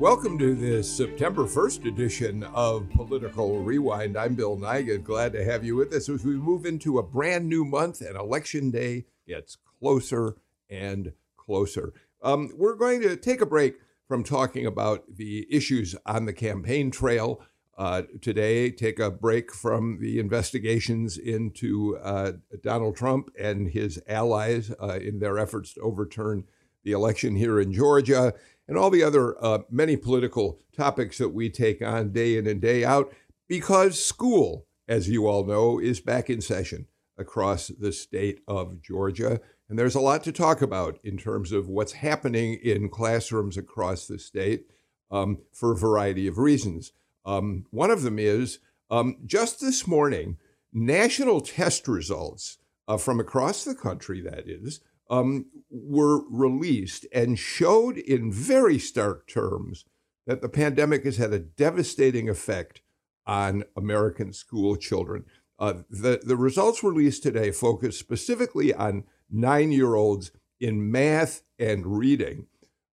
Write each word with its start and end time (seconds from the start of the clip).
Welcome 0.00 0.38
to 0.38 0.54
this 0.54 0.90
September 0.90 1.44
1st 1.44 1.84
edition 1.84 2.42
of 2.54 2.88
Political 2.88 3.58
Rewind. 3.58 4.16
I'm 4.16 4.34
Bill 4.34 4.56
Nigut. 4.56 5.04
Glad 5.04 5.34
to 5.34 5.44
have 5.44 5.62
you 5.62 5.76
with 5.76 5.92
us 5.92 6.08
as 6.08 6.24
we 6.24 6.36
move 6.36 6.64
into 6.64 6.96
a 6.96 7.02
brand 7.02 7.50
new 7.50 7.66
month 7.66 8.00
and 8.00 8.16
election 8.16 8.70
day 8.70 9.04
gets 9.28 9.58
closer 9.78 10.36
and 10.70 11.12
closer. 11.36 11.92
Um, 12.22 12.50
we're 12.56 12.76
going 12.76 13.02
to 13.02 13.14
take 13.14 13.42
a 13.42 13.46
break 13.46 13.74
from 14.08 14.24
talking 14.24 14.64
about 14.64 15.04
the 15.16 15.46
issues 15.54 15.94
on 16.06 16.24
the 16.24 16.32
campaign 16.32 16.90
trail 16.90 17.42
uh, 17.76 18.04
today, 18.22 18.70
take 18.70 18.98
a 18.98 19.10
break 19.10 19.52
from 19.52 19.98
the 20.00 20.18
investigations 20.18 21.18
into 21.18 21.98
uh, 21.98 22.32
Donald 22.62 22.96
Trump 22.96 23.28
and 23.38 23.68
his 23.68 24.02
allies 24.08 24.72
uh, 24.82 24.98
in 24.98 25.18
their 25.18 25.38
efforts 25.38 25.74
to 25.74 25.82
overturn 25.82 26.44
the 26.84 26.92
election 26.92 27.36
here 27.36 27.60
in 27.60 27.72
Georgia 27.72 28.34
and 28.68 28.78
all 28.78 28.90
the 28.90 29.02
other 29.02 29.42
uh, 29.44 29.58
many 29.70 29.96
political 29.96 30.60
topics 30.76 31.18
that 31.18 31.30
we 31.30 31.50
take 31.50 31.82
on 31.82 32.12
day 32.12 32.36
in 32.36 32.46
and 32.46 32.60
day 32.60 32.84
out 32.84 33.12
because 33.48 34.02
school, 34.02 34.66
as 34.88 35.08
you 35.08 35.26
all 35.26 35.44
know, 35.44 35.78
is 35.78 36.00
back 36.00 36.30
in 36.30 36.40
session 36.40 36.86
across 37.18 37.68
the 37.68 37.92
state 37.92 38.40
of 38.46 38.80
Georgia. 38.80 39.40
And 39.68 39.78
there's 39.78 39.94
a 39.94 40.00
lot 40.00 40.24
to 40.24 40.32
talk 40.32 40.62
about 40.62 40.98
in 41.04 41.16
terms 41.16 41.52
of 41.52 41.68
what's 41.68 41.92
happening 41.92 42.54
in 42.62 42.88
classrooms 42.88 43.56
across 43.56 44.06
the 44.06 44.18
state 44.18 44.66
um, 45.10 45.38
for 45.52 45.72
a 45.72 45.76
variety 45.76 46.26
of 46.26 46.38
reasons. 46.38 46.92
Um, 47.24 47.66
one 47.70 47.90
of 47.90 48.02
them 48.02 48.18
is 48.18 48.60
um, 48.90 49.16
just 49.26 49.60
this 49.60 49.86
morning, 49.86 50.38
national 50.72 51.40
test 51.40 51.86
results 51.86 52.58
uh, 52.88 52.96
from 52.96 53.20
across 53.20 53.64
the 53.64 53.74
country, 53.74 54.20
that 54.20 54.48
is, 54.48 54.80
um, 55.10 55.46
were 55.70 56.22
released 56.30 57.06
and 57.12 57.38
showed 57.38 57.98
in 57.98 58.32
very 58.32 58.78
stark 58.78 59.26
terms 59.26 59.84
that 60.26 60.40
the 60.40 60.48
pandemic 60.48 61.04
has 61.04 61.16
had 61.16 61.32
a 61.32 61.40
devastating 61.40 62.28
effect 62.28 62.80
on 63.26 63.64
American 63.76 64.32
school 64.32 64.76
children. 64.76 65.24
Uh, 65.58 65.74
the, 65.90 66.20
the 66.22 66.36
results 66.36 66.82
released 66.82 67.22
today 67.22 67.50
focus 67.50 67.98
specifically 67.98 68.72
on 68.72 69.04
nine 69.30 69.72
year 69.72 69.94
olds 69.94 70.30
in 70.58 70.90
math 70.90 71.42
and 71.58 71.98
reading 71.98 72.46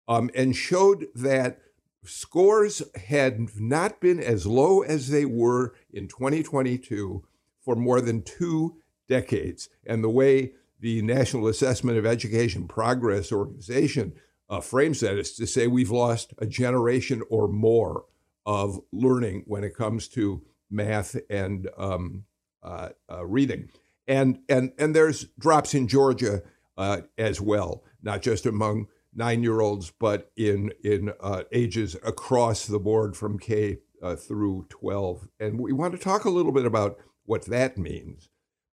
um, 0.07 0.29
and 0.35 0.55
showed 0.55 1.07
that 1.13 1.59
scores 2.03 2.81
had 3.07 3.47
not 3.57 3.99
been 3.99 4.19
as 4.19 4.47
low 4.47 4.81
as 4.81 5.09
they 5.09 5.25
were 5.25 5.73
in 5.91 6.07
2022 6.07 7.23
for 7.61 7.75
more 7.75 8.01
than 8.01 8.21
two 8.21 8.77
decades. 9.07 9.69
And 9.85 10.03
the 10.03 10.09
way 10.09 10.53
the 10.79 11.01
National 11.01 11.47
Assessment 11.47 11.97
of 11.97 12.05
Education 12.05 12.67
Progress 12.67 13.31
Organization 13.31 14.13
uh, 14.49 14.61
frames 14.61 14.99
that 15.01 15.17
is 15.17 15.33
to 15.35 15.45
say 15.47 15.67
we've 15.67 15.91
lost 15.91 16.33
a 16.37 16.45
generation 16.45 17.21
or 17.29 17.47
more 17.47 18.05
of 18.45 18.79
learning 18.91 19.43
when 19.45 19.63
it 19.63 19.75
comes 19.75 20.07
to 20.07 20.41
math 20.69 21.17
and 21.29 21.69
um, 21.77 22.23
uh, 22.63 22.89
uh, 23.11 23.25
reading. 23.25 23.69
And, 24.07 24.39
and, 24.47 24.71
and 24.77 24.95
there's 24.95 25.25
drops 25.37 25.73
in 25.73 25.87
Georgia 25.87 26.41
uh, 26.77 27.01
as 27.17 27.41
well, 27.41 27.83
not 28.01 28.21
just 28.21 28.45
among 28.45 28.87
nine 29.13 29.43
year 29.43 29.59
olds, 29.59 29.91
but 29.99 30.31
in, 30.37 30.71
in 30.83 31.11
uh, 31.19 31.43
ages 31.51 31.95
across 32.05 32.67
the 32.67 32.79
board 32.79 33.17
from 33.17 33.37
K 33.37 33.79
uh, 34.01 34.15
through 34.15 34.67
12. 34.69 35.27
And 35.39 35.59
we 35.59 35.73
want 35.73 35.93
to 35.93 35.99
talk 35.99 36.23
a 36.23 36.29
little 36.29 36.51
bit 36.51 36.65
about 36.65 36.97
what 37.25 37.45
that 37.45 37.77
means. 37.77 38.29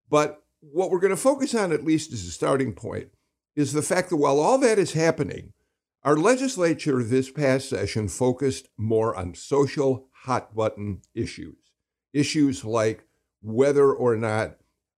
But 0.08 0.43
what 0.72 0.90
we're 0.90 1.00
going 1.00 1.10
to 1.10 1.16
focus 1.16 1.54
on, 1.54 1.72
at 1.72 1.84
least 1.84 2.12
as 2.12 2.24
a 2.24 2.30
starting 2.30 2.72
point, 2.72 3.08
is 3.56 3.72
the 3.72 3.82
fact 3.82 4.10
that 4.10 4.16
while 4.16 4.40
all 4.40 4.58
that 4.58 4.78
is 4.78 4.92
happening, 4.92 5.52
our 6.02 6.16
legislature 6.16 7.02
this 7.02 7.30
past 7.30 7.68
session 7.68 8.08
focused 8.08 8.68
more 8.76 9.14
on 9.16 9.34
social 9.34 10.08
hot 10.24 10.54
button 10.54 11.00
issues. 11.14 11.56
Issues 12.12 12.64
like 12.64 13.04
whether 13.42 13.92
or 13.92 14.16
not 14.16 14.56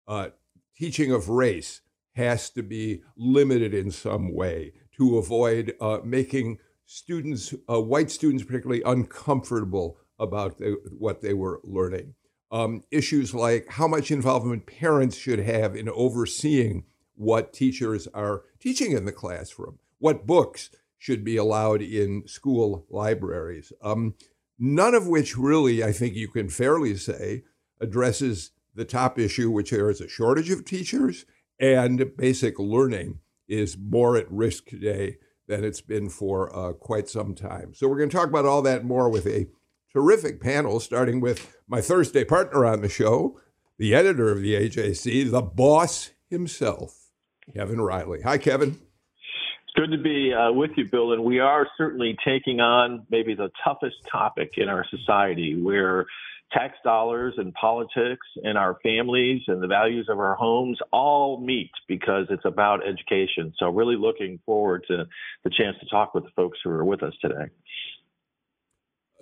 uh, 0.07 0.29
teaching 0.77 1.11
of 1.11 1.29
race 1.29 1.81
has 2.15 2.49
to 2.51 2.63
be 2.63 3.01
limited 3.17 3.73
in 3.73 3.91
some 3.91 4.33
way 4.33 4.73
to 4.97 5.17
avoid 5.17 5.73
uh, 5.81 5.99
making 6.03 6.57
students, 6.85 7.53
uh, 7.69 7.81
white 7.81 8.09
students 8.09 8.43
particularly, 8.43 8.81
uncomfortable 8.85 9.97
about 10.17 10.57
the, 10.57 10.77
what 10.97 11.21
they 11.21 11.33
were 11.33 11.59
learning 11.63 12.13
um, 12.51 12.83
issues 12.91 13.33
like 13.33 13.67
how 13.69 13.87
much 13.87 14.11
involvement 14.11 14.65
parents 14.65 15.17
should 15.17 15.39
have 15.39 15.75
in 15.75 15.89
overseeing 15.89 16.83
what 17.15 17.53
teachers 17.53 18.07
are 18.13 18.43
teaching 18.59 18.91
in 18.91 19.05
the 19.05 19.11
classroom, 19.11 19.79
what 19.99 20.27
books 20.27 20.69
should 20.97 21.23
be 21.23 21.37
allowed 21.37 21.81
in 21.81 22.27
school 22.27 22.85
libraries. 22.89 23.71
Um, 23.81 24.15
none 24.57 24.93
of 24.93 25.07
which 25.07 25.37
really, 25.37 25.83
I 25.83 25.91
think 25.91 26.15
you 26.15 26.27
can 26.27 26.49
fairly 26.49 26.95
say, 26.97 27.43
addresses 27.79 28.51
the 28.73 28.85
top 28.85 29.17
issue, 29.17 29.49
which 29.51 29.71
there 29.71 29.89
is 29.89 30.01
a 30.01 30.07
shortage 30.07 30.49
of 30.49 30.65
teachers 30.65 31.25
and 31.59 32.15
basic 32.17 32.59
learning 32.59 33.19
is 33.47 33.77
more 33.77 34.17
at 34.17 34.31
risk 34.31 34.67
today 34.67 35.17
than 35.47 35.63
it's 35.63 35.81
been 35.81 36.09
for 36.09 36.53
uh, 36.55 36.73
quite 36.73 37.07
some 37.07 37.35
time. 37.35 37.73
So 37.73 37.87
we're 37.87 37.97
going 37.97 38.09
to 38.09 38.15
talk 38.15 38.27
about 38.27 38.45
all 38.45 38.61
that 38.63 38.83
more 38.83 39.09
with 39.09 39.27
a 39.27 39.47
terrific 39.95 40.41
panel, 40.41 40.81
starting 40.81 41.21
with 41.21 41.55
my 41.69 41.79
Thursday 41.79 42.25
partner 42.25 42.65
on 42.65 42.81
the 42.81 42.89
show, 42.89 43.39
the 43.77 43.95
editor 43.95 44.29
of 44.29 44.41
the 44.41 44.53
AJC, 44.53 45.31
the 45.31 45.41
boss 45.41 46.11
himself, 46.29 47.11
Kevin 47.53 47.79
Riley. 47.79 48.21
Hi, 48.21 48.37
Kevin. 48.37 48.71
It's 48.71 49.73
good 49.77 49.91
to 49.95 49.97
be 49.97 50.33
uh, 50.33 50.51
with 50.51 50.71
you, 50.75 50.83
Bill. 50.83 51.13
And 51.13 51.23
we 51.23 51.39
are 51.39 51.65
certainly 51.77 52.17
taking 52.27 52.59
on 52.59 53.05
maybe 53.09 53.35
the 53.35 53.49
toughest 53.63 53.95
topic 54.11 54.55
in 54.57 54.67
our 54.67 54.85
society 54.89 55.61
where 55.61 56.07
tax 56.51 56.75
dollars 56.83 57.35
and 57.37 57.53
politics 57.53 58.27
and 58.43 58.57
our 58.57 58.77
families 58.83 59.43
and 59.47 59.63
the 59.63 59.67
values 59.67 60.07
of 60.09 60.19
our 60.19 60.35
homes 60.35 60.77
all 60.91 61.39
meet 61.39 61.71
because 61.87 62.25
it's 62.29 62.43
about 62.43 62.85
education. 62.85 63.53
So, 63.57 63.69
really 63.69 63.95
looking 63.95 64.41
forward 64.45 64.83
to 64.89 65.05
the 65.45 65.49
chance 65.49 65.77
to 65.79 65.85
talk 65.89 66.13
with 66.13 66.25
the 66.25 66.31
folks 66.35 66.59
who 66.65 66.69
are 66.71 66.83
with 66.83 67.01
us 67.01 67.13
today. 67.21 67.49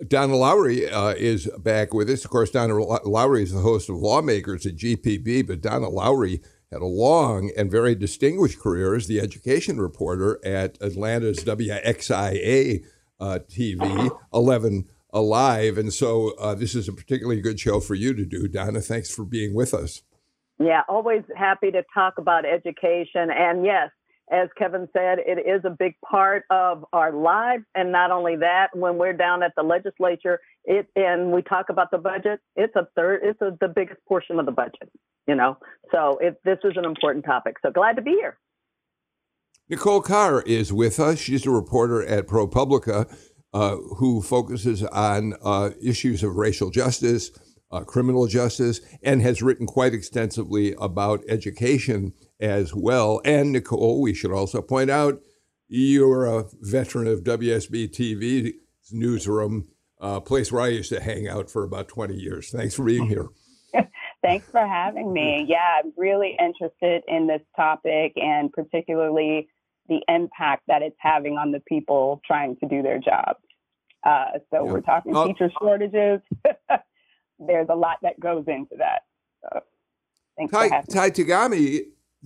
Donna 0.08 0.36
Lowry 0.36 0.88
uh, 0.88 1.10
is 1.10 1.48
back 1.58 1.94
with 1.94 2.10
us. 2.10 2.24
Of 2.24 2.30
course, 2.30 2.50
Donna 2.50 2.74
Lowry 2.74 3.42
is 3.42 3.52
the 3.52 3.60
host 3.60 3.88
of 3.88 3.96
Lawmakers 3.96 4.66
at 4.66 4.76
GPB, 4.76 5.46
but 5.46 5.60
Donna 5.60 5.88
Lowry 5.88 6.40
had 6.72 6.82
a 6.82 6.86
long 6.86 7.52
and 7.56 7.70
very 7.70 7.94
distinguished 7.94 8.58
career 8.58 8.94
as 8.94 9.06
the 9.06 9.20
education 9.20 9.80
reporter 9.80 10.40
at 10.44 10.76
Atlanta's 10.82 11.44
WXIA 11.44 12.84
uh, 13.20 13.38
TV, 13.48 14.10
11 14.32 14.88
Alive. 15.12 15.78
And 15.78 15.92
so 15.92 16.32
uh, 16.40 16.56
this 16.56 16.74
is 16.74 16.88
a 16.88 16.92
particularly 16.92 17.40
good 17.40 17.60
show 17.60 17.78
for 17.78 17.94
you 17.94 18.14
to 18.14 18.24
do. 18.24 18.48
Donna, 18.48 18.80
thanks 18.80 19.14
for 19.14 19.24
being 19.24 19.54
with 19.54 19.72
us. 19.72 20.02
Yeah, 20.58 20.82
always 20.88 21.22
happy 21.36 21.70
to 21.70 21.84
talk 21.94 22.14
about 22.18 22.44
education. 22.44 23.30
And 23.30 23.64
yes, 23.64 23.90
as 24.30 24.48
Kevin 24.56 24.88
said, 24.92 25.18
it 25.18 25.46
is 25.46 25.62
a 25.64 25.70
big 25.70 25.94
part 26.08 26.44
of 26.50 26.84
our 26.92 27.12
lives. 27.12 27.64
And 27.74 27.92
not 27.92 28.10
only 28.10 28.36
that, 28.36 28.68
when 28.74 28.96
we're 28.96 29.12
down 29.12 29.42
at 29.42 29.52
the 29.56 29.62
legislature, 29.62 30.40
it 30.64 30.86
and 30.96 31.30
we 31.30 31.42
talk 31.42 31.66
about 31.68 31.90
the 31.90 31.98
budget, 31.98 32.40
it's 32.56 32.74
a 32.74 32.88
third, 32.96 33.20
it's 33.22 33.40
a, 33.42 33.56
the 33.60 33.68
biggest 33.68 34.00
portion 34.08 34.38
of 34.38 34.46
the 34.46 34.52
budget, 34.52 34.90
you 35.26 35.34
know. 35.34 35.58
So 35.92 36.18
it, 36.20 36.40
this 36.44 36.58
is 36.64 36.72
an 36.76 36.84
important 36.84 37.24
topic. 37.24 37.56
So 37.62 37.70
glad 37.70 37.96
to 37.96 38.02
be 38.02 38.12
here. 38.12 38.38
Nicole 39.68 40.00
Carr 40.00 40.42
is 40.42 40.72
with 40.72 40.98
us. 41.00 41.18
She's 41.18 41.46
a 41.46 41.50
reporter 41.50 42.04
at 42.06 42.26
ProPublica 42.26 43.14
uh, 43.52 43.76
who 43.96 44.20
focuses 44.20 44.82
on 44.84 45.34
uh, 45.42 45.70
issues 45.82 46.22
of 46.22 46.36
racial 46.36 46.70
justice, 46.70 47.30
uh, 47.70 47.80
criminal 47.80 48.26
justice, 48.26 48.80
and 49.02 49.22
has 49.22 49.42
written 49.42 49.66
quite 49.66 49.94
extensively 49.94 50.74
about 50.80 51.22
education 51.28 52.12
as 52.40 52.74
well. 52.74 53.20
And 53.24 53.52
Nicole, 53.52 54.00
we 54.00 54.14
should 54.14 54.32
also 54.32 54.62
point 54.62 54.90
out, 54.90 55.20
you're 55.68 56.26
a 56.26 56.44
veteran 56.60 57.06
of 57.06 57.24
WSB 57.24 57.90
TV's 57.90 58.92
newsroom, 58.92 59.68
a 59.98 60.20
place 60.20 60.52
where 60.52 60.62
I 60.62 60.68
used 60.68 60.90
to 60.90 61.00
hang 61.00 61.28
out 61.28 61.50
for 61.50 61.64
about 61.64 61.88
20 61.88 62.14
years. 62.14 62.50
Thanks 62.50 62.74
for 62.74 62.84
being 62.84 63.08
here. 63.08 63.28
Thanks 64.22 64.46
for 64.50 64.66
having 64.66 65.12
me. 65.12 65.44
Yeah, 65.48 65.80
I'm 65.82 65.92
really 65.96 66.36
interested 66.40 67.02
in 67.08 67.26
this 67.26 67.42
topic 67.56 68.12
and 68.16 68.52
particularly 68.52 69.48
the 69.88 70.00
impact 70.08 70.62
that 70.68 70.82
it's 70.82 70.96
having 70.98 71.36
on 71.36 71.52
the 71.52 71.60
people 71.60 72.22
trying 72.26 72.56
to 72.56 72.66
do 72.66 72.82
their 72.82 72.98
jobs. 72.98 73.40
Uh, 74.04 74.38
so 74.50 74.64
yeah. 74.64 74.72
we're 74.72 74.80
talking 74.80 75.16
uh, 75.16 75.26
teacher 75.26 75.50
shortages. 75.58 76.20
There's 77.38 77.68
a 77.70 77.74
lot 77.74 77.98
that 78.02 78.18
goes 78.20 78.44
into 78.46 78.76
that. 78.78 79.02
So 79.42 79.60
thanks 80.36 80.52
Ty, 80.52 80.68
Ty 80.90 81.10
Tagami, 81.10 81.80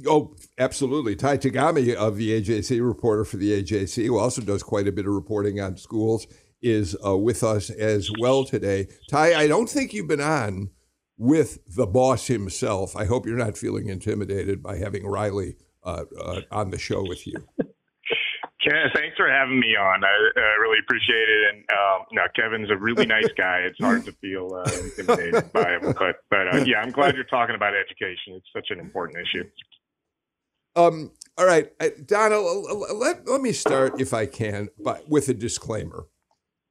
oh, 0.07 0.35
absolutely. 0.59 1.17
Ty 1.17 1.39
Tagami 1.39 1.95
of 1.95 2.17
the 2.17 2.41
AJC, 2.41 2.87
reporter 2.87 3.25
for 3.25 3.37
the 3.37 3.63
AJC, 3.63 4.07
who 4.07 4.19
also 4.19 4.43
does 4.43 4.63
quite 4.63 4.89
a 4.89 4.93
bit 4.93 5.07
of 5.07 5.13
reporting 5.13 5.61
on 5.61 5.77
schools, 5.77 6.27
is 6.63 6.97
uh, 7.05 7.17
with 7.17 7.43
us 7.43 7.71
as 7.71 8.11
well 8.19 8.45
today. 8.45 8.89
Ty, 9.11 9.35
I 9.35 9.47
don't 9.47 9.69
think 9.69 9.93
you've 9.93 10.09
been 10.09 10.21
on 10.21 10.71
with 11.17 11.59
the 11.75 11.87
boss 11.87 12.27
himself. 12.27 12.97
I 12.97 13.05
hope 13.05 13.27
you're 13.27 13.37
not 13.37 13.59
feeling 13.59 13.89
intimidated 13.89 14.63
by 14.63 14.77
having 14.77 15.07
Riley 15.07 15.57
uh, 15.85 16.05
uh, 16.21 16.41
on 16.51 16.71
the 16.71 16.79
show 16.79 17.03
with 17.03 17.27
you. 17.27 17.35
Ken, 18.63 18.91
thanks 18.93 19.17
for 19.17 19.31
having 19.31 19.61
me 19.61 19.77
on. 19.77 20.03
I 20.03 20.09
uh, 20.09 20.61
really 20.61 20.79
appreciate 20.81 21.29
it. 21.29 21.55
And 21.55 21.65
um, 21.71 22.07
no, 22.13 22.23
Kevin's 22.35 22.71
a 22.71 22.77
really 22.77 23.07
nice 23.07 23.31
guy. 23.37 23.59
It's 23.59 23.79
hard 23.79 24.05
to 24.07 24.13
feel 24.21 24.53
uh, 24.53 24.71
intimidated 24.83 25.53
by 25.53 25.79
him, 25.79 25.95
but 25.97 26.17
but 26.29 26.55
uh, 26.55 26.65
yeah, 26.67 26.81
I'm 26.81 26.91
glad 26.91 27.15
you're 27.15 27.25
talking 27.25 27.55
about 27.55 27.75
education. 27.75 28.35
It's 28.35 28.49
such 28.53 28.67
an 28.71 28.81
important 28.81 29.19
issue. 29.19 29.45
Um. 30.77 31.13
All 31.37 31.47
right, 31.47 31.71
Donna. 32.05 32.41
Let 32.41 33.29
let 33.29 33.41
me 33.41 33.53
start, 33.53 34.01
if 34.01 34.13
I 34.13 34.27
can, 34.27 34.71
by, 34.83 35.01
with 35.07 35.29
a 35.29 35.35
disclaimer. 35.35 36.07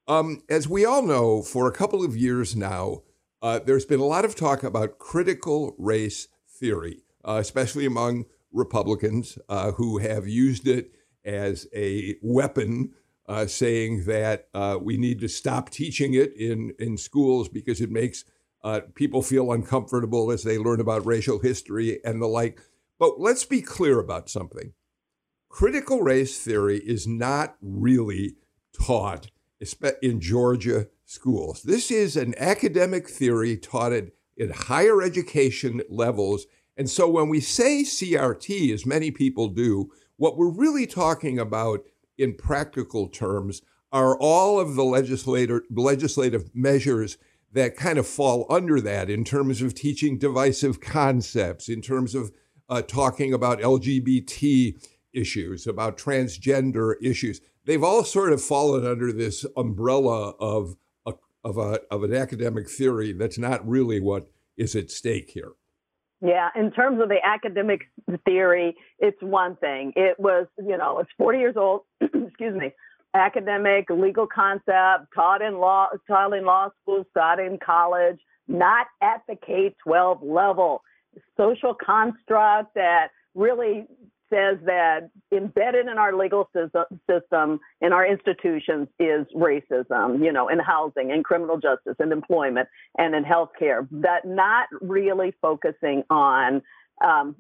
Um, 0.10 0.44
as 0.50 0.68
we 0.68 0.86
all 0.86 1.02
know, 1.02 1.42
for 1.42 1.68
a 1.68 1.72
couple 1.72 2.04
of 2.04 2.18
years 2.18 2.56
now, 2.56 3.04
uh, 3.42 3.60
there's 3.60 3.86
been 3.86 4.00
a 4.00 4.06
lot 4.06 4.26
of 4.26 4.36
talk 4.36 4.64
about 4.64 5.00
critical 5.00 5.76
race 5.78 6.28
theory, 6.50 7.04
uh, 7.26 7.38
especially 7.42 7.86
among 7.86 8.26
Republicans 8.52 9.38
uh, 9.48 9.72
who 9.74 10.00
have 10.00 10.28
used 10.28 10.68
it 10.68 10.92
as 11.26 11.68
a 11.76 12.16
weapon, 12.22 12.94
uh, 13.28 13.46
saying 13.46 14.06
that 14.06 14.48
uh, 14.54 14.78
we 14.82 14.98
need 14.98 15.20
to 15.20 15.28
stop 15.28 15.70
teaching 15.70 16.14
it 16.14 16.34
in, 16.36 16.74
in 16.80 16.98
schools 16.98 17.50
because 17.50 17.82
it 17.82 17.92
makes 17.92 18.24
uh, 18.64 18.82
people 18.96 19.22
feel 19.22 19.52
uncomfortable 19.52 20.32
as 20.32 20.44
they 20.44 20.58
learn 20.58 20.80
about 20.80 21.06
racial 21.06 21.40
history 21.40 22.00
and 22.04 22.22
the 22.22 22.28
like. 22.28 22.62
But 23.00 23.20
let's 23.20 23.46
be 23.46 23.62
clear 23.62 24.00
about 24.00 24.30
something 24.30 24.74
critical 25.50 26.02
race 26.02 26.40
theory 26.40 26.78
is 26.86 27.08
not 27.08 27.56
really 27.62 28.36
taught 28.80 29.32
in 30.04 30.20
Georgia 30.22 30.88
schools. 31.06 31.64
This 31.64 31.90
is 31.90 32.16
an 32.16 32.36
academic 32.38 33.10
theory 33.10 33.58
taught 33.58 33.92
at, 33.92 34.10
at 34.40 34.52
higher 34.52 35.02
education 35.02 35.82
levels. 35.90 36.46
And 36.76 36.90
so 36.90 37.10
when 37.10 37.30
we 37.30 37.40
say 37.40 37.84
CRT, 37.84 38.72
as 38.72 38.86
many 38.86 39.10
people 39.10 39.48
do, 39.48 39.90
what 40.18 40.38
we're 40.38 40.52
really 40.52 40.86
talking 40.86 41.40
about 41.40 41.80
in 42.18 42.36
practical 42.36 43.08
terms 43.08 43.62
are 43.92 44.18
all 44.20 44.60
of 44.60 44.76
the 44.76 44.84
legislator, 44.84 45.64
legislative 45.72 46.52
measures 46.54 47.18
that 47.54 47.78
kind 47.78 47.98
of 47.98 48.06
fall 48.06 48.46
under 48.50 48.82
that 48.82 49.10
in 49.10 49.24
terms 49.24 49.62
of 49.62 49.74
teaching 49.74 50.18
divisive 50.18 50.82
concepts, 50.82 51.70
in 51.70 51.82
terms 51.82 52.14
of 52.14 52.32
uh, 52.70 52.82
talking 52.82 53.34
about 53.34 53.60
LGBT 53.60 54.80
issues, 55.14 55.68
about 55.68 55.98
transgender 55.98 56.94
issues. 57.02 57.42
They've 57.66 57.84
all 57.84 58.04
sort 58.04 58.34
of 58.34 58.42
fallen 58.42 58.86
under 58.86 59.12
this 59.12 59.46
umbrella 59.56 60.32
of 60.40 60.76
a, 61.06 61.14
of 61.44 61.58
a 61.58 61.80
of 61.92 62.04
an 62.04 62.14
academic 62.14 62.70
theory 62.70 63.14
that's 63.14 63.38
not 63.38 63.68
really 63.68 64.00
what 64.00 64.30
is 64.58 64.76
at 64.76 64.92
stake 64.92 65.32
here. 65.32 65.54
Yeah, 66.22 66.50
in 66.56 66.72
terms 66.72 67.00
of 67.02 67.10
the 67.10 67.20
academic 67.24 67.82
theory, 68.26 68.76
it's 68.98 69.22
one 69.22 69.56
thing. 69.58 69.94
It 69.96 70.20
was, 70.20 70.48
you 70.58 70.76
know, 70.78 71.00
it's 71.00 71.12
40 71.18 71.38
years 71.38 71.56
old. 71.56 71.82
excuse 72.02 72.56
me. 72.56 72.72
Academic 73.14 73.90
legal 73.90 74.28
concept 74.28 75.14
taught 75.14 75.42
in 75.42 75.60
law, 75.60 75.88
taught 76.08 76.34
in 76.34 76.46
law 76.46 76.70
schools, 76.82 77.06
taught 77.16 77.40
in 77.40 77.60
college, 77.64 78.18
not 78.48 78.88
at 79.02 79.22
the 79.28 79.36
K-12 79.36 80.20
level. 80.24 80.82
Social 81.38 81.74
construct 81.74 82.74
that 82.76 83.10
really 83.36 83.88
says 84.30 84.58
that 84.66 85.10
embedded 85.32 85.88
in 85.88 85.98
our 85.98 86.16
legal 86.16 86.50
system, 87.10 87.60
in 87.82 87.94
our 87.94 88.06
institutions, 88.06 88.88
is 89.00 89.26
racism, 89.36 90.24
you 90.24 90.32
know, 90.32 90.50
in 90.50 90.60
housing, 90.60 91.12
in 91.12 91.24
criminal 91.24 91.58
justice, 91.58 91.96
in 92.00 92.12
employment, 92.12 92.68
and 92.98 93.16
in 93.16 93.24
healthcare. 93.24 93.88
That 93.92 94.26
not 94.26 94.68
really 94.82 95.34
focusing 95.42 96.04
on 96.10 96.62
um, 97.04 97.36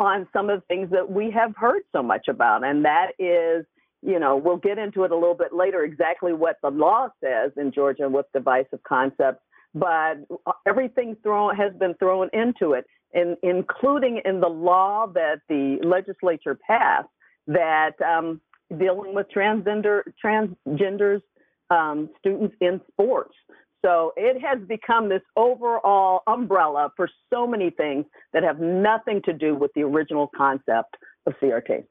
on 0.00 0.26
some 0.32 0.48
of 0.48 0.60
the 0.60 0.66
things 0.66 0.90
that 0.90 1.10
we 1.10 1.30
have 1.30 1.54
heard 1.56 1.82
so 1.92 2.02
much 2.02 2.26
about, 2.28 2.64
and 2.64 2.84
that 2.84 3.08
is, 3.18 3.66
you 4.02 4.18
know, 4.18 4.36
we'll 4.36 4.56
get 4.56 4.78
into 4.78 5.04
it 5.04 5.10
a 5.10 5.14
little 5.14 5.34
bit 5.34 5.52
later 5.52 5.84
exactly 5.84 6.32
what 6.32 6.56
the 6.62 6.70
law 6.70 7.08
says 7.22 7.52
in 7.56 7.70
Georgia 7.70 8.08
with 8.08 8.24
divisive 8.32 8.82
concepts, 8.88 9.42
but 9.74 10.14
everything 10.66 11.16
thrown 11.22 11.54
has 11.54 11.72
been 11.74 11.94
thrown 11.94 12.30
into 12.32 12.72
it 12.72 12.86
in, 13.12 13.36
including 13.42 14.20
in 14.24 14.40
the 14.40 14.48
law 14.48 15.06
that 15.14 15.40
the 15.48 15.78
legislature 15.82 16.58
passed 16.66 17.08
that 17.46 17.92
um, 18.02 18.40
dealing 18.78 19.14
with 19.14 19.26
transgender 19.34 20.02
transgenders 20.24 21.22
um, 21.70 22.10
students 22.18 22.54
in 22.60 22.80
sports. 22.92 23.34
So 23.84 24.12
it 24.16 24.40
has 24.42 24.58
become 24.66 25.08
this 25.08 25.22
overall 25.36 26.22
umbrella 26.26 26.90
for 26.96 27.08
so 27.32 27.46
many 27.46 27.70
things 27.70 28.06
that 28.32 28.42
have 28.42 28.58
nothing 28.58 29.22
to 29.24 29.32
do 29.32 29.54
with 29.54 29.70
the 29.74 29.82
original 29.82 30.28
concept 30.36 30.96
of 31.26 31.34
CRT. 31.40 31.84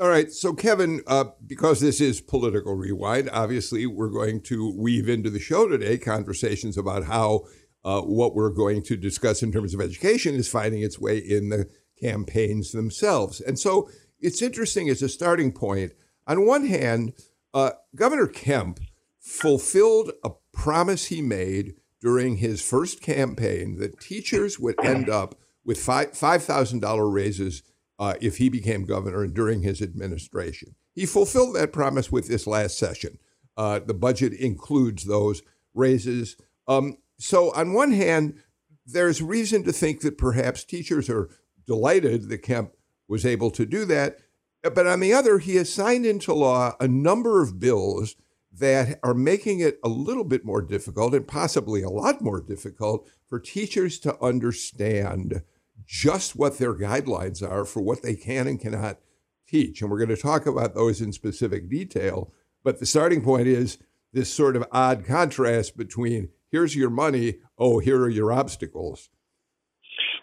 All 0.00 0.08
right. 0.08 0.30
So, 0.32 0.52
Kevin, 0.52 1.02
uh, 1.06 1.24
because 1.46 1.80
this 1.80 2.00
is 2.00 2.20
Political 2.20 2.74
Rewind, 2.74 3.30
obviously 3.32 3.86
we're 3.86 4.08
going 4.08 4.40
to 4.42 4.74
weave 4.76 5.08
into 5.08 5.30
the 5.30 5.38
show 5.38 5.68
today 5.68 5.98
conversations 5.98 6.76
about 6.76 7.04
how 7.04 7.42
uh, 7.84 8.00
what 8.02 8.34
we're 8.34 8.50
going 8.50 8.82
to 8.82 8.96
discuss 8.96 9.42
in 9.42 9.52
terms 9.52 9.74
of 9.74 9.80
education 9.80 10.34
is 10.34 10.48
finding 10.48 10.82
its 10.82 10.98
way 10.98 11.18
in 11.18 11.48
the 11.48 11.68
campaigns 12.00 12.72
themselves. 12.72 13.40
And 13.40 13.58
so 13.58 13.88
it's 14.20 14.42
interesting 14.42 14.88
as 14.88 15.02
a 15.02 15.08
starting 15.08 15.52
point. 15.52 15.92
On 16.26 16.46
one 16.46 16.66
hand, 16.66 17.12
uh, 17.52 17.72
Governor 17.94 18.26
Kemp 18.26 18.80
fulfilled 19.18 20.12
a 20.24 20.30
promise 20.52 21.06
he 21.06 21.22
made 21.22 21.74
during 22.00 22.36
his 22.36 22.62
first 22.62 23.00
campaign 23.00 23.78
that 23.78 24.00
teachers 24.00 24.58
would 24.58 24.74
end 24.84 25.08
up 25.08 25.36
with 25.64 25.78
five 25.78 26.12
$5,000 26.12 27.12
raises 27.12 27.62
uh, 27.98 28.14
if 28.20 28.38
he 28.38 28.48
became 28.48 28.84
governor 28.84 29.22
and 29.22 29.34
during 29.34 29.62
his 29.62 29.80
administration. 29.80 30.74
He 30.94 31.06
fulfilled 31.06 31.54
that 31.56 31.72
promise 31.72 32.10
with 32.10 32.28
this 32.28 32.46
last 32.46 32.78
session. 32.78 33.18
Uh, 33.56 33.78
the 33.78 33.94
budget 33.94 34.32
includes 34.32 35.04
those 35.04 35.42
raises. 35.74 36.36
Um, 36.66 36.98
so, 37.22 37.52
on 37.52 37.72
one 37.72 37.92
hand, 37.92 38.40
there's 38.84 39.22
reason 39.22 39.62
to 39.62 39.72
think 39.72 40.00
that 40.00 40.18
perhaps 40.18 40.64
teachers 40.64 41.08
are 41.08 41.30
delighted 41.68 42.28
that 42.28 42.42
Kemp 42.42 42.72
was 43.06 43.24
able 43.24 43.52
to 43.52 43.64
do 43.64 43.84
that. 43.84 44.18
But 44.62 44.88
on 44.88 44.98
the 44.98 45.12
other, 45.12 45.38
he 45.38 45.54
has 45.54 45.72
signed 45.72 46.04
into 46.04 46.34
law 46.34 46.74
a 46.80 46.88
number 46.88 47.40
of 47.40 47.60
bills 47.60 48.16
that 48.52 48.98
are 49.04 49.14
making 49.14 49.60
it 49.60 49.78
a 49.84 49.88
little 49.88 50.24
bit 50.24 50.44
more 50.44 50.62
difficult 50.62 51.14
and 51.14 51.26
possibly 51.26 51.82
a 51.82 51.88
lot 51.88 52.22
more 52.22 52.40
difficult 52.40 53.08
for 53.28 53.38
teachers 53.38 54.00
to 54.00 54.20
understand 54.20 55.42
just 55.86 56.34
what 56.34 56.58
their 56.58 56.74
guidelines 56.74 57.40
are 57.40 57.64
for 57.64 57.82
what 57.82 58.02
they 58.02 58.16
can 58.16 58.48
and 58.48 58.60
cannot 58.60 58.98
teach. 59.46 59.80
And 59.80 59.92
we're 59.92 60.04
going 60.04 60.08
to 60.08 60.16
talk 60.16 60.44
about 60.46 60.74
those 60.74 61.00
in 61.00 61.12
specific 61.12 61.70
detail. 61.70 62.32
But 62.64 62.80
the 62.80 62.86
starting 62.86 63.22
point 63.22 63.46
is 63.46 63.78
this 64.12 64.32
sort 64.32 64.56
of 64.56 64.66
odd 64.72 65.04
contrast 65.06 65.76
between 65.76 66.30
here's 66.52 66.76
your 66.76 66.90
money. 66.90 67.38
Oh, 67.58 67.80
here 67.80 68.00
are 68.02 68.10
your 68.10 68.32
obstacles. 68.32 69.10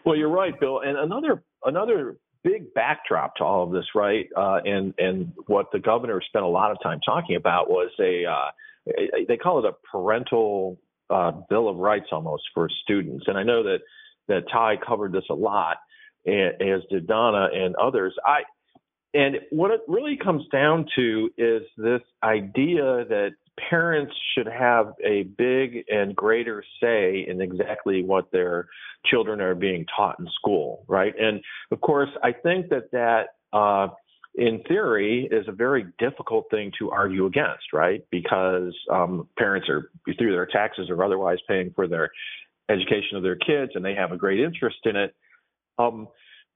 Well, 0.06 0.16
you're 0.16 0.30
right, 0.30 0.58
Bill. 0.58 0.80
And 0.80 0.98
another 0.98 1.44
another 1.66 2.18
big 2.44 2.74
backdrop 2.74 3.36
to 3.36 3.44
all 3.44 3.64
of 3.64 3.72
this, 3.72 3.86
right? 3.94 4.28
Uh, 4.38 4.60
and 4.64 4.94
and 4.98 5.34
what 5.48 5.66
the 5.74 5.80
governor 5.80 6.22
spent 6.26 6.46
a 6.46 6.48
lot 6.48 6.72
of 6.72 6.78
time 6.82 7.00
talking 7.06 7.36
about 7.36 7.70
was 7.70 7.92
a 8.00 8.26
uh, 8.26 8.52
they 9.28 9.36
call 9.36 9.60
it 9.60 9.66
a 9.66 9.74
parental 9.92 10.80
uh, 11.10 11.32
bill 11.50 11.68
of 11.68 11.78
rights 11.78 12.08
almost 12.12 12.44
for 12.54 12.70
students. 12.84 13.26
And 13.28 13.38
I 13.38 13.44
know 13.44 13.64
that 13.64 13.80
that 14.28 14.44
Ty 14.52 14.76
covered 14.88 15.12
this 15.12 15.24
a 15.30 15.34
lot, 15.34 15.78
as 16.26 16.82
did 16.90 17.08
Donna 17.08 17.50
and 17.54 17.76
others. 17.76 18.16
I 18.26 18.42
and 19.14 19.38
what 19.50 19.72
it 19.72 19.82
really 19.88 20.18
comes 20.24 20.44
down 20.52 20.86
to 20.96 21.30
is 21.38 21.64
this 21.78 22.02
idea 22.24 23.06
that 23.10 23.32
parents 23.70 24.14
should 24.34 24.48
have 24.48 24.94
a 25.04 25.24
big 25.24 25.86
and 25.90 26.16
greater 26.16 26.64
say 26.82 27.26
in 27.28 27.42
exactly 27.42 28.04
what 28.04 28.32
their 28.32 28.68
children 29.06 29.42
are 29.42 29.56
being 29.56 29.86
taught 29.96 30.20
in 30.20 30.28
school, 30.36 30.86
right? 30.88 31.14
And 31.20 31.42
of 31.72 31.82
course, 31.82 32.10
I 32.24 32.32
think 32.32 32.70
that 32.70 32.92
that 32.92 33.28
uh, 33.52 33.88
in 34.36 34.62
theory 34.68 35.28
is 35.32 35.48
a 35.48 35.52
very 35.52 35.88
difficult 35.98 36.46
thing 36.52 36.72
to 36.80 36.92
argue 36.92 37.26
against, 37.26 37.74
right? 37.74 38.04
Because 38.12 38.74
um, 38.92 39.28
parents 39.38 39.68
are 39.70 39.90
through 40.18 40.32
their 40.32 40.46
taxes 40.46 40.90
or 40.90 41.04
otherwise 41.04 41.40
paying 41.48 41.72
for 41.76 41.88
their 41.88 42.10
education 42.70 43.18
of 43.18 43.24
their 43.24 43.36
kids, 43.36 43.72
and 43.76 43.84
they 43.84 43.96
have 43.96 44.12
a 44.12 44.18
great 44.18 44.40
interest 44.40 44.78
in 44.86 44.96
it. 44.96 45.16
Um, 45.78 46.08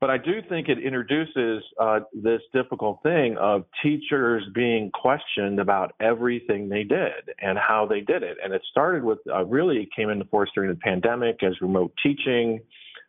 But 0.04 0.10
I 0.10 0.18
do 0.18 0.42
think 0.50 0.68
it 0.68 0.80
introduces 0.80 1.64
uh, 1.80 2.02
this 2.12 2.42
difficult 2.52 3.02
thing 3.04 3.38
of 3.40 3.64
teachers 3.82 4.44
being 4.54 4.92
questioned 4.92 5.62
about 5.62 5.94
everything 6.02 6.68
they 6.68 6.84
did 6.84 7.32
and 7.42 7.58
how 7.58 7.88
they 7.90 8.02
did 8.02 8.22
it. 8.22 8.36
And 8.44 8.54
it 8.54 8.62
started 8.70 9.06
with 9.06 9.20
uh, 9.34 9.46
really 9.46 9.88
came 9.96 10.10
into 10.10 10.26
force 10.26 10.50
during 10.54 10.72
the 10.72 10.76
pandemic 10.76 11.42
as 11.42 11.54
remote 11.62 11.94
teaching 12.04 12.60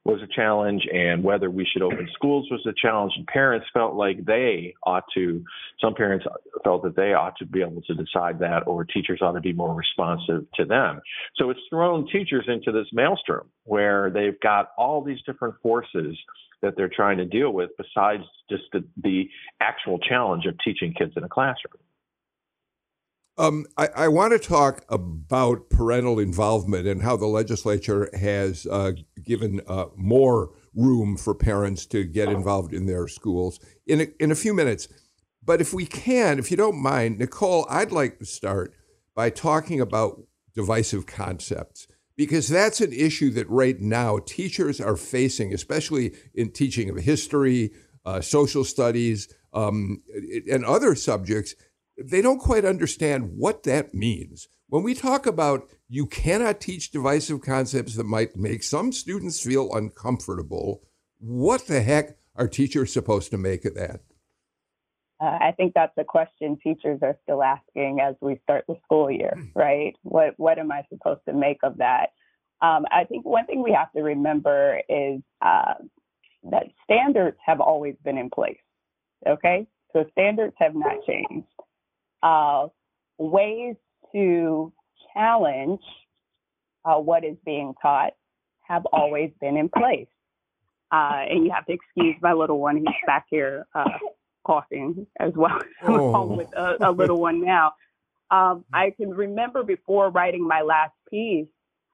was 0.04 0.20
a 0.22 0.26
challenge 0.36 0.86
and 0.92 1.24
whether 1.24 1.50
we 1.50 1.66
should 1.72 1.82
open 1.82 2.06
schools 2.12 2.46
was 2.50 2.64
a 2.66 2.74
challenge 2.80 3.12
and 3.16 3.26
parents 3.26 3.66
felt 3.72 3.94
like 3.94 4.24
they 4.24 4.74
ought 4.84 5.04
to 5.14 5.42
some 5.80 5.94
parents 5.94 6.26
felt 6.62 6.82
that 6.82 6.94
they 6.94 7.14
ought 7.14 7.34
to 7.38 7.46
be 7.46 7.62
able 7.62 7.80
to 7.80 7.94
decide 7.94 8.38
that 8.38 8.66
or 8.66 8.84
teachers 8.84 9.20
ought 9.22 9.32
to 9.32 9.40
be 9.40 9.54
more 9.54 9.74
responsive 9.74 10.44
to 10.54 10.66
them 10.66 11.00
so 11.36 11.48
it's 11.48 11.60
thrown 11.70 12.06
teachers 12.12 12.44
into 12.48 12.70
this 12.70 12.86
maelstrom 12.92 13.48
where 13.64 14.10
they've 14.10 14.38
got 14.40 14.72
all 14.76 15.02
these 15.02 15.22
different 15.24 15.54
forces 15.62 16.14
that 16.64 16.74
they're 16.76 16.90
trying 16.94 17.18
to 17.18 17.24
deal 17.24 17.52
with 17.52 17.70
besides 17.76 18.24
just 18.50 18.64
the, 18.72 18.84
the 19.02 19.28
actual 19.60 19.98
challenge 19.98 20.46
of 20.46 20.54
teaching 20.64 20.92
kids 20.92 21.12
in 21.16 21.24
a 21.24 21.28
classroom 21.28 21.80
um, 23.36 23.66
I, 23.76 23.88
I, 23.96 24.08
want 24.08 24.32
to 24.32 24.38
talk 24.38 24.84
about 24.88 25.68
parental 25.68 26.20
involvement 26.20 26.86
and 26.86 27.02
how 27.02 27.16
the 27.16 27.26
legislature 27.26 28.08
has 28.14 28.64
uh, 28.70 28.92
given 29.24 29.60
uh, 29.66 29.86
more 29.96 30.52
room 30.72 31.16
for 31.16 31.34
parents 31.34 31.84
to 31.86 32.04
get 32.04 32.28
involved 32.28 32.72
in 32.72 32.86
their 32.86 33.08
schools 33.08 33.58
in 33.88 34.02
a, 34.02 34.06
in 34.20 34.30
a 34.30 34.36
few 34.36 34.54
minutes. 34.54 34.86
But 35.42 35.60
if 35.60 35.74
we 35.74 35.84
can, 35.84 36.38
if 36.38 36.52
you 36.52 36.56
don't 36.56 36.80
mind, 36.80 37.18
Nicole, 37.18 37.66
I'd 37.68 37.90
like 37.90 38.20
to 38.20 38.24
start 38.24 38.72
by 39.16 39.30
talking 39.30 39.80
about 39.80 40.22
divisive 40.54 41.06
concepts 41.06 41.88
because 42.16 42.48
that's 42.48 42.80
an 42.80 42.92
issue 42.92 43.30
that 43.30 43.48
right 43.50 43.80
now 43.80 44.18
teachers 44.18 44.80
are 44.80 44.96
facing, 44.96 45.52
especially 45.52 46.12
in 46.34 46.50
teaching 46.50 46.90
of 46.90 46.96
history, 46.96 47.72
uh, 48.04 48.20
social 48.20 48.64
studies, 48.64 49.32
um, 49.52 50.02
and 50.50 50.64
other 50.64 50.94
subjects 50.94 51.54
they 51.96 52.20
don't 52.20 52.38
quite 52.38 52.64
understand 52.64 53.36
what 53.36 53.62
that 53.64 53.94
means. 53.94 54.48
When 54.68 54.82
we 54.82 54.94
talk 54.94 55.26
about 55.26 55.68
you 55.88 56.06
cannot 56.06 56.60
teach 56.60 56.90
divisive 56.90 57.42
concepts 57.42 57.94
that 57.94 58.04
might 58.04 58.36
make 58.36 58.62
some 58.62 58.92
students 58.92 59.40
feel 59.40 59.72
uncomfortable, 59.72 60.82
what 61.18 61.66
the 61.66 61.82
heck 61.82 62.16
are 62.34 62.48
teachers 62.48 62.92
supposed 62.92 63.30
to 63.30 63.38
make 63.38 63.64
of 63.64 63.74
that? 63.74 64.00
Uh, 65.24 65.38
I 65.40 65.52
think 65.56 65.72
that's 65.74 65.96
a 65.96 66.04
question 66.04 66.58
teachers 66.62 66.98
are 67.02 67.16
still 67.22 67.42
asking 67.42 68.00
as 68.00 68.14
we 68.20 68.38
start 68.42 68.64
the 68.68 68.76
school 68.84 69.10
year, 69.10 69.32
hmm. 69.34 69.58
right? 69.58 69.94
What 70.02 70.34
what 70.36 70.58
am 70.58 70.70
I 70.70 70.82
supposed 70.90 71.20
to 71.26 71.32
make 71.32 71.58
of 71.62 71.78
that? 71.78 72.08
Um, 72.60 72.84
I 72.90 73.04
think 73.04 73.24
one 73.24 73.46
thing 73.46 73.62
we 73.62 73.72
have 73.72 73.90
to 73.92 74.02
remember 74.02 74.80
is 74.88 75.22
uh, 75.40 75.74
that 76.50 76.64
standards 76.84 77.38
have 77.44 77.60
always 77.60 77.94
been 78.04 78.18
in 78.18 78.28
place. 78.28 78.58
Okay, 79.26 79.66
so 79.92 80.04
standards 80.12 80.54
have 80.58 80.74
not 80.74 80.96
changed 81.06 81.46
uh, 82.22 82.66
ways 83.16 83.76
to 84.12 84.72
challenge 85.14 85.80
uh, 86.84 86.96
what 86.96 87.24
is 87.24 87.36
being 87.46 87.72
taught 87.80 88.12
have 88.62 88.84
always 88.92 89.30
been 89.40 89.56
in 89.56 89.70
place. 89.70 90.08
Uh, 90.92 91.24
and 91.30 91.44
you 91.46 91.50
have 91.50 91.64
to 91.66 91.72
excuse 91.72 92.14
my 92.20 92.32
little 92.32 92.60
one. 92.60 92.76
He's 92.76 92.86
back 93.06 93.24
here 93.30 93.66
uh, 93.74 93.84
coughing 94.44 95.06
as 95.20 95.32
well. 95.34 95.58
I'm 95.82 96.00
oh. 96.00 96.12
home 96.12 96.36
with 96.36 96.52
a, 96.56 96.76
a, 96.80 96.92
little 96.92 97.20
one 97.20 97.44
now. 97.44 97.72
Um, 98.30 98.64
I 98.72 98.90
can 98.96 99.10
remember 99.10 99.62
before 99.62 100.10
writing 100.10 100.46
my 100.46 100.62
last 100.62 100.92
piece, 101.10 101.46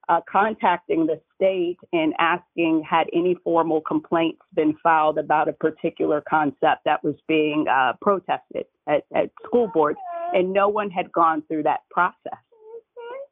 uh, 0.08 0.20
contacting 0.30 1.06
the 1.06 1.20
state 1.36 1.78
and 1.92 2.14
asking 2.18 2.82
had 2.88 3.06
any 3.12 3.36
formal 3.44 3.80
complaints 3.80 4.40
been 4.54 4.76
filed 4.82 5.18
about 5.18 5.48
a 5.48 5.52
particular 5.52 6.22
concept 6.28 6.82
that 6.84 7.02
was 7.04 7.14
being 7.28 7.66
uh, 7.68 7.92
protested 8.00 8.66
at, 8.88 9.04
at 9.14 9.30
school 9.44 9.70
boards 9.72 9.98
and 10.32 10.52
no 10.52 10.68
one 10.68 10.90
had 10.90 11.10
gone 11.12 11.42
through 11.48 11.64
that 11.64 11.80
process. 11.90 12.38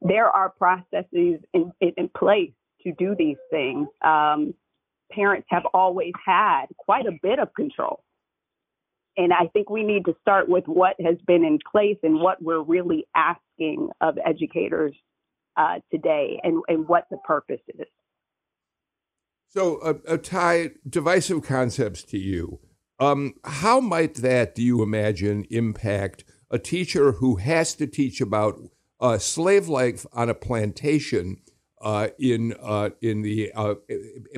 There 0.00 0.28
are 0.28 0.50
processes 0.50 1.40
in, 1.52 1.72
in 1.80 2.08
place 2.16 2.52
to 2.82 2.92
do 2.92 3.14
these 3.18 3.36
things. 3.50 3.88
Um, 4.04 4.54
parents 5.10 5.46
have 5.50 5.64
always 5.74 6.12
had 6.24 6.66
quite 6.76 7.06
a 7.06 7.18
bit 7.22 7.38
of 7.38 7.52
control. 7.54 8.04
And 9.18 9.32
I 9.32 9.48
think 9.52 9.68
we 9.68 9.82
need 9.82 10.06
to 10.06 10.14
start 10.22 10.48
with 10.48 10.64
what 10.66 10.94
has 11.04 11.16
been 11.26 11.44
in 11.44 11.58
place 11.70 11.98
and 12.02 12.20
what 12.20 12.40
we're 12.40 12.62
really 12.62 13.04
asking 13.14 13.90
of 14.00 14.16
educators 14.24 14.94
uh, 15.56 15.80
today 15.90 16.40
and, 16.42 16.62
and 16.68 16.88
what 16.88 17.04
the 17.10 17.18
purpose 17.18 17.60
is. 17.68 17.86
So, 19.48 19.78
uh, 19.78 19.94
uh, 20.06 20.16
Ty 20.18 20.70
divisive 20.88 21.42
concepts 21.42 22.02
to 22.04 22.18
you. 22.18 22.60
Um, 23.00 23.34
how 23.44 23.80
might 23.80 24.14
that, 24.16 24.54
do 24.54 24.62
you 24.62 24.82
imagine, 24.82 25.46
impact 25.50 26.24
a 26.50 26.58
teacher 26.58 27.12
who 27.12 27.36
has 27.36 27.74
to 27.74 27.86
teach 27.86 28.20
about 28.20 28.60
uh, 29.00 29.18
slave 29.18 29.68
life 29.68 30.06
on 30.12 30.28
a 30.28 30.34
plantation 30.34 31.38
uh, 31.80 32.08
in 32.18 32.54
uh, 32.60 32.90
in 33.00 33.22
the 33.22 33.52
uh, 33.54 33.74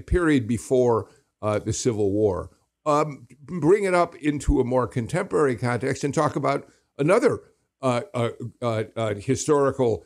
period 0.07 0.47
before 0.47 1.09
uh, 1.43 1.59
the 1.59 1.73
Civil 1.73 2.13
War. 2.13 2.51
Um, 2.91 3.27
bring 3.41 3.85
it 3.85 3.95
up 3.95 4.17
into 4.17 4.61
a 4.61 4.65
more 4.65 4.87
contemporary 4.87 5.57
context 5.57 6.03
and 6.03 6.13
talk 6.13 6.35
about 6.37 6.67
another 6.99 7.41
uh, 7.81 8.03
historical 9.15 10.05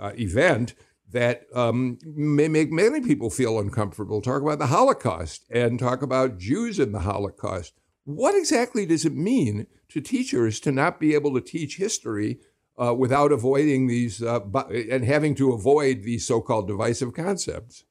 event 0.00 0.74
that 1.10 1.46
um, 1.54 1.98
may 2.04 2.48
make 2.48 2.72
many 2.72 3.00
people 3.00 3.30
feel 3.30 3.58
uncomfortable. 3.58 4.20
Talk 4.20 4.42
about 4.42 4.58
the 4.58 4.66
Holocaust 4.66 5.44
and 5.50 5.78
talk 5.78 6.02
about 6.02 6.38
Jews 6.38 6.78
in 6.78 6.92
the 6.92 7.00
Holocaust. 7.00 7.74
What 8.04 8.34
exactly 8.34 8.84
does 8.84 9.04
it 9.04 9.14
mean 9.14 9.66
to 9.88 10.00
teachers 10.00 10.60
to 10.60 10.72
not 10.72 11.00
be 11.00 11.14
able 11.14 11.32
to 11.34 11.40
teach 11.40 11.76
history 11.76 12.40
uh, 12.76 12.94
without 12.94 13.32
avoiding 13.32 13.86
these 13.86 14.22
uh, 14.22 14.40
and 14.90 15.04
having 15.04 15.34
to 15.36 15.52
avoid 15.52 16.02
these 16.02 16.26
so-called 16.26 16.66
divisive 16.66 17.14
concepts? 17.14 17.84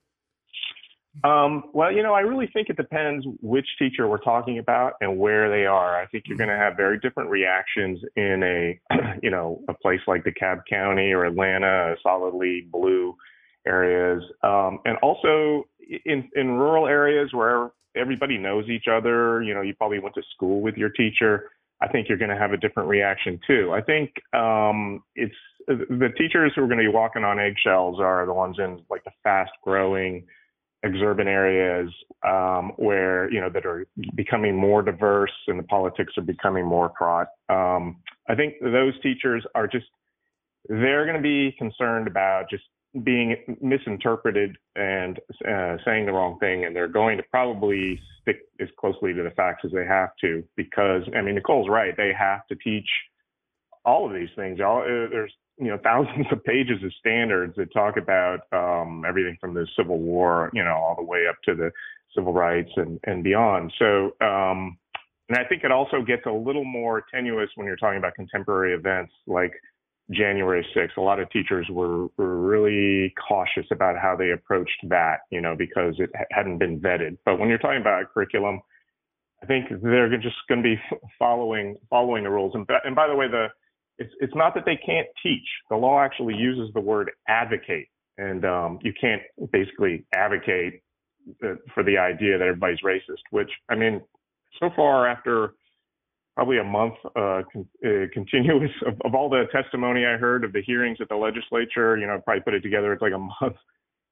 Um, 1.24 1.66
well, 1.74 1.92
you 1.92 2.02
know, 2.02 2.14
I 2.14 2.22
really 2.22 2.50
think 2.52 2.70
it 2.70 2.78
depends 2.78 3.26
which 3.42 3.68
teacher 3.78 4.08
we're 4.08 4.18
talking 4.18 4.58
about 4.58 4.94
and 5.00 5.20
where 5.20 5.50
they 5.50 5.66
are. 5.66 6.02
I 6.02 6.08
think 6.08 6.26
you're 6.28 6.38
going 6.38 6.50
to 6.50 6.58
have 6.58 6.76
very 6.76 7.00
different 7.00 7.30
reactions 7.30 8.00
in 8.16 8.42
a, 8.44 8.80
you 9.22 9.30
know, 9.30 9.62
a 9.70 9.74
place 9.74 10.00
like 10.08 10.24
DeKalb 10.24 10.62
County 10.68 11.12
or 11.12 11.26
Atlanta, 11.26 11.96
solidly 12.02 12.68
blue 12.72 13.16
areas, 13.68 14.24
um, 14.42 14.80
and 14.86 14.98
also 15.04 15.66
in 16.06 16.30
in 16.36 16.52
rural 16.52 16.88
areas 16.88 17.30
where 17.32 17.72
everybody 17.96 18.38
knows 18.38 18.68
each 18.68 18.86
other. 18.92 19.44
You 19.44 19.54
know, 19.54 19.62
you 19.62 19.76
probably 19.76 20.00
went 20.00 20.16
to 20.16 20.24
school 20.36 20.62
with 20.62 20.76
your 20.76 20.90
teacher. 20.90 21.52
I 21.80 21.88
think 21.90 22.10
you're 22.10 22.18
going 22.18 22.32
to 22.32 22.38
have 22.38 22.54
a 22.54 22.58
different 22.58 22.90
reaction 22.90 23.40
too. 23.46 23.72
I 23.74 23.82
think 23.82 24.12
um, 24.34 25.04
it's 25.16 25.36
the 25.68 26.10
teachers 26.18 26.54
who 26.56 26.64
are 26.64 26.68
going 26.68 26.80
to 26.80 26.90
be 26.90 26.94
walking 26.94 27.24
on 27.24 27.40
eggshells 27.40 28.00
are 28.00 28.26
the 28.26 28.34
ones 28.34 28.58
in 28.58 28.82
like 28.90 29.04
the 29.04 29.12
fast 29.24 29.52
growing 29.64 30.26
exurban 30.86 31.28
areas 31.28 31.92
um, 32.28 32.74
where 32.78 33.32
you 33.32 33.40
know 33.40 33.50
that 33.50 33.66
are 33.66 33.88
becoming 34.16 34.56
more 34.56 34.82
diverse 34.82 35.32
and 35.48 35.58
the 35.58 35.64
politics 35.64 36.14
are 36.18 36.24
becoming 36.24 36.66
more 36.66 36.92
fraught. 36.98 37.28
Um, 37.50 37.98
I 38.28 38.36
think 38.36 38.56
those 38.62 38.94
teachers 39.02 39.46
are 39.56 39.68
just 39.68 39.86
they're 40.70 41.06
going 41.06 41.18
to 41.18 41.22
be 41.22 41.56
concerned 41.58 42.08
about 42.08 42.50
just 42.50 42.64
being 43.04 43.36
misinterpreted 43.60 44.56
and 44.76 45.20
uh, 45.48 45.78
saying 45.84 46.06
the 46.06 46.12
wrong 46.12 46.38
thing, 46.40 46.66
and 46.66 46.76
they're 46.76 46.88
going 46.88 47.18
to 47.18 47.24
probably 47.32 48.00
stick 48.22 48.42
as 48.60 48.68
closely 48.80 49.14
to 49.14 49.24
the 49.24 49.32
facts 49.32 49.64
as 49.66 49.72
they 49.72 49.86
have 49.86 50.10
to 50.22 50.44
because 50.56 51.02
I 51.16 51.22
mean 51.22 51.36
Nicole's 51.36 51.70
right. 51.70 51.96
They 51.96 52.12
have 52.18 52.46
to 52.48 52.56
teach 52.56 52.88
all 53.86 54.08
of 54.08 54.14
these 54.14 54.30
things. 54.36 54.60
All 54.62 54.82
uh, 54.82 55.10
there's 55.10 55.34
you 55.58 55.68
know 55.68 55.78
thousands 55.84 56.28
of 56.32 56.44
pages 56.44 56.84
of 56.84 56.92
standards 57.00 57.56
that 57.58 57.74
talk 57.74 57.98
about 57.98 58.42
um, 58.52 59.04
everything 59.08 59.38
from 59.40 59.54
the 59.54 59.68
Civil 59.78 60.00
War, 60.00 60.50
you 60.54 60.64
know, 60.64 60.76
all 60.76 60.96
the 60.96 61.04
way 61.04 61.28
up 61.30 61.36
to 61.46 61.56
the 61.56 61.72
civil 62.16 62.34
rights 62.34 62.72
and 62.76 63.00
and 63.06 63.24
beyond. 63.24 63.74
So. 63.80 64.16
Um, 64.26 64.78
and 65.30 65.38
I 65.38 65.48
think 65.48 65.64
it 65.64 65.72
also 65.72 66.02
gets 66.02 66.26
a 66.26 66.32
little 66.32 66.66
more 66.66 67.06
tenuous 67.12 67.50
when 67.56 67.66
you're 67.66 67.78
talking 67.78 67.98
about 67.98 68.14
contemporary 68.14 68.74
events 68.74 69.14
like 69.26 69.54
January 70.12 70.66
6th, 70.76 70.98
a 70.98 71.02
lot 71.02 71.20
of 71.20 71.30
teachers 71.30 71.68
were, 71.70 72.08
were 72.18 72.38
really 72.38 73.14
cautious 73.28 73.66
about 73.72 73.98
how 73.98 74.16
they 74.16 74.32
approached 74.32 74.78
that, 74.90 75.20
you 75.32 75.40
know, 75.40 75.56
because 75.56 75.96
it 75.98 76.10
hadn't 76.32 76.58
been 76.58 76.80
vetted. 76.80 77.18
But 77.26 77.40
when 77.40 77.48
you're 77.48 77.58
talking 77.58 77.82
about 77.82 78.14
curriculum, 78.14 78.60
I 79.42 79.46
think 79.46 79.70
they're 79.82 80.10
just 80.18 80.36
going 80.48 80.62
to 80.62 80.76
be 80.76 80.82
following 81.20 81.78
following 81.90 82.24
the 82.24 82.30
rules. 82.30 82.54
And, 82.54 82.68
and 82.84 82.96
by 82.96 83.08
the 83.08 83.16
way, 83.16 83.28
the 83.28 83.48
it's 83.98 84.14
it's 84.20 84.36
not 84.36 84.54
that 84.56 84.66
they 84.66 84.80
can't 84.86 85.08
teach. 85.22 85.48
The 85.70 85.76
law 85.76 86.02
actually 86.02 86.36
uses 86.36 86.74
the 86.74 86.82
word 86.82 87.12
advocate, 87.28 87.88
and 88.18 88.46
um, 88.46 88.80
you 88.82 88.94
can't 89.00 89.22
basically 89.52 90.06
advocate 90.14 90.82
for 91.74 91.84
the 91.84 91.98
idea 91.98 92.38
that 92.38 92.48
everybody's 92.48 92.82
racist. 92.84 93.22
Which 93.32 93.50
I 93.70 93.76
mean, 93.76 94.02
so 94.60 94.70
far 94.76 95.08
after 95.08 95.54
probably 96.36 96.58
a 96.58 96.64
month 96.64 96.96
uh, 97.16 97.44
con- 97.52 97.70
uh, 97.86 98.08
continuous 98.12 98.72
of, 98.88 99.00
of, 99.06 99.14
all 99.14 99.30
the 99.30 99.44
testimony 99.52 100.06
I 100.06 100.18
heard 100.18 100.44
of 100.44 100.52
the 100.52 100.64
hearings 100.64 100.98
at 101.00 101.10
the 101.10 101.16
legislature. 101.16 101.98
You 101.98 102.08
know, 102.08 102.20
probably 102.24 102.42
put 102.42 102.54
it 102.56 102.62
together. 102.62 102.94
It's 102.94 103.02
like 103.02 103.14
a 103.14 103.18
month. 103.42 103.58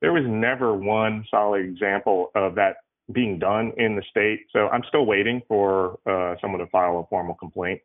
There 0.02 0.14
was 0.14 0.24
never 0.28 0.74
one 0.74 1.26
solid 1.30 1.66
example 1.66 2.32
of 2.36 2.56
that 2.56 2.78
being 3.12 3.40
done 3.40 3.72
in 3.78 3.96
the 3.96 4.04
state. 4.10 4.46
So 4.52 4.68
I'm 4.70 4.84
still 4.88 5.06
waiting 5.06 5.42
for 5.48 6.00
uh, 6.06 6.36
someone 6.42 6.60
to 6.60 6.68
file 6.68 7.00
a 7.00 7.08
formal 7.08 7.36
complaint. 7.36 7.82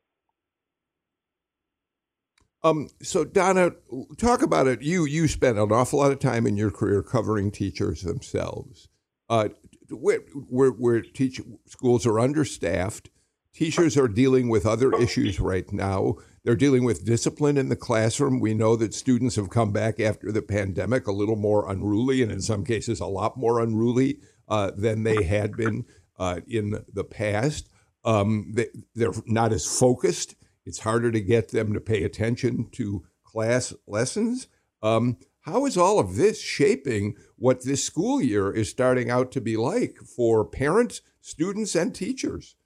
Um, 2.66 2.88
so 3.00 3.24
Donna, 3.24 3.72
talk 4.18 4.42
about 4.42 4.66
it. 4.66 4.82
You 4.82 5.04
you 5.04 5.28
spent 5.28 5.58
an 5.58 5.70
awful 5.70 6.00
lot 6.00 6.10
of 6.10 6.18
time 6.18 6.46
in 6.46 6.56
your 6.56 6.70
career 6.72 7.02
covering 7.02 7.52
teachers 7.52 8.02
themselves. 8.02 8.88
Uh, 9.28 9.50
where, 9.90 10.20
where, 10.48 10.70
where 10.70 11.00
teach, 11.00 11.40
schools 11.66 12.06
are 12.06 12.18
understaffed, 12.18 13.10
teachers 13.54 13.96
are 13.96 14.08
dealing 14.08 14.48
with 14.48 14.66
other 14.66 14.92
issues 14.94 15.38
right 15.38 15.72
now. 15.72 16.14
They're 16.42 16.56
dealing 16.56 16.84
with 16.84 17.04
discipline 17.04 17.56
in 17.56 17.68
the 17.68 17.76
classroom. 17.76 18.40
We 18.40 18.54
know 18.54 18.74
that 18.76 18.94
students 18.94 19.36
have 19.36 19.50
come 19.50 19.72
back 19.72 20.00
after 20.00 20.32
the 20.32 20.42
pandemic 20.42 21.06
a 21.06 21.12
little 21.12 21.36
more 21.36 21.70
unruly, 21.70 22.20
and 22.22 22.32
in 22.32 22.40
some 22.40 22.64
cases, 22.64 22.98
a 22.98 23.06
lot 23.06 23.36
more 23.36 23.60
unruly 23.60 24.18
uh, 24.48 24.72
than 24.76 25.04
they 25.04 25.22
had 25.22 25.56
been 25.56 25.84
uh, 26.18 26.40
in 26.48 26.84
the 26.92 27.04
past. 27.04 27.68
Um, 28.04 28.52
they, 28.54 28.68
they're 28.94 29.12
not 29.26 29.52
as 29.52 29.66
focused 29.66 30.34
it's 30.66 30.80
harder 30.80 31.10
to 31.12 31.20
get 31.20 31.48
them 31.48 31.72
to 31.72 31.80
pay 31.80 32.02
attention 32.02 32.68
to 32.72 33.06
class 33.24 33.72
lessons. 33.86 34.48
Um, 34.82 35.16
how 35.42 35.64
is 35.64 35.78
all 35.78 36.00
of 36.00 36.16
this 36.16 36.42
shaping 36.42 37.14
what 37.36 37.64
this 37.64 37.84
school 37.84 38.20
year 38.20 38.50
is 38.50 38.68
starting 38.68 39.10
out 39.10 39.30
to 39.32 39.40
be 39.40 39.56
like 39.56 39.98
for 39.98 40.44
parents, 40.44 41.02
students, 41.20 41.76
and 41.76 41.94
teachers? 41.94 42.56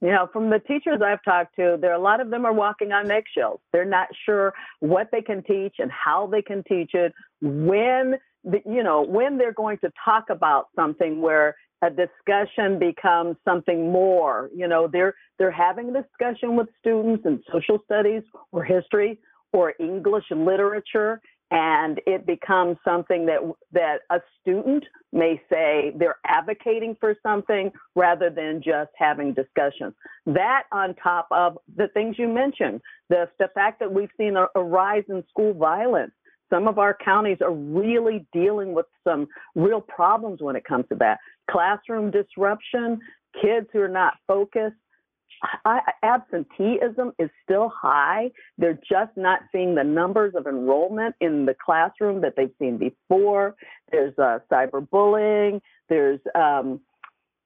You 0.00 0.08
know, 0.08 0.28
from 0.32 0.50
the 0.50 0.58
teachers 0.58 1.00
I've 1.02 1.22
talked 1.24 1.56
to, 1.56 1.78
there 1.80 1.92
are 1.92 1.98
a 1.98 2.02
lot 2.02 2.20
of 2.20 2.30
them 2.30 2.44
are 2.44 2.52
walking 2.52 2.92
on 2.92 3.10
eggshells. 3.10 3.60
They're 3.72 3.84
not 3.84 4.08
sure 4.26 4.52
what 4.80 5.08
they 5.10 5.22
can 5.22 5.42
teach 5.42 5.76
and 5.78 5.90
how 5.90 6.26
they 6.26 6.42
can 6.42 6.62
teach 6.64 6.94
it, 6.94 7.14
when 7.40 8.16
the, 8.44 8.60
you 8.66 8.82
know 8.82 9.02
when 9.02 9.38
they're 9.38 9.52
going 9.52 9.78
to 9.78 9.90
talk 10.04 10.24
about 10.30 10.66
something 10.76 11.20
where 11.20 11.56
a 11.82 11.90
discussion 11.90 12.78
becomes 12.78 13.36
something 13.44 13.90
more. 13.90 14.50
You 14.54 14.68
know, 14.68 14.88
they're 14.90 15.14
they're 15.38 15.50
having 15.50 15.94
a 15.94 16.02
discussion 16.02 16.56
with 16.56 16.68
students 16.80 17.24
in 17.26 17.42
social 17.52 17.78
studies 17.84 18.22
or 18.52 18.64
history 18.64 19.18
or 19.52 19.74
English 19.78 20.24
literature, 20.30 21.20
and 21.50 22.00
it 22.06 22.26
becomes 22.26 22.76
something 22.84 23.26
that 23.26 23.40
that 23.72 24.00
a 24.10 24.20
student 24.40 24.84
may 25.12 25.40
say 25.50 25.92
they're 25.96 26.18
advocating 26.26 26.96
for 26.98 27.14
something 27.22 27.70
rather 27.94 28.30
than 28.30 28.62
just 28.62 28.90
having 28.96 29.34
discussions. 29.34 29.94
That 30.26 30.64
on 30.72 30.94
top 30.94 31.28
of 31.30 31.58
the 31.76 31.88
things 31.88 32.16
you 32.18 32.28
mentioned, 32.28 32.80
the 33.10 33.28
the 33.38 33.48
fact 33.54 33.80
that 33.80 33.92
we've 33.92 34.10
seen 34.16 34.36
a, 34.36 34.46
a 34.54 34.62
rise 34.62 35.04
in 35.08 35.22
school 35.28 35.52
violence. 35.52 36.12
Some 36.48 36.68
of 36.68 36.78
our 36.78 36.96
counties 37.04 37.38
are 37.40 37.52
really 37.52 38.24
dealing 38.32 38.72
with 38.72 38.86
some 39.02 39.26
real 39.56 39.80
problems 39.80 40.40
when 40.40 40.54
it 40.54 40.64
comes 40.64 40.84
to 40.90 40.94
that 41.00 41.18
classroom 41.50 42.10
disruption, 42.10 43.00
kids 43.40 43.66
who 43.72 43.80
are 43.80 43.88
not 43.88 44.14
focused. 44.26 44.76
I, 45.66 45.80
absenteeism 46.02 47.12
is 47.18 47.28
still 47.44 47.68
high. 47.68 48.30
They're 48.56 48.78
just 48.88 49.16
not 49.16 49.40
seeing 49.52 49.74
the 49.74 49.84
numbers 49.84 50.34
of 50.34 50.46
enrollment 50.46 51.14
in 51.20 51.44
the 51.44 51.54
classroom 51.54 52.22
that 52.22 52.34
they've 52.36 52.54
seen 52.58 52.78
before. 52.78 53.54
There's 53.92 54.18
uh, 54.18 54.38
cyberbullying. 54.50 55.60
There's 55.90 56.20
um, 56.34 56.80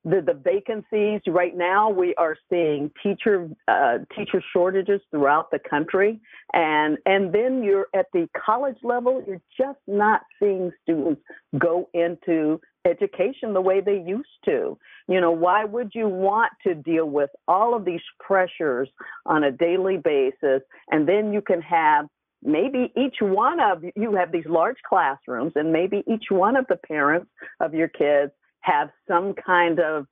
the, 0.04 0.22
the 0.24 0.32
vacancies 0.32 1.20
right 1.26 1.56
now 1.56 1.90
we 1.90 2.14
are 2.14 2.36
seeing 2.48 2.90
teacher 3.02 3.50
uh, 3.68 3.98
teacher 4.16 4.42
shortages 4.52 5.00
throughout 5.10 5.50
the 5.50 5.58
country. 5.58 6.20
And 6.54 6.96
and 7.04 7.34
then 7.34 7.62
you're 7.62 7.88
at 7.94 8.06
the 8.12 8.28
college 8.34 8.78
level 8.82 9.22
you're 9.26 9.42
just 9.58 9.78
not 9.86 10.22
seeing 10.38 10.72
students 10.82 11.20
go 11.58 11.88
into 11.92 12.60
education 12.86 13.52
the 13.52 13.60
way 13.60 13.80
they 13.80 14.02
used 14.06 14.28
to. 14.46 14.78
You 15.06 15.20
know 15.20 15.32
why 15.32 15.64
would 15.64 15.90
you 15.94 16.08
want 16.08 16.52
to 16.66 16.74
deal 16.74 17.06
with 17.06 17.30
all 17.46 17.74
of 17.74 17.84
these 17.84 18.00
pressures 18.18 18.88
on 19.26 19.44
a 19.44 19.52
daily 19.52 19.98
basis? 19.98 20.62
And 20.90 21.06
then 21.06 21.32
you 21.32 21.42
can 21.42 21.60
have 21.60 22.06
maybe 22.42 22.90
each 22.96 23.16
one 23.20 23.60
of 23.60 23.84
you 23.96 24.14
have 24.14 24.32
these 24.32 24.46
large 24.46 24.78
classrooms 24.88 25.52
and 25.56 25.72
maybe 25.72 26.02
each 26.06 26.30
one 26.30 26.56
of 26.56 26.64
the 26.68 26.76
parents 26.76 27.28
of 27.60 27.74
your 27.74 27.88
kids 27.88 28.32
have 28.60 28.90
some 29.08 29.34
kind 29.34 29.80
of 29.80 30.06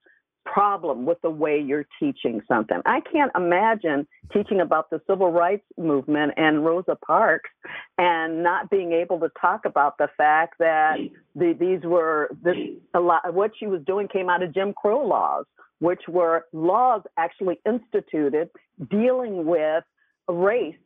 problem 0.53 1.05
with 1.05 1.21
the 1.23 1.31
way 1.31 1.61
you're 1.61 1.87
teaching 2.01 2.41
something. 2.49 2.81
I 2.87 3.01
can't 3.01 3.31
imagine 3.37 4.07
teaching 4.33 4.61
about 4.61 4.91
the 4.91 5.01
civil 5.09 5.31
rights 5.31 5.65
movement 5.77 6.33
and 6.37 6.65
Rosa 6.65 6.97
Parks 7.07 7.51
and 7.99 8.43
not 8.43 8.71
being 8.71 8.93
able 8.93 9.21
to 9.21 9.29
talk 9.41 9.65
about 9.65 9.99
the 9.99 10.09
fact 10.17 10.55
that 10.59 10.97
the, 11.35 11.55
these 11.59 11.85
were 11.85 12.31
this 12.43 12.57
a 12.95 13.01
lot 13.01 13.35
what 13.35 13.51
she 13.59 13.67
was 13.67 13.83
doing 13.87 14.09
came 14.09 14.31
out 14.31 14.43
of 14.43 14.55
Jim 14.55 14.73
Crow 14.73 15.07
laws, 15.07 15.45
which 15.81 16.03
were 16.09 16.47
laws 16.53 17.03
actually 17.17 17.59
instituted 17.67 18.49
dealing 18.91 19.45
with 19.45 19.85
race 20.29 20.77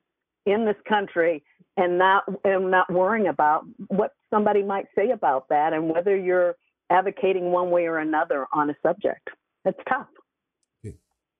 in 0.47 0.65
this 0.65 0.77
country 0.89 1.43
and 1.77 1.99
not 1.99 2.25
and 2.45 2.71
not 2.71 2.93
worrying 2.93 3.29
about 3.29 3.65
what 3.89 4.13
somebody 4.31 4.63
might 4.63 4.87
say 4.97 5.11
about 5.11 5.49
that 5.49 5.73
and 5.73 5.89
whether 5.89 6.17
you're 6.17 6.57
advocating 6.93 7.51
one 7.51 7.71
way 7.71 7.87
or 7.87 7.99
another 7.99 8.47
on 8.53 8.71
a 8.71 8.75
subject. 8.83 9.29
It's 9.65 9.79
tough. 9.89 10.09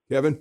Kevin? 0.09 0.39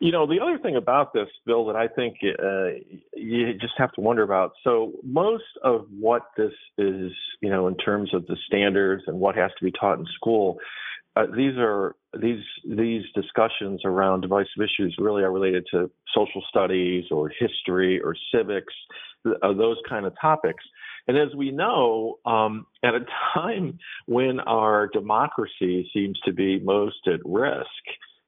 You 0.00 0.10
know, 0.10 0.26
the 0.26 0.40
other 0.40 0.58
thing 0.58 0.76
about 0.76 1.12
this 1.12 1.28
bill 1.46 1.66
that 1.66 1.76
I 1.76 1.86
think 1.86 2.16
uh, 2.24 2.80
you 3.14 3.52
just 3.60 3.74
have 3.76 3.92
to 3.92 4.00
wonder 4.00 4.22
about. 4.22 4.52
So, 4.64 4.92
most 5.04 5.44
of 5.62 5.86
what 5.90 6.22
this 6.36 6.52
is, 6.78 7.12
you 7.40 7.50
know, 7.50 7.68
in 7.68 7.76
terms 7.76 8.12
of 8.12 8.26
the 8.26 8.36
standards 8.46 9.04
and 9.06 9.20
what 9.20 9.36
has 9.36 9.50
to 9.58 9.64
be 9.64 9.70
taught 9.78 9.98
in 9.98 10.06
school, 10.14 10.58
uh, 11.14 11.26
these 11.36 11.56
are 11.58 11.94
these 12.20 12.42
these 12.68 13.02
discussions 13.14 13.82
around 13.84 14.22
divisive 14.22 14.58
issues 14.58 14.96
really 14.98 15.22
are 15.22 15.30
related 15.30 15.66
to 15.70 15.90
social 16.14 16.42
studies 16.48 17.04
or 17.10 17.30
history 17.38 18.00
or 18.00 18.16
civics, 18.34 18.74
uh, 19.26 19.52
those 19.52 19.76
kind 19.88 20.06
of 20.06 20.14
topics. 20.20 20.64
And 21.08 21.18
as 21.18 21.34
we 21.34 21.50
know, 21.50 22.18
um, 22.24 22.66
at 22.84 22.94
a 22.94 23.04
time 23.34 23.78
when 24.06 24.40
our 24.40 24.88
democracy 24.88 25.90
seems 25.92 26.18
to 26.24 26.32
be 26.32 26.60
most 26.60 27.06
at 27.06 27.20
risk, 27.24 27.66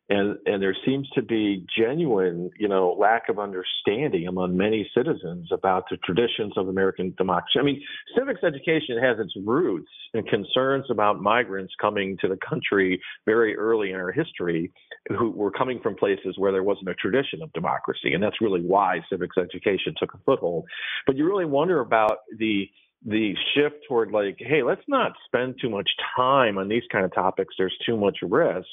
and 0.08 0.36
and 0.44 0.62
there 0.62 0.76
seems 0.84 1.08
to 1.10 1.22
be 1.22 1.64
genuine, 1.78 2.50
you 2.58 2.68
know, 2.68 2.94
lack 2.98 3.28
of 3.28 3.38
understanding 3.38 4.26
among 4.28 4.56
many 4.56 4.88
citizens 4.94 5.48
about 5.50 5.84
the 5.90 5.96
traditions 5.98 6.52
of 6.56 6.68
American 6.68 7.14
democracy. 7.16 7.58
I 7.58 7.62
mean, 7.62 7.82
civics 8.16 8.42
education 8.44 8.98
has 9.02 9.18
its 9.18 9.32
roots 9.46 9.90
in 10.12 10.22
concerns 10.24 10.84
about 10.90 11.22
migrants 11.22 11.72
coming 11.80 12.18
to 12.20 12.28
the 12.28 12.38
country 12.46 13.00
very 13.24 13.56
early 13.56 13.90
in 13.90 13.96
our 13.96 14.12
history, 14.12 14.70
who 15.08 15.30
were 15.30 15.50
coming 15.50 15.80
from 15.82 15.94
places 15.94 16.34
where 16.36 16.52
there 16.52 16.62
wasn't 16.62 16.88
a 16.88 16.94
tradition 16.94 17.40
of 17.42 17.52
democracy, 17.54 18.12
and 18.12 18.22
that's 18.22 18.40
really 18.42 18.60
why 18.60 19.00
civics 19.10 19.36
education 19.38 19.94
took 19.98 20.12
a 20.12 20.18
foothold. 20.26 20.64
But 21.06 21.16
you 21.16 21.26
really 21.26 21.46
wonder 21.46 21.80
about 21.80 22.18
the 22.38 22.68
the 23.04 23.34
shift 23.54 23.76
toward 23.86 24.12
like, 24.12 24.36
hey, 24.38 24.62
let's 24.62 24.82
not 24.88 25.12
spend 25.26 25.56
too 25.60 25.68
much 25.68 25.88
time 26.16 26.56
on 26.56 26.68
these 26.68 26.82
kind 26.90 27.04
of 27.04 27.14
topics. 27.14 27.54
There's 27.58 27.76
too 27.84 27.96
much 27.96 28.18
risk 28.22 28.66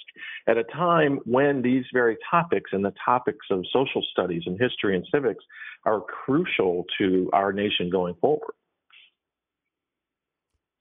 at 0.47 0.57
a 0.57 0.63
time 0.63 1.19
when 1.25 1.61
these 1.61 1.83
very 1.93 2.17
topics 2.29 2.71
and 2.71 2.83
the 2.83 2.93
topics 3.03 3.45
of 3.49 3.65
social 3.73 4.01
studies 4.11 4.43
and 4.45 4.57
history 4.59 4.95
and 4.95 5.05
civics 5.13 5.43
are 5.85 6.01
crucial 6.01 6.85
to 6.97 7.29
our 7.33 7.51
nation 7.51 7.89
going 7.89 8.15
forward. 8.21 8.53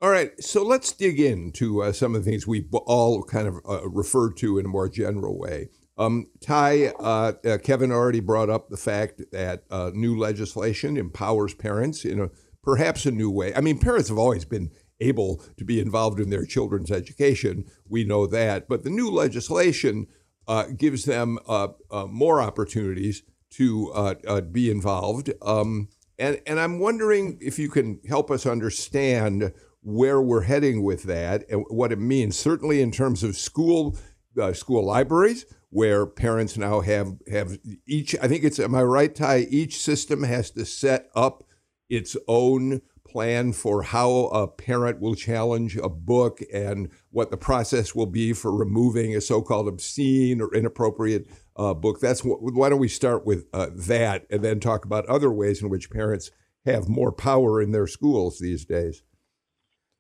All 0.03 0.11
right, 0.11 0.33
so 0.43 0.63
let's 0.63 0.93
dig 0.93 1.21
into 1.21 1.83
uh, 1.83 1.93
some 1.93 2.15
of 2.15 2.25
the 2.25 2.31
things 2.31 2.47
we 2.47 2.67
all 2.73 3.23
kind 3.23 3.47
of 3.47 3.57
uh, 3.69 3.87
referred 3.87 4.37
to 4.39 4.59
in 4.59 4.65
a 4.65 4.69
more 4.69 4.89
general 4.89 5.39
way. 5.39 5.69
Um, 5.99 6.29
Ty, 6.41 6.87
uh, 6.99 7.33
uh 7.45 7.59
Kevin 7.59 7.93
already 7.93 8.21
brought 8.21 8.49
up 8.49 8.71
the 8.71 8.79
fact 8.79 9.21
that 9.33 9.65
uh, 9.71 9.91
new 9.93 10.17
legislation 10.19 10.97
empowers 10.97 11.53
parents 11.53 12.07
in 12.07 12.19
a 12.19 12.31
perhaps 12.63 13.07
a 13.07 13.11
new 13.11 13.31
way. 13.31 13.55
I 13.55 13.61
mean, 13.61 13.79
parents 13.79 14.09
have 14.09 14.19
always 14.19 14.45
been 14.45 14.71
able 15.01 15.43
to 15.57 15.65
be 15.65 15.81
involved 15.81 16.21
in 16.21 16.31
their 16.31 16.45
children's 16.45 16.91
education. 16.91 17.65
We 17.89 18.05
know 18.05 18.27
that. 18.27 18.69
But 18.69 18.85
the 18.85 18.91
new 18.91 19.11
legislation 19.11 20.07
uh, 20.47 20.65
gives 20.77 21.05
them 21.05 21.39
uh, 21.49 21.69
uh, 21.91 22.07
more 22.07 22.41
opportunities 22.41 23.23
to 23.53 23.91
uh, 23.93 24.15
uh, 24.27 24.41
be 24.43 24.71
involved. 24.71 25.33
Um, 25.43 25.89
and, 26.19 26.41
and 26.47 26.61
I'm 26.61 26.79
wondering 26.79 27.39
if 27.41 27.59
you 27.59 27.71
can 27.71 28.01
help 28.07 28.31
us 28.31 28.47
understand 28.47 29.53
where 29.83 30.21
we're 30.21 30.43
heading 30.43 30.83
with 30.83 31.05
that 31.05 31.45
and 31.49 31.65
what 31.71 31.93
it 31.93 31.99
means, 31.99 32.37
certainly 32.39 32.83
in 32.83 32.91
terms 32.91 33.23
of 33.23 33.37
school, 33.37 33.97
uh, 34.41 34.53
school 34.53 34.85
libraries, 34.85 35.47
where 35.71 36.05
parents 36.05 36.59
now 36.59 36.81
have, 36.81 37.17
have 37.31 37.57
each, 37.87 38.15
I 38.21 38.29
think 38.29 38.45
it's, 38.45 38.59
am 38.59 38.75
I 38.75 38.83
right, 38.83 39.15
Ty? 39.15 39.47
Each 39.51 39.79
system 39.79 40.25
has 40.25 40.51
to 40.51 40.67
set 40.67 41.09
up 41.15 41.45
its 41.91 42.17
own 42.29 42.81
plan 43.07 43.53
for 43.53 43.83
how 43.83 44.27
a 44.27 44.47
parent 44.47 45.01
will 45.01 45.17
challenge 45.17 45.77
a 45.77 45.89
book 45.89 46.39
and 46.53 46.89
what 47.11 47.31
the 47.33 47.37
process 47.37 47.93
will 47.95 48.07
be 48.07 48.33
for 48.33 48.55
removing 48.55 49.17
a 49.17 49.21
so-called 49.21 49.67
obscene 49.67 50.41
or 50.41 50.55
inappropriate 50.55 51.27
uh, 51.57 51.75
book. 51.75 52.01
That's 52.01 52.25
what, 52.25 52.39
why 52.41 52.69
don't 52.69 52.79
we 52.79 52.87
start 52.89 53.27
with 53.27 53.47
uh, 53.53 53.67
that 53.75 54.27
and 54.31 54.45
then 54.45 54.61
talk 54.61 54.85
about 54.85 55.07
other 55.07 55.33
ways 55.33 55.61
in 55.61 55.69
which 55.69 55.91
parents 55.91 56.31
have 56.65 56.89
more 56.89 57.11
power 57.11 57.61
in 57.61 57.73
their 57.73 57.89
schools 57.89 58.39
these 58.39 58.65
days. 58.65 59.03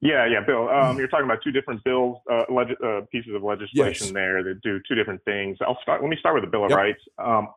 Yeah, 0.02 0.26
yeah, 0.26 0.40
Bill. 0.46 0.68
Um, 0.70 0.96
you're 0.96 1.08
talking 1.08 1.26
about 1.26 1.42
two 1.42 1.50
different 1.52 1.84
bills, 1.84 2.16
uh, 2.30 2.44
leg- 2.48 2.76
uh, 2.82 3.02
pieces 3.12 3.34
of 3.34 3.42
legislation 3.42 4.06
Yes. 4.06 4.12
there 4.12 4.42
that 4.42 4.60
do 4.62 4.80
two 4.88 4.94
different 4.94 5.22
things. 5.24 5.58
I'll 5.60 5.78
start. 5.82 6.00
Let 6.00 6.08
me 6.08 6.16
start 6.18 6.36
with 6.36 6.44
the 6.44 6.50
Bill 6.50 6.64
of 6.64 6.70
Yep. 6.70 6.78
Rights. 6.78 7.00
Um, 7.18 7.48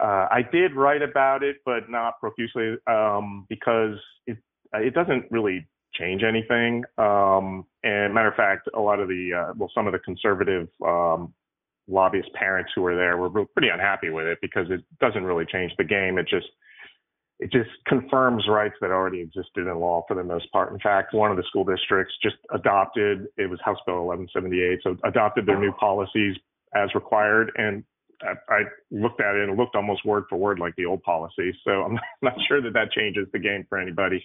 uh, 0.00 0.28
I 0.30 0.42
did 0.50 0.74
write 0.74 1.02
about 1.02 1.42
it, 1.42 1.56
but 1.64 1.88
not 1.88 2.20
profusely 2.20 2.76
um, 2.86 3.46
because 3.48 3.96
it 4.26 4.38
uh, 4.74 4.78
it 4.78 4.94
doesn't 4.94 5.26
really 5.30 5.66
change 5.94 6.22
anything. 6.22 6.84
Um, 6.96 7.64
and 7.82 8.14
matter 8.14 8.28
of 8.28 8.34
fact, 8.34 8.68
a 8.74 8.80
lot 8.80 9.00
of 9.00 9.08
the 9.08 9.30
uh, 9.34 9.52
well, 9.56 9.70
some 9.74 9.86
of 9.86 9.92
the 9.92 9.98
conservative 10.00 10.68
um, 10.86 11.34
lobbyist 11.88 12.32
parents 12.34 12.70
who 12.74 12.82
were 12.82 12.94
there 12.94 13.16
were 13.16 13.46
pretty 13.46 13.68
unhappy 13.68 14.10
with 14.10 14.26
it 14.26 14.38
because 14.40 14.66
it 14.70 14.84
doesn't 15.00 15.24
really 15.24 15.46
change 15.50 15.72
the 15.78 15.84
game. 15.84 16.18
It 16.18 16.28
just 16.28 16.46
it 17.40 17.52
just 17.52 17.70
confirms 17.86 18.44
rights 18.48 18.74
that 18.80 18.90
already 18.90 19.20
existed 19.20 19.66
in 19.66 19.78
law 19.78 20.04
for 20.08 20.14
the 20.14 20.24
most 20.24 20.50
part. 20.50 20.72
In 20.72 20.78
fact, 20.80 21.14
one 21.14 21.30
of 21.30 21.36
the 21.36 21.44
school 21.44 21.64
districts 21.64 22.14
just 22.22 22.36
adopted, 22.52 23.26
it 23.36 23.48
was 23.48 23.60
House 23.64 23.78
Bill 23.86 24.06
1178, 24.06 24.80
so 24.82 24.96
adopted 25.08 25.46
their 25.46 25.58
new 25.58 25.72
policies 25.72 26.36
as 26.74 26.92
required. 26.96 27.52
And 27.56 27.84
I, 28.22 28.62
looked 28.90 29.20
at 29.20 29.34
it 29.36 29.42
and 29.42 29.52
it 29.52 29.56
looked 29.58 29.76
almost 29.76 30.04
word 30.04 30.24
for 30.28 30.36
word 30.36 30.58
like 30.58 30.74
the 30.76 30.86
old 30.86 31.02
policy. 31.02 31.56
So 31.64 31.70
I'm 31.84 31.98
not 32.22 32.34
sure 32.48 32.60
that 32.62 32.72
that 32.74 32.92
changes 32.92 33.26
the 33.32 33.38
game 33.38 33.66
for 33.68 33.78
anybody. 33.78 34.22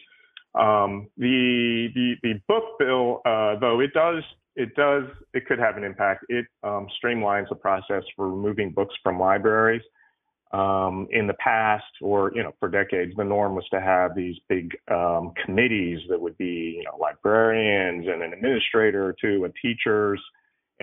Um, 0.56 1.08
the, 1.18 1.88
the, 1.96 2.14
the 2.22 2.34
book 2.48 2.78
bill, 2.80 3.22
uh, 3.26 3.60
though, 3.60 3.80
it 3.80 3.94
does, 3.94 4.24
it 4.56 4.76
does, 4.76 5.04
it 5.34 5.48
could 5.48 5.60
have 5.60 5.78
an 5.78 5.84
impact. 5.84 6.26
It 6.30 6.46
um, 6.64 6.88
streamlines 7.04 7.50
the 7.50 7.56
process 7.56 8.04
for 8.16 8.30
removing 8.30 8.72
books 8.72 8.94
from 9.04 9.20
libraries 9.20 9.82
um, 10.54 11.08
in 11.10 11.26
the 11.26 11.34
past 11.34 11.84
or 12.02 12.32
you 12.36 12.44
know 12.44 12.54
for 12.60 12.70
decades 12.70 13.12
the 13.18 13.24
norm 13.24 13.56
was 13.56 13.66
to 13.74 13.82
have 13.82 14.16
these 14.16 14.36
big 14.48 14.78
um, 14.92 15.34
committees 15.44 16.00
that 16.10 16.22
would 16.22 16.38
be 16.38 16.76
you 16.78 16.84
know 16.84 16.96
librarians 17.00 18.06
and 18.08 18.22
an 18.22 18.34
administrator 18.34 19.04
or 19.08 19.16
two 19.20 19.44
and 19.46 19.54
teachers 19.60 20.22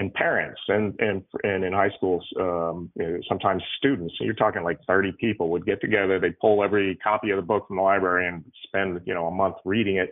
and 0.00 0.12
parents 0.14 0.60
and 0.68 0.98
and 0.98 1.22
and 1.44 1.62
in 1.62 1.72
high 1.72 1.90
schools 1.96 2.26
um, 2.40 2.90
you 2.96 3.06
know, 3.06 3.18
sometimes 3.28 3.62
students 3.76 4.14
you're 4.18 4.34
talking 4.34 4.64
like 4.64 4.78
30 4.88 5.12
people 5.20 5.50
would 5.50 5.64
get 5.64 5.80
together 5.80 6.18
they 6.18 6.30
pull 6.40 6.64
every 6.64 6.96
copy 6.96 7.30
of 7.30 7.36
the 7.36 7.42
book 7.42 7.68
from 7.68 7.76
the 7.76 7.82
library 7.82 8.26
and 8.26 8.42
spend 8.66 9.00
you 9.04 9.14
know 9.14 9.26
a 9.26 9.30
month 9.30 9.56
reading 9.64 9.96
it 9.96 10.10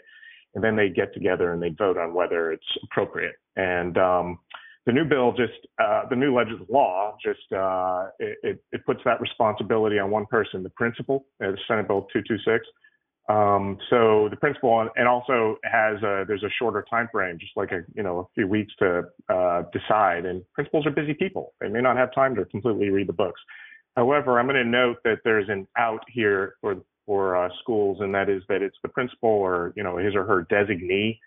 and 0.55 0.63
then 0.63 0.77
they 0.77 0.89
get 0.89 1.13
together 1.15 1.53
and 1.53 1.63
they 1.63 1.71
vote 1.71 1.97
on 1.97 2.15
whether 2.15 2.53
it's 2.53 2.67
appropriate 2.85 3.37
and 3.57 3.97
um, 3.99 4.39
the 4.85 4.93
new 4.93 5.05
bill 5.05 5.33
just 5.33 5.67
uh, 5.83 6.03
the 6.11 6.17
new 6.17 6.35
legislative 6.35 6.69
law 6.69 7.17
just 7.25 7.53
uh, 7.53 8.09
it, 8.19 8.39
it, 8.43 8.65
it 8.73 8.87
puts 8.87 9.01
that 9.05 9.21
responsibility 9.21 9.99
on 9.99 10.11
one 10.11 10.27
person, 10.27 10.63
the 10.63 10.71
principal, 10.71 11.27
uh, 11.45 11.53
Senate 11.67 11.89
Bill 11.89 12.03
226. 12.13 12.65
Um, 13.29 13.79
so 13.91 14.29
the 14.31 14.37
principal 14.37 14.89
and 14.97 15.07
also 15.07 15.57
has 15.65 16.03
a, 16.03 16.25
there's 16.27 16.43
a 16.43 16.51
shorter 16.59 16.85
time 16.89 17.09
frame, 17.13 17.39
just 17.39 17.53
like 17.57 17.73
a 17.73 17.83
you 17.95 18.03
know 18.03 18.21
a 18.21 18.25
few 18.35 18.47
weeks 18.47 18.73
to 18.79 19.05
uh, 19.29 19.65
decide. 19.73 20.25
And 20.25 20.43
principals 20.55 20.87
are 20.87 20.91
busy 20.91 21.15
people; 21.15 21.55
they 21.61 21.69
may 21.69 21.81
not 21.81 21.97
have 21.97 22.15
time 22.15 22.35
to 22.37 22.45
completely 22.47 22.89
read 22.89 23.09
the 23.09 23.13
books. 23.13 23.41
However, 23.97 24.39
I'm 24.39 24.47
going 24.47 24.63
to 24.63 24.65
note 24.65 24.99
that 25.05 25.19
there's 25.25 25.49
an 25.49 25.67
out 25.77 26.03
here 26.09 26.55
for 26.61 26.77
for 27.05 27.37
uh, 27.37 27.51
schools, 27.61 27.99
and 28.01 28.15
that 28.15 28.29
is 28.29 28.43
that 28.49 28.63
it's 28.63 28.77
the 28.83 28.89
principal 28.89 29.31
or 29.31 29.73
you 29.77 29.83
know 29.83 29.99
his 29.99 30.15
or 30.15 30.25
her 30.25 30.47
designee 30.51 31.19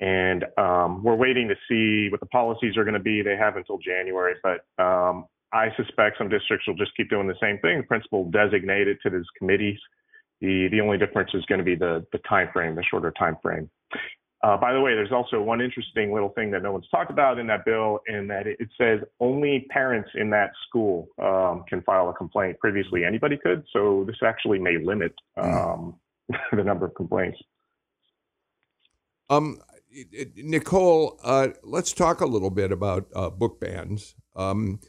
and 0.00 0.44
um, 0.58 1.02
we're 1.02 1.14
waiting 1.14 1.48
to 1.48 1.54
see 1.68 2.10
what 2.10 2.20
the 2.20 2.26
policies 2.26 2.76
are 2.76 2.84
going 2.84 2.94
to 2.94 3.00
be. 3.00 3.22
They 3.22 3.36
have 3.36 3.56
until 3.56 3.78
January, 3.78 4.34
but 4.42 4.66
um, 4.82 5.26
I 5.52 5.68
suspect 5.76 6.18
some 6.18 6.28
districts 6.28 6.66
will 6.66 6.74
just 6.74 6.94
keep 6.96 7.08
doing 7.08 7.26
the 7.26 7.36
same 7.40 7.58
thing. 7.60 7.78
The 7.78 7.84
principal 7.84 8.30
designated 8.30 8.98
to 9.02 9.10
these 9.10 9.24
committees. 9.38 9.78
The 10.40 10.68
the 10.70 10.80
only 10.80 10.98
difference 10.98 11.30
is 11.34 11.44
going 11.46 11.58
to 11.58 11.64
be 11.64 11.74
the 11.74 12.06
the 12.12 12.18
time 12.28 12.48
frame, 12.52 12.74
the 12.74 12.82
shorter 12.82 13.12
time 13.18 13.36
frame. 13.42 13.70
Uh, 14.42 14.56
by 14.56 14.72
the 14.72 14.80
way, 14.80 14.94
there's 14.94 15.12
also 15.12 15.40
one 15.40 15.60
interesting 15.60 16.12
little 16.12 16.28
thing 16.28 16.50
that 16.50 16.62
no 16.62 16.70
one's 16.70 16.86
talked 16.90 17.10
about 17.10 17.38
in 17.38 17.46
that 17.46 17.64
bill, 17.64 18.00
in 18.06 18.28
that 18.28 18.46
it, 18.46 18.56
it 18.60 18.68
says 18.78 19.00
only 19.18 19.66
parents 19.70 20.10
in 20.14 20.30
that 20.30 20.50
school 20.68 21.08
um, 21.20 21.64
can 21.68 21.82
file 21.82 22.10
a 22.10 22.12
complaint. 22.12 22.58
Previously, 22.60 23.04
anybody 23.04 23.38
could, 23.42 23.64
so 23.72 24.04
this 24.06 24.16
actually 24.22 24.58
may 24.58 24.78
limit 24.78 25.12
um, 25.36 25.96
the 26.52 26.62
number 26.62 26.84
of 26.84 26.94
complaints. 26.94 27.38
Um, 29.30 29.58
Nicole, 30.36 31.18
uh, 31.24 31.48
let's 31.64 31.92
talk 31.92 32.20
a 32.20 32.26
little 32.26 32.50
bit 32.50 32.70
about 32.70 33.08
uh, 33.14 33.30
book 33.30 33.58
bans. 33.58 34.14
Um, 34.34 34.80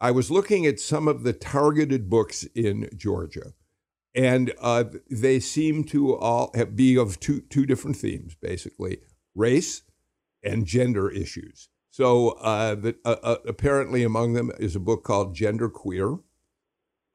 I 0.00 0.10
was 0.10 0.30
looking 0.30 0.66
at 0.66 0.78
some 0.78 1.08
of 1.08 1.22
the 1.22 1.32
targeted 1.32 2.10
books 2.10 2.44
in 2.54 2.88
Georgia, 2.96 3.54
and 4.14 4.52
uh, 4.60 4.84
they 5.10 5.40
seem 5.40 5.84
to 5.84 6.16
all 6.16 6.52
be 6.74 6.96
of 6.96 7.18
two 7.20 7.40
two 7.42 7.66
different 7.66 7.96
themes, 7.96 8.34
basically 8.40 8.98
race 9.34 9.82
and 10.42 10.66
gender 10.66 11.10
issues. 11.10 11.68
So, 11.90 12.30
uh, 12.40 12.74
the, 12.74 12.96
uh, 13.04 13.16
uh, 13.22 13.36
apparently, 13.46 14.02
among 14.02 14.32
them 14.32 14.50
is 14.58 14.74
a 14.74 14.80
book 14.80 15.04
called 15.04 15.34
Gender 15.34 15.68
Queer. 15.68 16.18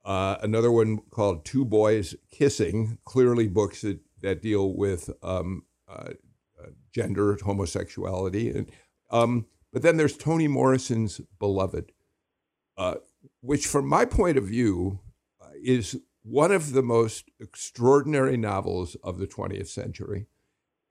Uh, 0.06 0.38
another 0.42 0.72
one 0.72 1.00
called 1.10 1.44
Two 1.44 1.66
Boys 1.66 2.16
Kissing, 2.32 3.00
clearly 3.04 3.48
books 3.48 3.82
that, 3.82 4.00
that 4.22 4.42
deal 4.42 4.72
with 4.72 5.10
um, 5.24 5.64
uh, 5.90 6.12
gender, 6.94 7.38
homosexuality. 7.44 8.52
And, 8.52 8.72
um, 9.10 9.48
but 9.74 9.82
then 9.82 9.98
there's 9.98 10.16
Toni 10.16 10.48
Morrison's 10.48 11.22
Beloved, 11.40 11.92
which, 13.42 13.66
from 13.66 13.88
my 13.88 14.06
point 14.06 14.38
of 14.38 14.46
view, 14.46 15.00
is 15.62 16.00
one 16.30 16.52
of 16.52 16.74
the 16.74 16.84
most 16.84 17.30
extraordinary 17.40 18.36
novels 18.36 18.96
of 19.04 19.18
the 19.18 19.28
20th 19.28 19.68
century. 19.68 20.28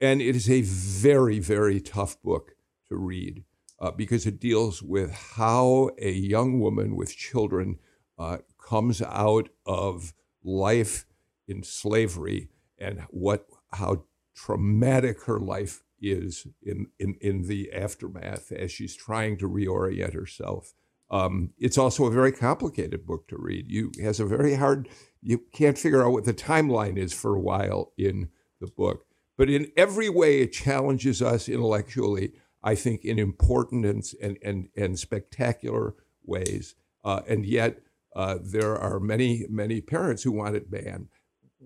And 0.01 0.23
it 0.23 0.35
is 0.35 0.49
a 0.51 0.63
very, 0.63 1.39
very 1.39 1.81
tough 1.81 2.21
book 2.23 2.53
to 2.89 2.97
read 2.97 3.45
uh, 3.79 3.91
because 3.91 4.27
it 4.27 4.41
deals 4.41 4.83
with 4.83 5.13
how 5.37 5.91
a 5.99 6.11
young 6.11 6.59
woman 6.61 6.97
with 6.97 7.15
children 7.15 7.79
uh, 8.19 8.39
comes 8.59 9.03
out 9.03 9.51
of 9.67 10.15
life 10.43 11.05
in 11.47 11.63
slavery 11.63 12.49
and 12.79 13.03
what 13.11 13.47
how 13.73 14.05
traumatic 14.35 15.25
her 15.25 15.39
life 15.39 15.83
is 16.01 16.47
in, 16.63 16.87
in, 16.99 17.17
in 17.21 17.47
the 17.47 17.73
aftermath 17.73 18.53
as 18.53 18.71
she's 18.71 18.95
trying 18.95 19.37
to 19.39 19.49
reorient 19.49 20.15
herself. 20.15 20.75
Um, 21.11 21.51
it's 21.59 21.79
also 21.79 22.07
a 22.07 22.11
very 22.11 22.33
complicated 22.33 23.07
book 23.07 23.29
to 23.29 23.37
read. 23.39 23.67
You 23.69 23.93
has 24.03 24.21
a 24.21 24.27
very 24.27 24.55
hard. 24.55 24.89
You 25.27 25.43
can't 25.53 25.79
figure 25.79 26.05
out 26.05 26.13
what 26.13 26.25
the 26.25 26.35
timeline 26.35 26.97
is 26.97 27.13
for 27.13 27.35
a 27.35 27.41
while 27.41 27.93
in 27.99 28.29
the 28.61 28.69
book, 28.69 29.07
but 29.37 29.51
in 29.51 29.71
every 29.77 30.09
way 30.09 30.41
it 30.41 30.53
challenges 30.53 31.21
us 31.21 31.49
intellectually. 31.49 32.33
I 32.63 32.75
think 32.75 33.05
in 33.05 33.19
important 33.19 33.85
and 33.85 34.05
and 34.23 34.39
and, 34.43 34.69
and 34.77 34.99
spectacular 34.99 35.95
ways, 36.25 36.75
uh, 37.05 37.23
and 37.29 37.45
yet 37.45 37.81
uh, 38.15 38.39
there 38.41 38.77
are 38.77 39.01
many 39.01 39.47
many 39.49 39.81
parents 39.81 40.23
who 40.23 40.33
want 40.33 40.57
it 40.57 40.71
banned 40.71 41.09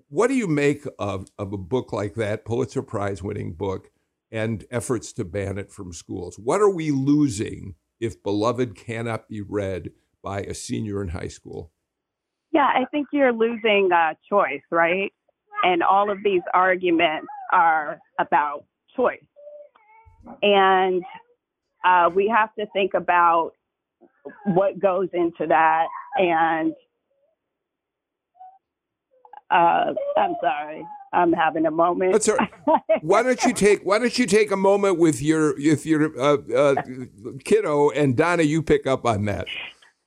what 0.08 0.28
do 0.28 0.34
you 0.34 0.46
make 0.46 0.84
of, 0.98 1.28
of 1.38 1.52
a 1.52 1.58
book 1.58 1.92
like 1.92 2.14
that, 2.14 2.44
Pulitzer 2.44 2.82
Prize 2.82 3.22
winning 3.22 3.52
book, 3.52 3.90
and 4.30 4.64
efforts 4.70 5.12
to 5.14 5.24
ban 5.24 5.58
it 5.58 5.70
from 5.70 5.92
schools? 5.92 6.38
What 6.38 6.60
are 6.60 6.70
we 6.70 6.90
losing 6.90 7.74
if 7.98 8.22
Beloved 8.22 8.74
cannot 8.74 9.28
be 9.28 9.40
read 9.40 9.92
by 10.22 10.40
a 10.40 10.54
senior 10.54 11.02
in 11.02 11.08
high 11.08 11.28
school? 11.28 11.72
Yeah, 12.52 12.66
I 12.66 12.84
think 12.90 13.08
you're 13.12 13.32
losing 13.32 13.90
uh, 13.92 14.14
choice, 14.28 14.62
right? 14.70 15.12
And 15.62 15.82
all 15.82 16.10
of 16.10 16.18
these 16.24 16.42
arguments 16.54 17.28
are 17.52 17.98
about 18.18 18.64
choice. 18.96 19.22
And 20.42 21.02
uh, 21.84 22.10
we 22.14 22.28
have 22.28 22.54
to 22.56 22.66
think 22.72 22.94
about 22.94 23.52
what 24.44 24.78
goes 24.78 25.08
into 25.12 25.46
that 25.48 25.86
and 26.16 26.74
uh, 29.50 29.92
I'm 30.16 30.36
sorry. 30.40 30.86
I'm 31.12 31.32
having 31.32 31.66
a 31.66 31.70
moment. 31.72 32.12
That's 32.12 32.28
all 32.28 32.36
right. 32.36 32.52
Why 33.02 33.22
don't 33.24 33.42
you 33.44 33.52
take 33.52 33.82
Why 33.82 33.98
don't 33.98 34.16
you 34.16 34.26
take 34.26 34.52
a 34.52 34.56
moment 34.56 34.98
with 34.98 35.20
your 35.20 35.56
with 35.56 35.84
your 35.84 36.16
uh, 36.20 36.36
uh, 36.54 36.74
kiddo 37.44 37.90
and 37.90 38.16
Donna? 38.16 38.44
You 38.44 38.62
pick 38.62 38.86
up 38.86 39.04
on 39.04 39.24
that. 39.24 39.48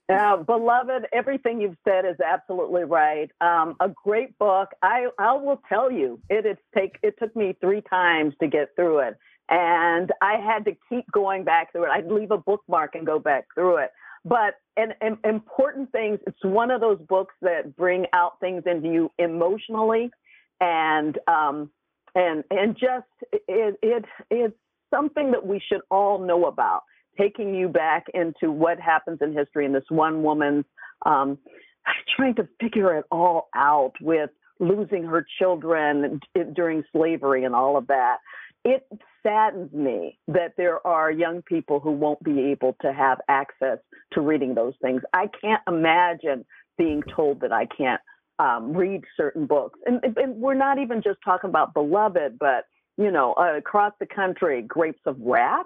Uh, 0.09 0.37
beloved, 0.37 1.07
everything 1.13 1.61
you've 1.61 1.77
said 1.87 2.05
is 2.05 2.17
absolutely 2.19 2.83
right. 2.83 3.31
Um, 3.39 3.75
a 3.79 3.89
great 3.89 4.37
book. 4.37 4.69
I 4.81 5.07
I 5.17 5.33
will 5.33 5.61
tell 5.69 5.89
you, 5.89 6.19
it 6.29 6.45
it 6.45 6.57
take 6.75 6.97
it 7.01 7.15
took 7.19 7.33
me 7.35 7.55
three 7.61 7.81
times 7.81 8.33
to 8.41 8.47
get 8.47 8.75
through 8.75 8.99
it, 8.99 9.17
and 9.49 10.11
I 10.21 10.37
had 10.37 10.65
to 10.65 10.75
keep 10.89 11.09
going 11.11 11.45
back 11.45 11.71
through 11.71 11.85
it. 11.85 11.89
I'd 11.89 12.11
leave 12.11 12.31
a 12.31 12.37
bookmark 12.37 12.95
and 12.95 13.05
go 13.05 13.17
back 13.17 13.45
through 13.55 13.77
it. 13.77 13.91
But 14.25 14.55
and, 14.75 14.93
and 15.01 15.17
important 15.23 15.91
things. 15.91 16.19
It's 16.27 16.43
one 16.43 16.69
of 16.69 16.81
those 16.81 16.99
books 17.07 17.35
that 17.41 17.75
bring 17.75 18.05
out 18.11 18.39
things 18.41 18.63
into 18.65 18.89
you 18.89 19.09
emotionally, 19.17 20.11
and 20.59 21.17
um, 21.27 21.69
and 22.13 22.43
and 22.51 22.75
just 22.75 23.07
it, 23.31 23.77
it 23.81 24.05
it's 24.29 24.55
something 24.93 25.31
that 25.31 25.45
we 25.45 25.61
should 25.65 25.81
all 25.89 26.19
know 26.19 26.45
about. 26.45 26.83
Taking 27.17 27.53
you 27.53 27.67
back 27.67 28.05
into 28.13 28.51
what 28.51 28.79
happens 28.79 29.19
in 29.21 29.33
history 29.33 29.65
and 29.65 29.75
this 29.75 29.83
one 29.89 30.23
woman's 30.23 30.65
um, 31.05 31.37
trying 32.15 32.35
to 32.35 32.47
figure 32.59 32.97
it 32.97 33.05
all 33.11 33.49
out 33.55 33.93
with 34.01 34.29
losing 34.59 35.03
her 35.03 35.25
children 35.39 36.19
during 36.55 36.83
slavery 36.91 37.43
and 37.43 37.55
all 37.55 37.77
of 37.77 37.87
that. 37.87 38.17
it 38.63 38.87
saddens 39.21 39.71
me 39.73 40.17
that 40.27 40.53
there 40.57 40.85
are 40.85 41.11
young 41.11 41.41
people 41.41 41.79
who 41.79 41.91
won't 41.91 42.21
be 42.23 42.41
able 42.41 42.75
to 42.81 42.93
have 42.93 43.19
access 43.29 43.77
to 44.11 44.21
reading 44.21 44.53
those 44.53 44.73
things. 44.81 45.01
I 45.13 45.29
can't 45.41 45.61
imagine 45.67 46.45
being 46.77 47.03
told 47.15 47.41
that 47.41 47.51
I 47.51 47.65
can't 47.65 48.01
um, 48.39 48.73
read 48.73 49.03
certain 49.15 49.45
books. 49.45 49.79
And, 49.85 50.03
and, 50.17 50.35
we're 50.37 50.55
not 50.55 50.79
even 50.79 51.01
just 51.01 51.19
talking 51.23 51.49
about 51.49 51.73
Beloved, 51.73 52.37
but, 52.39 52.65
you 52.97 53.11
know, 53.11 53.33
uh, 53.33 53.57
across 53.57 53.93
the 53.99 54.05
country, 54.05 54.61
Grapes 54.61 55.01
of 55.05 55.17
Wrath. 55.21 55.65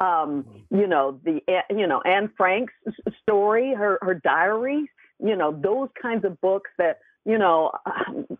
Um, 0.00 0.46
you 0.70 0.86
know 0.86 1.20
the 1.24 1.40
you 1.70 1.86
know 1.86 2.00
Anne 2.02 2.30
Frank's 2.36 2.74
story, 3.22 3.74
her 3.74 3.98
her 4.02 4.14
diary. 4.14 4.90
You 5.24 5.36
know 5.36 5.52
those 5.52 5.88
kinds 6.00 6.24
of 6.24 6.40
books 6.40 6.70
that 6.78 6.98
you 7.24 7.38
know, 7.38 7.70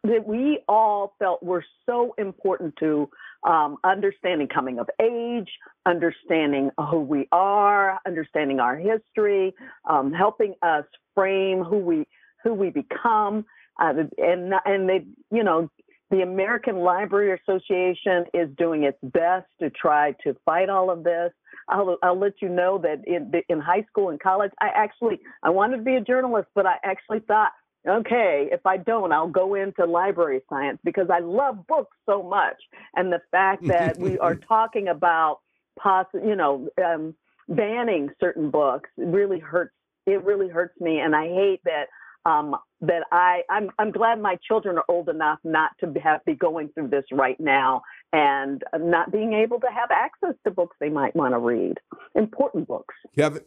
that 0.05 0.27
we 0.27 0.61
all 0.69 1.15
felt 1.19 1.43
were 1.43 1.65
so 1.87 2.15
important 2.19 2.75
to 2.81 3.09
um, 3.45 3.77
understanding 3.85 4.49
coming 4.49 4.79
of 4.79 4.89
age, 5.01 5.51
understanding 5.87 6.71
who 6.91 7.01
we 7.01 7.29
are, 7.33 7.99
understanding 8.07 8.61
our 8.61 8.77
history, 8.77 9.55
um, 9.89 10.13
helping 10.13 10.55
us 10.63 10.85
frame 11.15 11.63
who 11.63 11.79
we 11.79 12.07
who 12.43 12.55
we 12.55 12.71
become, 12.71 13.45
uh, 13.81 13.95
and 14.19 14.53
and 14.65 14.89
they, 14.89 15.05
you 15.31 15.45
know, 15.45 15.71
the 16.13 16.21
American 16.21 16.77
Library 16.77 17.41
Association 17.41 18.27
is 18.35 18.49
doing 18.59 18.85
its 18.85 18.99
best 19.03 19.47
to 19.61 19.71
try 19.71 20.15
to 20.23 20.37
fight 20.45 20.69
all 20.69 20.91
of 20.91 21.03
this. 21.03 21.33
I'll, 21.69 21.97
I'll 22.03 22.19
let 22.19 22.35
you 22.43 22.51
know 22.51 22.79
that 22.79 23.03
in, 23.07 23.33
in 23.49 23.61
high 23.61 23.85
school 23.89 24.11
and 24.11 24.21
college, 24.21 24.53
I 24.61 24.69
actually 24.75 25.21
I 25.43 25.51
wanted 25.51 25.79
to 25.79 25.83
be 25.83 25.97
a 25.97 26.01
journalist, 26.03 26.49
but 26.55 26.67
I 26.67 26.77
actually 26.85 27.21
thought 27.21 27.51
okay, 27.89 28.49
if 28.53 28.65
I 28.65 28.77
don't, 28.77 29.13
I'll 29.13 29.27
go 29.27 29.55
into 29.55 29.85
library 29.85 30.41
science 30.49 30.79
because 30.85 31.09
I 31.13 31.19
love 31.19 31.67
books 31.67 31.97
so 32.07 32.23
much. 32.23 32.57
And 32.95 33.13
the 33.13 33.21
fact 33.33 33.67
that 33.67 33.99
we 33.99 34.19
are 34.21 34.35
talking 34.49 34.87
about, 34.87 35.41
poss- 35.77 36.07
you 36.15 36.37
know, 36.37 36.69
um, 36.85 37.13
banning 37.49 38.11
certain 38.21 38.51
books 38.51 38.89
really 38.97 39.41
hurts. 39.41 39.75
It 40.07 40.25
really 40.25 40.49
hurts 40.49 40.81
me, 40.81 41.01
and 41.01 41.15
I 41.15 41.27
hate 41.29 41.61
that. 41.65 41.87
Um, 42.25 42.57
that 42.81 43.03
I, 43.11 43.43
I'm, 43.51 43.71
I'm 43.79 43.91
glad 43.91 44.21
my 44.21 44.37
children 44.47 44.77
are 44.77 44.85
old 44.89 45.09
enough 45.09 45.39
not 45.45 45.71
to 45.81 45.93
have 46.03 46.25
be 46.25 46.35
going 46.35 46.69
through 46.75 46.89
this 46.89 47.05
right 47.11 47.39
now 47.41 47.83
and 48.13 48.63
not 48.79 49.11
being 49.11 49.33
able 49.33 49.59
to 49.61 49.67
have 49.67 49.91
access 49.91 50.35
to 50.45 50.51
books 50.51 50.77
they 50.81 50.89
might 50.89 51.17
want 51.17 51.35
to 51.35 51.39
read, 51.39 51.79
important 52.15 52.69
books. 52.69 52.95
Kevin, 53.17 53.43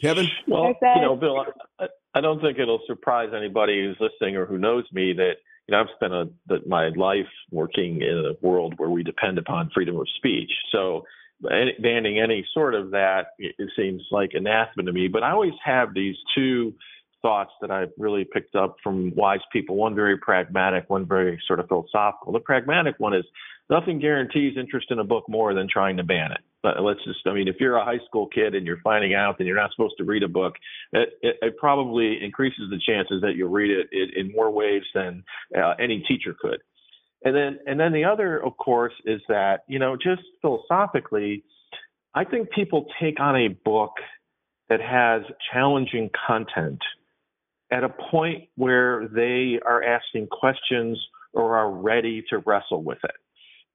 Kevin. 0.00 0.26
Well, 0.48 0.74
you 0.82 1.00
know, 1.00 1.16
Bill, 1.16 1.44
I, 1.78 1.86
I 2.14 2.20
don't 2.20 2.40
think 2.40 2.58
it'll 2.58 2.82
surprise 2.86 3.30
anybody 3.36 3.82
who's 3.82 3.96
listening 4.00 4.36
or 4.36 4.46
who 4.46 4.58
knows 4.58 4.84
me 4.92 5.12
that 5.14 5.34
you 5.68 5.72
know 5.72 5.80
I've 5.80 5.86
spent 5.94 6.12
a, 6.12 6.28
the, 6.48 6.58
my 6.66 6.88
life 6.96 7.30
working 7.50 8.02
in 8.02 8.34
a 8.34 8.46
world 8.46 8.74
where 8.78 8.90
we 8.90 9.02
depend 9.02 9.38
upon 9.38 9.70
freedom 9.72 9.96
of 9.96 10.06
speech. 10.16 10.50
So 10.72 11.04
any, 11.50 11.74
banning 11.80 12.18
any 12.18 12.44
sort 12.52 12.74
of 12.74 12.90
that 12.90 13.28
it, 13.38 13.54
it 13.58 13.70
seems 13.76 14.02
like 14.10 14.30
anathema 14.34 14.84
to 14.84 14.92
me. 14.92 15.08
But 15.08 15.22
I 15.22 15.30
always 15.30 15.54
have 15.64 15.94
these 15.94 16.16
two 16.34 16.74
thoughts 17.22 17.52
that 17.60 17.70
I've 17.70 17.92
really 17.96 18.24
picked 18.24 18.54
up 18.54 18.76
from 18.82 19.14
wise 19.14 19.40
people. 19.52 19.76
One 19.76 19.94
very 19.94 20.18
pragmatic, 20.18 20.90
one 20.90 21.06
very 21.06 21.40
sort 21.46 21.60
of 21.60 21.68
philosophical. 21.68 22.32
The 22.32 22.40
pragmatic 22.40 22.96
one 22.98 23.14
is 23.14 23.24
nothing 23.70 24.00
guarantees 24.00 24.56
interest 24.58 24.88
in 24.90 24.98
a 24.98 25.04
book 25.04 25.24
more 25.28 25.54
than 25.54 25.68
trying 25.72 25.96
to 25.96 26.02
ban 26.02 26.32
it. 26.32 26.40
But 26.62 26.82
let's 26.82 27.02
just, 27.04 27.20
I 27.26 27.32
mean, 27.32 27.48
if 27.48 27.56
you're 27.58 27.76
a 27.76 27.84
high 27.84 27.98
school 28.06 28.28
kid 28.28 28.54
and 28.54 28.66
you're 28.66 28.80
finding 28.84 29.14
out 29.14 29.38
that 29.38 29.44
you're 29.44 29.56
not 29.56 29.70
supposed 29.74 29.94
to 29.98 30.04
read 30.04 30.22
a 30.22 30.28
book, 30.28 30.54
it, 30.92 31.10
it, 31.22 31.36
it 31.40 31.56
probably 31.56 32.22
increases 32.22 32.70
the 32.70 32.80
chances 32.86 33.20
that 33.22 33.34
you'll 33.36 33.50
read 33.50 33.70
it 33.70 33.88
in, 33.92 34.26
in 34.26 34.32
more 34.32 34.50
ways 34.50 34.82
than 34.94 35.24
uh, 35.56 35.74
any 35.80 36.04
teacher 36.06 36.36
could. 36.38 36.58
And 37.24 37.34
then, 37.34 37.58
and 37.66 37.78
then 37.78 37.92
the 37.92 38.04
other, 38.04 38.44
of 38.44 38.56
course, 38.56 38.92
is 39.04 39.20
that 39.28 39.60
you 39.68 39.78
know, 39.78 39.96
just 39.96 40.22
philosophically, 40.40 41.44
I 42.14 42.24
think 42.24 42.50
people 42.50 42.86
take 43.00 43.20
on 43.20 43.36
a 43.36 43.48
book 43.48 43.92
that 44.68 44.80
has 44.80 45.22
challenging 45.52 46.10
content 46.26 46.80
at 47.72 47.82
a 47.82 47.88
point 47.88 48.44
where 48.56 49.08
they 49.08 49.58
are 49.66 49.82
asking 49.82 50.28
questions 50.28 50.98
or 51.32 51.56
are 51.56 51.70
ready 51.72 52.22
to 52.28 52.38
wrestle 52.38 52.82
with 52.82 52.98
it. 53.02 53.16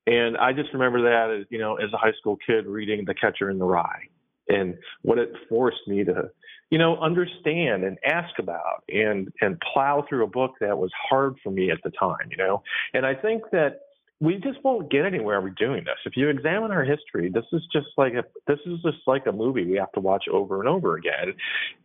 And 0.06 0.38
I 0.38 0.54
just 0.54 0.72
remember 0.72 1.02
that 1.02 1.40
as, 1.42 1.46
you 1.50 1.58
know, 1.58 1.76
as 1.76 1.92
a 1.92 1.98
high 1.98 2.14
school 2.20 2.38
kid 2.48 2.68
reading 2.68 3.04
The 3.06 3.16
Catcher 3.16 3.50
in 3.50 3.58
the 3.58 3.66
Rye 3.66 4.04
and 4.48 4.76
what 5.02 5.18
it 5.18 5.34
forced 5.50 5.86
me 5.88 6.04
to, 6.06 6.30
you 6.70 6.78
know, 6.78 6.98
understand 6.98 7.84
and 7.84 7.98
ask 8.06 8.40
about 8.40 8.84
and 8.88 9.34
and 9.42 9.60
plow 9.74 10.06
through 10.08 10.24
a 10.24 10.28
book 10.28 10.52
that 10.62 10.78
was 10.78 10.92
hard 11.10 11.36
for 11.44 11.50
me 11.50 11.72
at 11.72 11.80
the 11.84 11.92
time, 12.00 12.30
you 12.30 12.38
know. 12.38 12.62
And 12.94 13.06
I 13.06 13.16
think 13.16 13.44
that 13.52 13.82
we 14.20 14.36
just 14.38 14.64
won't 14.64 14.90
get 14.90 15.06
anywhere 15.06 15.40
We're 15.42 15.50
doing 15.50 15.84
this. 15.84 15.98
If 16.06 16.18
you 16.18 16.30
examine 16.30 16.72
our 16.72 16.84
history, 16.84 17.30
this 17.30 17.46
is 17.54 17.62
just 17.72 17.88
like 17.98 18.14
a 18.14 18.24
this 18.48 18.60
is 18.66 18.82
just 18.82 18.98
like 19.06 19.28
a 19.28 19.32
movie 19.32 19.66
we 19.66 19.78
have 19.78 19.92
to 19.92 20.00
watch 20.00 20.26
over 20.32 20.60
and 20.60 20.68
over 20.68 20.96
again. 20.96 21.34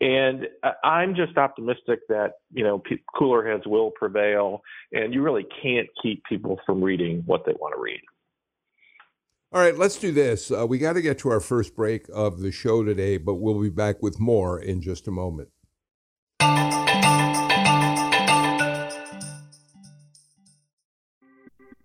And 0.00 0.46
I'm 0.82 1.14
just 1.14 1.36
optimistic 1.36 2.00
that 2.08 2.34
you 2.52 2.64
know 2.64 2.82
cooler 3.16 3.46
heads 3.46 3.66
will 3.66 3.90
prevail, 3.90 4.62
and 4.92 5.12
you 5.12 5.22
really 5.22 5.46
can't 5.62 5.88
keep 6.02 6.24
people 6.24 6.58
from 6.64 6.82
reading 6.82 7.22
what 7.26 7.44
they 7.44 7.52
want 7.52 7.74
to 7.74 7.80
read. 7.80 8.00
All 9.52 9.60
right, 9.60 9.76
let's 9.76 9.98
do 9.98 10.12
this. 10.12 10.50
Uh, 10.50 10.66
we 10.66 10.78
got 10.78 10.94
to 10.94 11.02
get 11.02 11.18
to 11.18 11.28
our 11.28 11.40
first 11.40 11.76
break 11.76 12.06
of 12.14 12.40
the 12.40 12.50
show 12.50 12.82
today, 12.82 13.18
but 13.18 13.34
we'll 13.34 13.60
be 13.60 13.68
back 13.68 14.02
with 14.02 14.18
more 14.18 14.58
in 14.58 14.80
just 14.80 15.06
a 15.06 15.10
moment. 15.10 15.50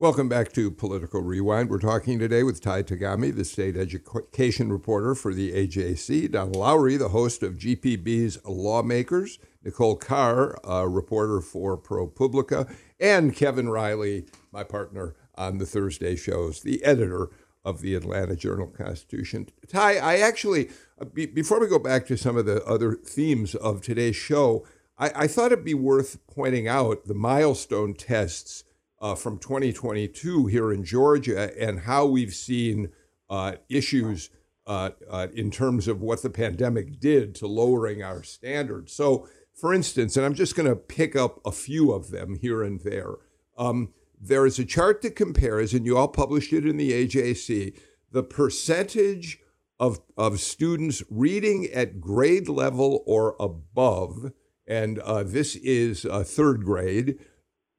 Welcome 0.00 0.30
back 0.30 0.50
to 0.54 0.70
Political 0.70 1.20
Rewind. 1.20 1.68
We're 1.68 1.78
talking 1.78 2.18
today 2.18 2.42
with 2.42 2.62
Ty 2.62 2.84
Tagami, 2.84 3.36
the 3.36 3.44
state 3.44 3.76
education 3.76 4.72
reporter 4.72 5.14
for 5.14 5.34
the 5.34 5.52
AJC, 5.52 6.30
Don 6.30 6.52
Lowry, 6.52 6.96
the 6.96 7.10
host 7.10 7.42
of 7.42 7.58
GPB's 7.58 8.38
Lawmakers, 8.46 9.38
Nicole 9.62 9.96
Carr, 9.96 10.56
a 10.64 10.88
reporter 10.88 11.42
for 11.42 11.76
ProPublica, 11.76 12.74
and 12.98 13.36
Kevin 13.36 13.68
Riley, 13.68 14.24
my 14.50 14.64
partner 14.64 15.16
on 15.34 15.58
the 15.58 15.66
Thursday 15.66 16.16
shows, 16.16 16.62
the 16.62 16.82
editor 16.82 17.28
of 17.62 17.82
the 17.82 17.94
Atlanta 17.94 18.36
Journal 18.36 18.68
Constitution. 18.68 19.48
Ty, 19.68 19.98
I 19.98 20.16
actually, 20.20 20.70
uh, 20.98 21.04
before 21.04 21.60
we 21.60 21.66
go 21.66 21.78
back 21.78 22.06
to 22.06 22.16
some 22.16 22.38
of 22.38 22.46
the 22.46 22.64
other 22.64 22.94
themes 22.94 23.54
of 23.54 23.82
today's 23.82 24.16
show, 24.16 24.66
I, 24.96 25.12
I 25.14 25.26
thought 25.26 25.52
it'd 25.52 25.62
be 25.62 25.74
worth 25.74 26.26
pointing 26.26 26.66
out 26.66 27.04
the 27.04 27.12
milestone 27.12 27.92
tests 27.92 28.64
uh, 29.00 29.14
from 29.14 29.38
2022 29.38 30.46
here 30.46 30.72
in 30.72 30.84
Georgia 30.84 31.50
and 31.58 31.80
how 31.80 32.06
we've 32.06 32.34
seen 32.34 32.90
uh, 33.28 33.54
issues 33.68 34.30
uh, 34.66 34.90
uh, 35.08 35.28
in 35.34 35.50
terms 35.50 35.88
of 35.88 36.00
what 36.00 36.22
the 36.22 36.30
pandemic 36.30 37.00
did 37.00 37.34
to 37.34 37.46
lowering 37.46 38.02
our 38.02 38.22
standards. 38.22 38.92
So, 38.92 39.26
for 39.54 39.74
instance, 39.74 40.16
and 40.16 40.24
I'm 40.24 40.34
just 40.34 40.54
going 40.54 40.68
to 40.68 40.76
pick 40.76 41.16
up 41.16 41.40
a 41.44 41.52
few 41.52 41.92
of 41.92 42.10
them 42.10 42.36
here 42.36 42.62
and 42.62 42.80
there. 42.80 43.14
Um, 43.56 43.92
there 44.20 44.46
is 44.46 44.58
a 44.58 44.64
chart 44.64 45.02
that 45.02 45.16
compares, 45.16 45.72
and 45.72 45.86
you 45.86 45.96
all 45.96 46.08
published 46.08 46.52
it 46.52 46.66
in 46.66 46.76
the 46.76 46.92
AJC, 46.92 47.78
the 48.12 48.22
percentage 48.22 49.38
of, 49.78 50.00
of 50.16 50.40
students 50.40 51.02
reading 51.10 51.66
at 51.72 52.00
grade 52.00 52.48
level 52.48 53.02
or 53.06 53.34
above, 53.40 54.32
and 54.66 54.98
uh, 55.00 55.22
this 55.22 55.56
is 55.56 56.04
uh, 56.04 56.22
third 56.22 56.64
grade, 56.64 57.18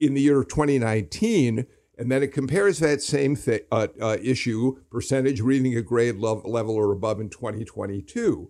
in 0.01 0.15
the 0.15 0.21
year 0.21 0.43
2019, 0.43 1.65
and 1.97 2.11
then 2.11 2.23
it 2.23 2.33
compares 2.33 2.79
that 2.79 3.01
same 3.01 3.35
th- 3.35 3.67
uh, 3.71 3.87
uh, 4.01 4.17
issue, 4.21 4.77
percentage 4.89 5.39
reading 5.39 5.77
a 5.77 5.83
grade 5.83 6.17
level 6.17 6.75
or 6.75 6.91
above 6.91 7.21
in 7.21 7.29
2022. 7.29 8.49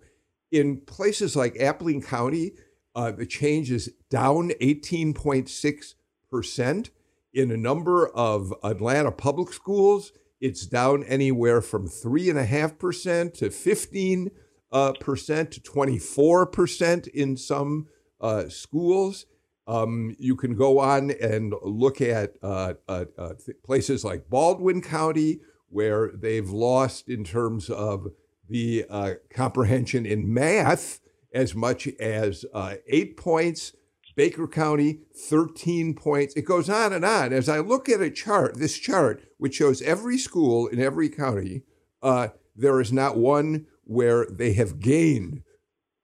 In 0.52 0.80
places 0.82 1.36
like 1.36 1.54
Appling 1.56 2.06
County, 2.06 2.54
uh, 2.96 3.12
the 3.12 3.26
change 3.26 3.70
is 3.70 3.92
down 4.10 4.52
18.6%. 4.62 6.90
In 7.34 7.50
a 7.52 7.58
number 7.58 8.08
of 8.10 8.54
Atlanta 8.64 9.12
public 9.12 9.54
schools, 9.54 10.12
it's 10.40 10.66
down 10.66 11.04
anywhere 11.04 11.62
from 11.62 11.88
3.5% 11.88 13.34
to 13.36 13.50
15 13.50 14.32
uh, 14.72 14.94
percent 14.94 15.52
to 15.52 15.60
24% 15.60 17.08
in 17.10 17.36
some 17.38 17.88
uh, 18.22 18.50
schools. 18.50 19.28
Um, 19.67 20.15
you 20.17 20.36
can 20.36 20.56
go 20.56 20.80
on 20.80 21.12
and 21.12 21.54
look 21.62 22.02
at 22.02 22.34
uh, 22.41 22.74
uh, 22.88 23.06
uh, 23.17 23.34
places 23.63 24.04
like 24.04 24.30
Baldwin 24.30 24.82
County, 24.82 25.39
where 25.69 26.12
they've 26.13 26.50
lost 26.50 27.08
in 27.10 27.24
terms 27.24 27.69
of 27.69 28.08
the 28.50 28.86
uh, 28.89 29.13
comprehension 29.30 30.06
in 30.06 30.34
math 30.34 31.00
as 31.34 31.56
much 31.56 31.88
as 32.00 32.43
uh, 32.54 32.76
eight 32.88 33.17
points. 33.17 33.74
Baker 34.13 34.45
County, 34.45 35.00
13 35.15 35.95
points. 35.95 36.34
It 36.36 36.41
goes 36.41 36.69
on 36.69 36.91
and 36.91 37.06
on. 37.06 37.32
As 37.32 37.47
I 37.47 37.60
look 37.60 37.88
at 37.88 38.02
a 38.02 38.12
chart, 38.12 38.58
this 38.58 38.78
chart, 38.78 39.24
which 39.38 39.56
shows 39.56 39.82
every 39.82 40.17
school 40.17 40.67
in 40.67 40.82
every 40.82 41.08
county, 41.08 41.63
uh, 42.04 42.28
there 42.54 42.82
is 42.82 42.91
not 42.91 43.17
one 43.17 43.67
where 43.86 44.26
they 44.30 44.54
have 44.54 44.80
gained 44.80 45.43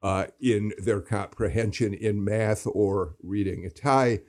uh, 0.02 0.28
in 0.40 0.74
their 0.78 1.02
comprehension 1.02 1.94
in 1.94 2.24
math 2.24 2.68
or 2.68 3.16
reading. 3.24 3.70
Ty, 3.76 4.20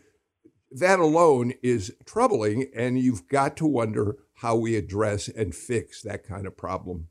that 0.70 0.98
alone 0.98 1.54
is 1.62 1.94
troubling, 2.04 2.70
and 2.74 2.98
you've 2.98 3.28
got 3.28 3.56
to 3.58 3.66
wonder 3.66 4.16
how 4.36 4.56
we 4.56 4.76
address 4.76 5.28
and 5.28 5.54
fix 5.54 6.02
that 6.02 6.24
kind 6.24 6.46
of 6.46 6.56
problem. 6.56 7.08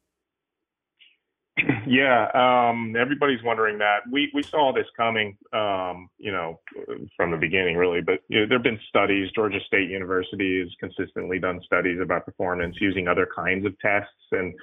Yeah, 1.88 2.28
um, 2.36 2.96
everybody's 3.00 3.42
wondering 3.44 3.78
that. 3.80 4.00
We 4.12 4.30
we 4.34 4.44
saw 4.44 4.74
this 4.74 4.86
coming, 4.96 5.38
um, 5.54 6.10
you 6.18 6.32
know, 6.32 6.60
from 7.16 7.32
the 7.32 7.38
beginning, 7.38 7.78
really. 7.78 8.02
But 8.02 8.20
you 8.28 8.42
know, 8.42 8.46
there 8.48 8.58
have 8.58 8.64
been 8.64 8.80
studies. 8.90 9.32
Georgia 9.34 9.60
State 9.66 9.90
University 9.90 10.60
has 10.60 10.70
consistently 10.80 11.40
done 11.40 11.62
studies 11.66 12.00
about 12.02 12.26
performance 12.26 12.76
using 12.80 13.08
other 13.08 13.28
kinds 13.34 13.66
of 13.66 13.78
tests, 13.80 14.12
and 14.32 14.54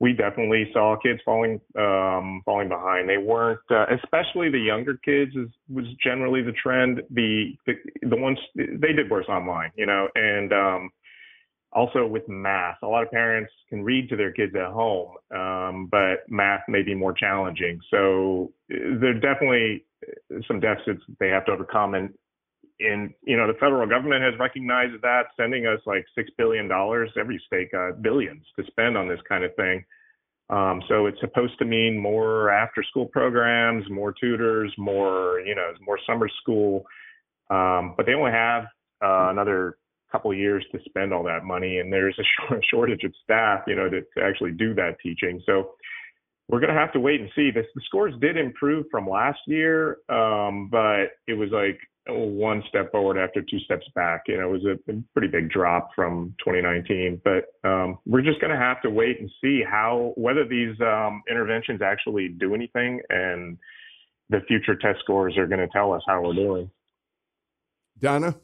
we 0.00 0.14
definitely 0.14 0.70
saw 0.72 0.96
kids 0.96 1.20
falling 1.24 1.60
um, 1.78 2.40
falling 2.44 2.68
behind. 2.68 3.08
They 3.08 3.18
weren't, 3.18 3.60
uh, 3.70 3.84
especially 4.02 4.50
the 4.50 4.58
younger 4.58 4.98
kids, 5.04 5.32
is, 5.36 5.48
was 5.68 5.84
generally 6.02 6.42
the 6.42 6.52
trend. 6.52 7.02
The, 7.10 7.54
the 7.66 7.74
the 8.08 8.16
ones 8.16 8.38
they 8.56 8.92
did 8.94 9.10
worse 9.10 9.26
online, 9.28 9.70
you 9.76 9.84
know, 9.84 10.08
and 10.14 10.52
um, 10.52 10.90
also 11.72 12.06
with 12.06 12.26
math. 12.28 12.78
A 12.82 12.86
lot 12.86 13.02
of 13.02 13.10
parents 13.10 13.52
can 13.68 13.84
read 13.84 14.08
to 14.08 14.16
their 14.16 14.32
kids 14.32 14.54
at 14.56 14.72
home, 14.72 15.16
um, 15.34 15.88
but 15.90 16.20
math 16.28 16.62
may 16.66 16.82
be 16.82 16.94
more 16.94 17.12
challenging. 17.12 17.78
So 17.90 18.52
there 18.68 19.10
are 19.10 19.20
definitely 19.20 19.84
some 20.48 20.60
deficits 20.60 21.02
they 21.18 21.28
have 21.28 21.44
to 21.44 21.52
overcome, 21.52 21.94
and 21.94 22.14
and 22.80 23.12
you 23.22 23.36
know 23.36 23.46
the 23.46 23.58
federal 23.58 23.86
government 23.88 24.22
has 24.22 24.38
recognized 24.38 25.00
that, 25.02 25.24
sending 25.36 25.66
us 25.66 25.80
like 25.86 26.04
six 26.14 26.30
billion 26.36 26.68
dollars. 26.68 27.10
Every 27.18 27.40
state 27.46 27.72
got 27.72 28.02
billions 28.02 28.44
to 28.58 28.64
spend 28.66 28.96
on 28.96 29.08
this 29.08 29.20
kind 29.28 29.44
of 29.44 29.54
thing. 29.56 29.84
Um, 30.48 30.82
so 30.88 31.06
it's 31.06 31.20
supposed 31.20 31.56
to 31.60 31.64
mean 31.64 31.96
more 31.96 32.50
after-school 32.50 33.06
programs, 33.06 33.88
more 33.88 34.12
tutors, 34.12 34.72
more 34.78 35.40
you 35.40 35.54
know 35.54 35.72
more 35.86 35.98
summer 36.06 36.28
school. 36.40 36.84
Um, 37.50 37.94
but 37.96 38.06
they 38.06 38.14
only 38.14 38.32
have 38.32 38.64
uh, 39.02 39.28
another 39.30 39.76
couple 40.10 40.32
years 40.34 40.64
to 40.72 40.78
spend 40.86 41.12
all 41.12 41.22
that 41.24 41.44
money, 41.44 41.78
and 41.78 41.92
there's 41.92 42.18
a 42.18 42.56
shortage 42.70 43.04
of 43.04 43.12
staff, 43.22 43.62
you 43.66 43.76
know, 43.76 43.88
to, 43.88 44.00
to 44.00 44.24
actually 44.24 44.52
do 44.52 44.74
that 44.74 44.96
teaching. 45.02 45.40
So 45.46 45.72
we're 46.48 46.60
going 46.60 46.74
to 46.74 46.78
have 46.80 46.92
to 46.94 47.00
wait 47.00 47.20
and 47.20 47.30
see. 47.36 47.50
The, 47.50 47.62
the 47.74 47.80
scores 47.84 48.14
did 48.20 48.36
improve 48.36 48.86
from 48.90 49.08
last 49.08 49.38
year, 49.46 49.98
um, 50.08 50.68
but 50.70 51.12
it 51.28 51.34
was 51.34 51.50
like 51.52 51.78
one 52.08 52.62
step 52.68 52.90
forward 52.90 53.18
after 53.18 53.42
two 53.42 53.58
steps 53.60 53.86
back. 53.94 54.22
You 54.26 54.38
know, 54.38 54.54
it 54.54 54.62
was 54.62 54.78
a, 54.88 54.92
pretty 55.12 55.28
big 55.28 55.50
drop 55.50 55.90
from 55.94 56.34
2019. 56.44 57.20
But 57.24 57.68
um, 57.68 57.98
we're 58.06 58.22
just 58.22 58.40
going 58.40 58.52
to 58.52 58.58
have 58.58 58.80
to 58.82 58.90
wait 58.90 59.20
and 59.20 59.30
see 59.42 59.62
how 59.68 60.12
whether 60.16 60.46
these 60.46 60.74
um, 60.80 61.22
interventions 61.30 61.82
actually 61.82 62.28
do 62.28 62.54
anything, 62.54 63.00
and 63.10 63.58
the 64.30 64.40
future 64.48 64.76
test 64.76 65.00
scores 65.00 65.36
are 65.36 65.46
going 65.46 65.60
to 65.60 65.68
tell 65.68 65.92
us 65.92 66.02
how 66.06 66.22
we're 66.22 66.34
doing. 66.34 66.70
Donna. 68.00 68.34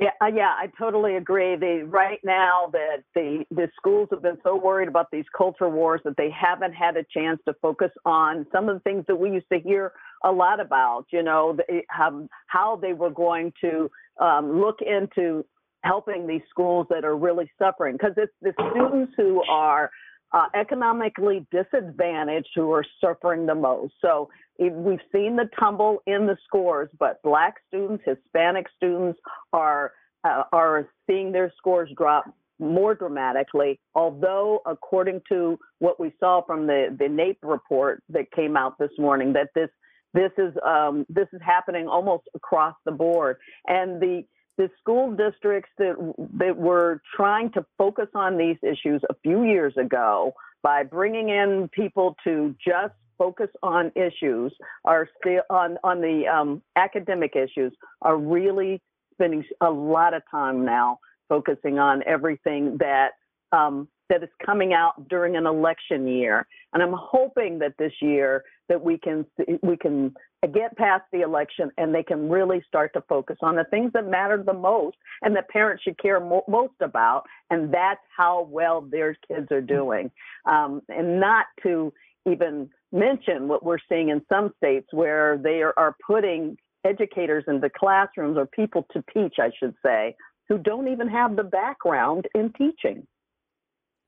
Yeah, 0.00 0.10
uh, 0.22 0.30
yeah, 0.34 0.54
I 0.58 0.68
totally 0.78 1.16
agree. 1.16 1.56
The 1.56 1.84
right 1.86 2.20
now 2.24 2.70
that 2.72 3.02
the 3.14 3.44
the 3.50 3.68
schools 3.76 4.08
have 4.10 4.22
been 4.22 4.38
so 4.42 4.56
worried 4.56 4.88
about 4.88 5.10
these 5.12 5.26
culture 5.36 5.68
wars 5.68 6.00
that 6.04 6.16
they 6.16 6.30
haven't 6.30 6.72
had 6.72 6.96
a 6.96 7.04
chance 7.14 7.38
to 7.46 7.54
focus 7.60 7.90
on 8.06 8.46
some 8.50 8.70
of 8.70 8.76
the 8.76 8.80
things 8.80 9.04
that 9.08 9.16
we 9.16 9.30
used 9.30 9.48
to 9.52 9.60
hear 9.60 9.92
a 10.24 10.32
lot 10.32 10.58
about. 10.58 11.04
You 11.12 11.22
know, 11.22 11.54
the, 11.54 11.82
um, 12.02 12.30
how 12.46 12.76
they 12.76 12.94
were 12.94 13.10
going 13.10 13.52
to 13.60 13.90
um, 14.18 14.58
look 14.58 14.78
into 14.80 15.44
helping 15.84 16.26
these 16.26 16.42
schools 16.48 16.86
that 16.88 17.04
are 17.04 17.16
really 17.16 17.50
suffering 17.58 17.96
because 17.96 18.14
it's 18.16 18.32
the 18.40 18.54
students 18.72 19.12
who 19.18 19.42
are 19.50 19.90
uh, 20.32 20.46
economically 20.54 21.46
disadvantaged 21.50 22.50
who 22.54 22.72
are 22.72 22.84
suffering 23.00 23.46
the 23.46 23.54
most. 23.54 23.94
So 24.00 24.30
we've 24.58 25.00
seen 25.12 25.36
the 25.36 25.48
tumble 25.58 26.02
in 26.06 26.26
the 26.26 26.36
scores, 26.46 26.88
but 26.98 27.22
Black 27.22 27.54
students, 27.68 28.04
Hispanic 28.06 28.66
students 28.76 29.18
are 29.52 29.92
uh, 30.22 30.42
are 30.52 30.88
seeing 31.08 31.32
their 31.32 31.52
scores 31.56 31.90
drop 31.96 32.26
more 32.58 32.94
dramatically. 32.94 33.80
Although, 33.94 34.60
according 34.66 35.22
to 35.30 35.58
what 35.78 35.98
we 35.98 36.12
saw 36.20 36.44
from 36.44 36.66
the 36.66 36.94
the 36.96 37.06
NAEP 37.06 37.36
report 37.42 38.02
that 38.10 38.30
came 38.32 38.56
out 38.56 38.78
this 38.78 38.90
morning, 38.98 39.32
that 39.32 39.48
this 39.54 39.70
this 40.12 40.32
is 40.38 40.52
um, 40.64 41.06
this 41.08 41.28
is 41.32 41.40
happening 41.42 41.88
almost 41.88 42.24
across 42.34 42.74
the 42.84 42.92
board, 42.92 43.38
and 43.66 44.00
the 44.00 44.24
the 44.60 44.70
school 44.78 45.10
districts 45.16 45.70
that 45.78 45.94
that 46.34 46.54
were 46.54 47.00
trying 47.16 47.50
to 47.50 47.64
focus 47.78 48.08
on 48.14 48.36
these 48.36 48.58
issues 48.62 49.00
a 49.08 49.14
few 49.22 49.44
years 49.44 49.74
ago 49.78 50.34
by 50.62 50.82
bringing 50.82 51.30
in 51.30 51.66
people 51.72 52.14
to 52.22 52.54
just 52.62 52.92
focus 53.16 53.48
on 53.62 53.90
issues 53.96 54.52
are 54.84 55.08
still 55.18 55.40
on 55.48 55.78
on 55.82 56.02
the 56.02 56.28
um, 56.28 56.60
academic 56.76 57.36
issues 57.36 57.72
are 58.02 58.18
really 58.18 58.82
spending 59.14 59.42
a 59.62 59.70
lot 59.70 60.12
of 60.12 60.22
time 60.30 60.62
now 60.62 60.98
focusing 61.30 61.78
on 61.78 62.02
everything 62.06 62.76
that 62.78 63.12
um, 63.52 63.88
that 64.10 64.22
is 64.22 64.28
coming 64.44 64.74
out 64.74 65.08
during 65.08 65.36
an 65.36 65.46
election 65.46 66.06
year. 66.06 66.46
And 66.74 66.82
I'm 66.82 66.94
hoping 66.94 67.58
that 67.60 67.74
this 67.78 67.92
year 68.02 68.44
that 68.68 68.82
we 68.82 68.98
can 68.98 69.24
we 69.62 69.76
can 69.76 70.14
get 70.52 70.76
past 70.76 71.04
the 71.12 71.22
election 71.22 71.70
and 71.78 71.94
they 71.94 72.02
can 72.02 72.28
really 72.28 72.62
start 72.66 72.92
to 72.94 73.02
focus 73.08 73.36
on 73.42 73.56
the 73.56 73.64
things 73.64 73.92
that 73.94 74.06
matter 74.06 74.42
the 74.42 74.52
most 74.52 74.96
and 75.22 75.34
that 75.36 75.48
parents 75.48 75.82
should 75.82 75.98
care 75.98 76.20
mo- 76.20 76.44
most 76.48 76.74
about, 76.80 77.24
and 77.50 77.72
that's 77.72 78.00
how 78.16 78.46
well 78.50 78.82
their 78.82 79.16
kids 79.28 79.48
are 79.50 79.60
doing, 79.60 80.10
um, 80.44 80.82
and 80.88 81.20
not 81.20 81.46
to 81.62 81.92
even 82.30 82.68
mention 82.92 83.48
what 83.48 83.64
we're 83.64 83.78
seeing 83.88 84.10
in 84.10 84.20
some 84.28 84.52
states 84.56 84.88
where 84.92 85.38
they 85.38 85.62
are, 85.62 85.74
are 85.76 85.96
putting 86.06 86.56
educators 86.84 87.44
into 87.46 87.70
classrooms 87.70 88.36
or 88.36 88.46
people 88.46 88.86
to 88.92 89.02
teach, 89.12 89.34
I 89.38 89.50
should 89.58 89.74
say, 89.84 90.14
who 90.48 90.58
don't 90.58 90.88
even 90.88 91.08
have 91.08 91.36
the 91.36 91.44
background 91.44 92.26
in 92.34 92.52
teaching. 92.52 93.06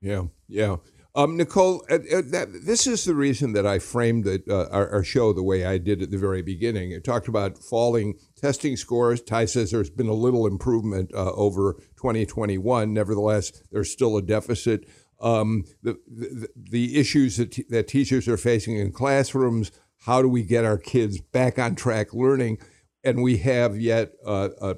Yeah, 0.03 0.23
yeah. 0.49 0.75
Um, 1.15 1.37
Nicole, 1.37 1.85
uh, 1.89 1.95
uh, 1.95 2.21
that, 2.31 2.47
this 2.65 2.87
is 2.87 3.05
the 3.05 3.13
reason 3.13 3.53
that 3.53 3.65
I 3.67 3.79
framed 3.79 4.27
uh, 4.27 4.65
our, 4.71 4.89
our, 4.89 5.03
show 5.03 5.31
the 5.31 5.43
way 5.43 5.63
I 5.63 5.77
did 5.77 6.01
at 6.01 6.09
the 6.09 6.17
very 6.17 6.41
beginning. 6.41 6.91
It 6.91 7.03
talked 7.03 7.27
about 7.27 7.59
falling 7.59 8.15
testing 8.35 8.75
scores. 8.75 9.21
Ty 9.21 9.45
says 9.45 9.69
there's 9.69 9.91
been 9.91 10.07
a 10.07 10.13
little 10.13 10.47
improvement 10.47 11.11
uh, 11.13 11.31
over 11.33 11.73
2021. 11.97 12.93
Nevertheless, 12.93 13.51
there's 13.71 13.91
still 13.91 14.17
a 14.17 14.23
deficit. 14.23 14.89
Um, 15.21 15.65
the, 15.83 15.99
the, 16.07 16.49
the 16.55 16.99
issues 16.99 17.37
that, 17.37 17.51
t- 17.51 17.65
that 17.69 17.87
teachers 17.87 18.27
are 18.27 18.37
facing 18.37 18.77
in 18.77 18.91
classrooms. 18.91 19.71
How 19.99 20.21
do 20.23 20.27
we 20.27 20.43
get 20.43 20.65
our 20.65 20.79
kids 20.79 21.21
back 21.21 21.59
on 21.59 21.75
track 21.75 22.11
learning? 22.13 22.57
And 23.03 23.21
we 23.21 23.37
have 23.37 23.79
yet 23.79 24.13
uh, 24.25 24.49
uh, 24.59 24.73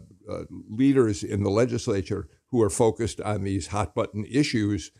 leaders 0.69 1.23
in 1.23 1.43
the 1.43 1.49
legislature 1.49 2.27
who 2.47 2.61
are 2.61 2.69
focused 2.69 3.21
on 3.21 3.43
these 3.43 3.67
hot 3.67 3.95
button 3.95 4.25
issues 4.25 4.91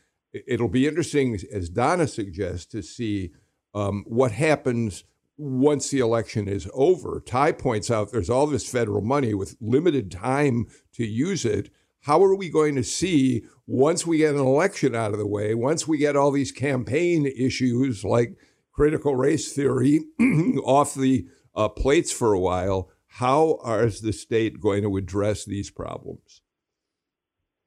it'll 0.47 0.69
be 0.69 0.87
interesting, 0.87 1.39
as 1.51 1.69
Donna 1.69 2.07
suggests, 2.07 2.65
to 2.67 2.81
see 2.81 3.31
um, 3.73 4.03
what 4.07 4.31
happens 4.31 5.03
once 5.37 5.89
the 5.89 5.99
election 5.99 6.47
is 6.47 6.67
over. 6.73 7.21
Ty 7.25 7.53
points 7.53 7.91
out 7.91 8.11
there's 8.11 8.29
all 8.29 8.47
this 8.47 8.69
federal 8.69 9.01
money 9.01 9.33
with 9.33 9.57
limited 9.59 10.11
time 10.11 10.67
to 10.93 11.05
use 11.05 11.45
it. 11.45 11.69
How 12.01 12.23
are 12.23 12.35
we 12.35 12.49
going 12.49 12.75
to 12.75 12.83
see 12.83 13.45
once 13.65 14.05
we 14.05 14.19
get 14.19 14.35
an 14.35 14.41
election 14.41 14.95
out 14.95 15.11
of 15.11 15.19
the 15.19 15.27
way, 15.27 15.55
once 15.55 15.87
we 15.87 15.97
get 15.97 16.15
all 16.15 16.31
these 16.31 16.51
campaign 16.51 17.25
issues 17.25 18.03
like 18.03 18.37
critical 18.71 19.15
race 19.15 19.51
theory 19.53 20.01
off 20.63 20.93
the 20.93 21.25
uh, 21.55 21.69
plates 21.69 22.11
for 22.11 22.33
a 22.33 22.39
while? 22.39 22.89
How 23.07 23.59
is 23.65 24.01
the 24.01 24.13
state 24.13 24.59
going 24.59 24.83
to 24.83 24.97
address 24.97 25.45
these 25.45 25.71
problems? 25.71 26.41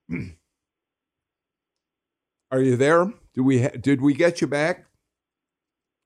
Are 2.50 2.60
you 2.60 2.76
there? 2.76 3.12
Do 3.34 3.44
we 3.44 3.62
ha- 3.62 3.76
did 3.80 4.00
we 4.00 4.14
get 4.14 4.40
you 4.40 4.46
back? 4.46 4.86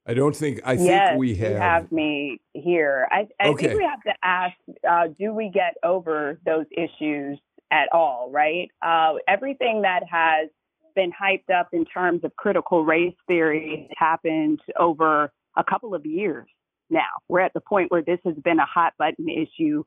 I 0.06 0.14
don't 0.14 0.34
think. 0.34 0.60
I 0.64 0.72
yes, 0.72 1.10
think 1.10 1.20
we 1.20 1.34
have. 1.36 1.50
You 1.52 1.56
have 1.56 1.92
me 1.92 2.40
here. 2.52 3.06
I, 3.10 3.28
I 3.40 3.48
okay. 3.48 3.68
think 3.68 3.78
we 3.78 3.84
have 3.84 4.02
to 4.02 4.14
ask: 4.22 4.56
uh, 4.88 5.08
Do 5.18 5.32
we 5.32 5.50
get 5.50 5.74
over 5.84 6.40
those 6.44 6.66
issues 6.72 7.38
at 7.70 7.88
all? 7.92 8.30
Right? 8.32 8.68
Uh, 8.84 9.14
everything 9.28 9.82
that 9.82 10.02
has 10.10 10.48
been 10.96 11.12
hyped 11.12 11.54
up 11.54 11.68
in 11.72 11.84
terms 11.84 12.22
of 12.24 12.34
critical 12.36 12.84
race 12.84 13.14
theory 13.26 13.88
happened 13.96 14.60
over 14.78 15.32
a 15.56 15.64
couple 15.64 15.94
of 15.94 16.04
years. 16.04 16.48
now. 16.90 17.00
We're 17.28 17.40
at 17.40 17.54
the 17.54 17.60
point 17.60 17.90
where 17.90 18.02
this 18.02 18.18
has 18.24 18.34
been 18.44 18.58
a 18.58 18.66
hot 18.66 18.92
button 18.98 19.28
issue 19.28 19.84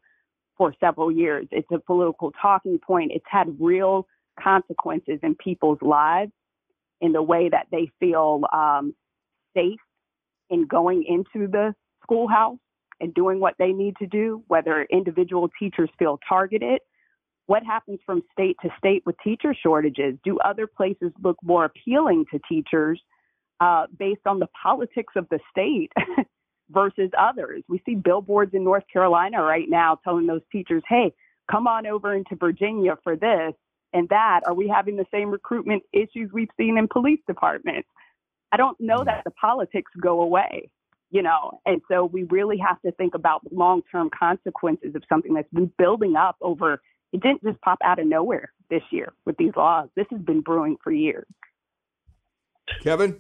for 0.58 0.74
several 0.80 1.12
years. 1.12 1.48
It's 1.52 1.68
a 1.72 1.80
political 1.80 2.32
talking 2.42 2.80
point. 2.80 3.12
It's 3.14 3.26
had 3.30 3.56
real 3.60 4.08
consequences 4.42 5.20
in 5.22 5.36
people's 5.36 5.78
lives 5.82 6.32
in 7.02 7.12
the 7.12 7.22
way 7.22 7.50
that 7.50 7.68
they 7.72 7.90
feel 8.00 8.42
um, 8.54 8.94
safe 9.56 9.80
in 10.50 10.66
going 10.68 11.04
into 11.08 11.48
the 11.48 11.74
schoolhouse 12.04 12.58
and 13.00 13.14
doing 13.14 13.40
what 13.40 13.56
they 13.60 13.72
need 13.72 13.96
to 13.98 14.08
do, 14.08 14.44
whether 14.48 14.88
individual 14.92 15.50
teachers 15.60 15.90
feel 16.00 16.20
targeted. 16.28 16.80
What 17.48 17.64
happens 17.64 18.00
from 18.06 18.24
state 18.32 18.58
to 18.62 18.70
state 18.78 19.04
with 19.06 19.16
teacher 19.24 19.54
shortages? 19.54 20.16
Do 20.24 20.40
other 20.40 20.68
places 20.68 21.12
look 21.22 21.38
more 21.44 21.66
appealing 21.66 22.26
to 22.32 22.40
teachers 22.50 23.02
uh, 23.60 23.86
based 23.98 24.26
on 24.26 24.40
the 24.40 24.48
politics 24.62 25.14
of 25.16 25.28
the 25.30 25.40
state 25.52 25.92
versus 26.70 27.12
others? 27.20 27.64
We 27.68 27.82
see 27.86 27.96
billboards 27.96 28.54
in 28.54 28.64
North 28.64 28.86
Carolina 28.92 29.44
right 29.44 29.70
now 29.70 30.00
telling 30.04 30.26
those 30.26 30.42
teachers, 30.52 30.84
hey, 30.88 31.14
come 31.52 31.68
on 31.68 31.86
over 31.86 32.16
into 32.16 32.36
Virginia 32.36 32.98
for 33.04 33.16
this 33.16 33.54
and 33.96 34.08
that. 34.10 34.42
Are 34.46 34.54
we 34.54 34.68
having 34.68 34.98
the 34.98 35.06
same 35.12 35.32
recruitment 35.32 35.82
issues 35.92 36.30
we've 36.32 36.50
seen 36.58 36.78
in 36.78 36.88
police 36.88 37.22
departments? 37.26 37.88
I 38.52 38.58
don't 38.58 38.80
know 38.80 39.04
that 39.04 39.24
the 39.26 39.32
politics 39.32 39.92
go 40.00 40.22
away 40.22 40.70
you 41.12 41.22
know 41.22 41.62
and 41.66 41.82
so 41.90 42.06
we 42.06 42.24
really 42.24 42.58
have 42.58 42.82
to 42.82 42.92
think 42.94 43.16
about 43.16 43.44
the 43.44 43.56
long-term 43.56 44.10
consequences 44.18 44.96
of 44.96 45.04
something 45.08 45.34
that's 45.34 45.52
been 45.54 45.72
building 45.78 46.16
up 46.16 46.36
over 46.42 46.82
it 47.14 47.22
didn't 47.22 47.44
just 47.44 47.60
pop 47.62 47.78
out 47.84 48.00
of 48.00 48.08
nowhere 48.08 48.52
this 48.70 48.82
year 48.92 49.14
with 49.26 49.38
these 49.38 49.52
laws 49.56 49.88
this 49.96 50.06
has 50.12 50.22
been 50.22 50.42
brewing 50.42 50.76
for 50.84 50.92
years 50.92 51.28
kevin 52.82 53.20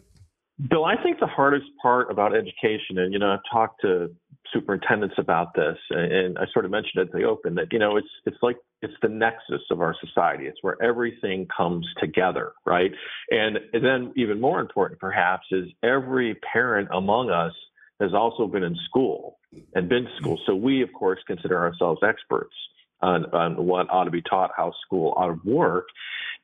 bill 0.69 0.85
i 0.85 1.01
think 1.01 1.19
the 1.19 1.27
hardest 1.27 1.65
part 1.81 2.09
about 2.11 2.35
education 2.35 2.97
and 2.97 3.13
you 3.13 3.19
know 3.19 3.31
i've 3.31 3.39
talked 3.51 3.81
to 3.81 4.09
superintendents 4.53 5.15
about 5.17 5.53
this 5.55 5.77
and 5.89 6.37
i 6.37 6.45
sort 6.53 6.65
of 6.65 6.71
mentioned 6.71 7.01
at 7.01 7.11
the 7.11 7.23
open 7.23 7.55
that 7.55 7.67
you 7.71 7.79
know 7.79 7.97
it's 7.97 8.07
it's 8.25 8.37
like 8.41 8.57
it's 8.81 8.93
the 9.01 9.09
nexus 9.09 9.61
of 9.71 9.81
our 9.81 9.95
society 10.05 10.45
it's 10.45 10.59
where 10.61 10.81
everything 10.81 11.47
comes 11.55 11.85
together 11.99 12.53
right 12.65 12.91
and, 13.31 13.57
and 13.73 13.83
then 13.83 14.13
even 14.15 14.39
more 14.39 14.61
important 14.61 14.99
perhaps 14.99 15.45
is 15.51 15.65
every 15.83 16.35
parent 16.53 16.87
among 16.93 17.29
us 17.29 17.53
has 17.99 18.13
also 18.13 18.47
been 18.47 18.63
in 18.63 18.75
school 18.87 19.37
and 19.73 19.87
been 19.89 20.03
to 20.03 20.09
school. 20.19 20.39
So 20.45 20.55
we, 20.55 20.81
of 20.81 20.91
course, 20.93 21.19
consider 21.27 21.59
ourselves 21.59 22.01
experts 22.03 22.53
on, 23.01 23.25
on 23.25 23.65
what 23.65 23.89
ought 23.89 24.05
to 24.05 24.11
be 24.11 24.21
taught, 24.21 24.51
how 24.55 24.73
school 24.85 25.13
ought 25.15 25.27
to 25.27 25.39
work, 25.49 25.85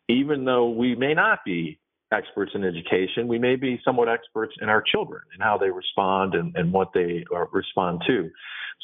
even 0.07 0.45
though 0.45 0.69
we 0.69 0.95
may 0.95 1.13
not 1.13 1.39
be 1.45 1.79
experts 2.11 2.51
in 2.55 2.63
education. 2.63 3.27
We 3.27 3.39
may 3.39 3.55
be 3.55 3.79
somewhat 3.85 4.09
experts 4.09 4.53
in 4.61 4.69
our 4.69 4.81
children 4.81 5.21
and 5.33 5.41
how 5.41 5.57
they 5.57 5.69
respond 5.69 6.35
and, 6.35 6.55
and 6.55 6.73
what 6.73 6.89
they 6.93 7.23
respond 7.51 8.01
to. 8.07 8.29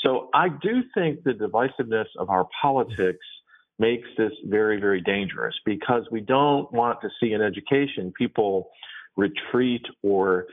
So 0.03 0.29
I 0.33 0.49
do 0.49 0.83
think 0.93 1.23
the 1.23 1.31
divisiveness 1.31 2.05
of 2.17 2.29
our 2.29 2.47
politics 2.61 3.25
makes 3.79 4.07
this 4.17 4.31
very, 4.45 4.79
very 4.79 5.01
dangerous 5.01 5.55
because 5.65 6.03
we 6.11 6.21
don't 6.21 6.71
want 6.71 7.01
to 7.01 7.09
see 7.19 7.33
in 7.33 7.41
education 7.41 8.11
people 8.17 8.69
retreat 9.15 9.81
or 10.03 10.45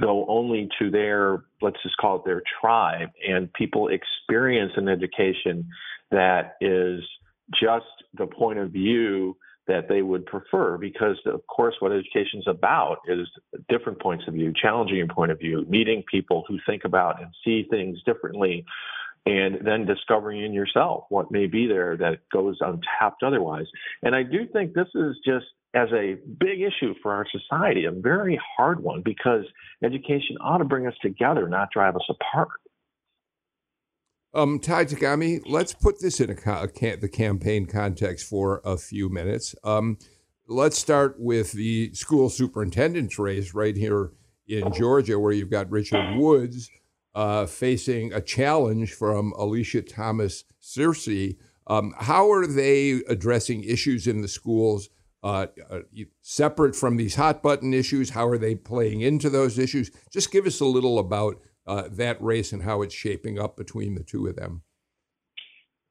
go 0.00 0.26
only 0.28 0.68
to 0.78 0.90
their, 0.90 1.44
let's 1.62 1.80
just 1.82 1.96
call 1.96 2.16
it 2.16 2.22
their 2.24 2.42
tribe, 2.60 3.08
and 3.26 3.52
people 3.52 3.88
experience 3.88 4.72
an 4.76 4.88
education 4.88 5.66
that 6.10 6.56
is 6.60 7.00
just 7.54 7.86
the 8.14 8.26
point 8.26 8.58
of 8.58 8.70
view 8.70 9.36
that 9.70 9.88
they 9.88 10.02
would 10.02 10.26
prefer 10.26 10.76
because 10.76 11.16
of 11.26 11.46
course 11.46 11.74
what 11.78 11.92
education 11.92 12.40
is 12.40 12.46
about 12.48 12.98
is 13.06 13.28
different 13.68 14.00
points 14.00 14.24
of 14.26 14.34
view 14.34 14.52
challenging 14.60 15.06
point 15.08 15.30
of 15.30 15.38
view 15.38 15.64
meeting 15.68 16.02
people 16.10 16.44
who 16.48 16.58
think 16.66 16.82
about 16.84 17.22
and 17.22 17.30
see 17.44 17.66
things 17.70 17.98
differently 18.04 18.64
and 19.26 19.58
then 19.64 19.86
discovering 19.86 20.42
in 20.44 20.52
yourself 20.52 21.04
what 21.08 21.30
may 21.30 21.46
be 21.46 21.66
there 21.66 21.96
that 21.96 22.18
goes 22.32 22.58
untapped 22.60 23.22
otherwise 23.22 23.66
and 24.02 24.14
i 24.16 24.24
do 24.24 24.46
think 24.52 24.74
this 24.74 24.88
is 24.94 25.16
just 25.24 25.46
as 25.74 25.88
a 25.92 26.16
big 26.40 26.60
issue 26.60 26.94
for 27.00 27.12
our 27.12 27.24
society, 27.30 27.84
a 27.84 27.92
very 27.92 28.40
hard 28.56 28.82
one, 28.82 29.02
because 29.04 29.44
education 29.84 30.36
ought 30.40 30.58
to 30.58 30.64
bring 30.64 30.86
us 30.86 30.94
together, 31.00 31.48
not 31.48 31.70
drive 31.70 31.94
us 31.94 32.08
apart. 32.10 32.48
Um, 34.32 34.60
Ty 34.60 34.84
Tagami, 34.84 35.42
let's 35.46 35.72
put 35.72 36.00
this 36.00 36.20
in 36.20 36.30
a, 36.30 36.50
a 36.52 36.96
the 36.96 37.08
campaign 37.08 37.66
context 37.66 38.26
for 38.26 38.60
a 38.64 38.76
few 38.76 39.08
minutes. 39.08 39.54
Um, 39.64 39.98
let's 40.46 40.78
start 40.78 41.16
with 41.18 41.52
the 41.52 41.92
school 41.94 42.30
superintendent's 42.30 43.18
race 43.18 43.54
right 43.54 43.76
here 43.76 44.12
in 44.46 44.72
Georgia, 44.72 45.18
where 45.18 45.32
you've 45.32 45.50
got 45.50 45.70
Richard 45.70 46.16
Woods 46.16 46.70
uh, 47.14 47.46
facing 47.46 48.12
a 48.12 48.20
challenge 48.20 48.94
from 48.94 49.32
Alisha 49.32 49.86
Thomas 49.88 50.44
Searcy. 50.62 51.36
Um, 51.66 51.92
how 51.98 52.30
are 52.30 52.46
they 52.46 53.00
addressing 53.08 53.64
issues 53.64 54.06
in 54.06 54.22
the 54.22 54.28
schools? 54.28 54.90
uh, 55.22 55.46
uh, 55.68 55.80
separate 56.22 56.74
from 56.74 56.96
these 56.96 57.14
hot 57.14 57.42
button 57.42 57.74
issues? 57.74 58.10
How 58.10 58.26
are 58.26 58.38
they 58.38 58.54
playing 58.54 59.00
into 59.02 59.28
those 59.28 59.58
issues? 59.58 59.90
Just 60.10 60.32
give 60.32 60.46
us 60.46 60.60
a 60.60 60.64
little 60.64 60.98
about 60.98 61.40
uh, 61.66 61.84
that 61.90 62.20
race 62.22 62.52
and 62.52 62.62
how 62.62 62.82
it's 62.82 62.94
shaping 62.94 63.38
up 63.38 63.56
between 63.56 63.94
the 63.94 64.02
two 64.02 64.26
of 64.26 64.36
them. 64.36 64.62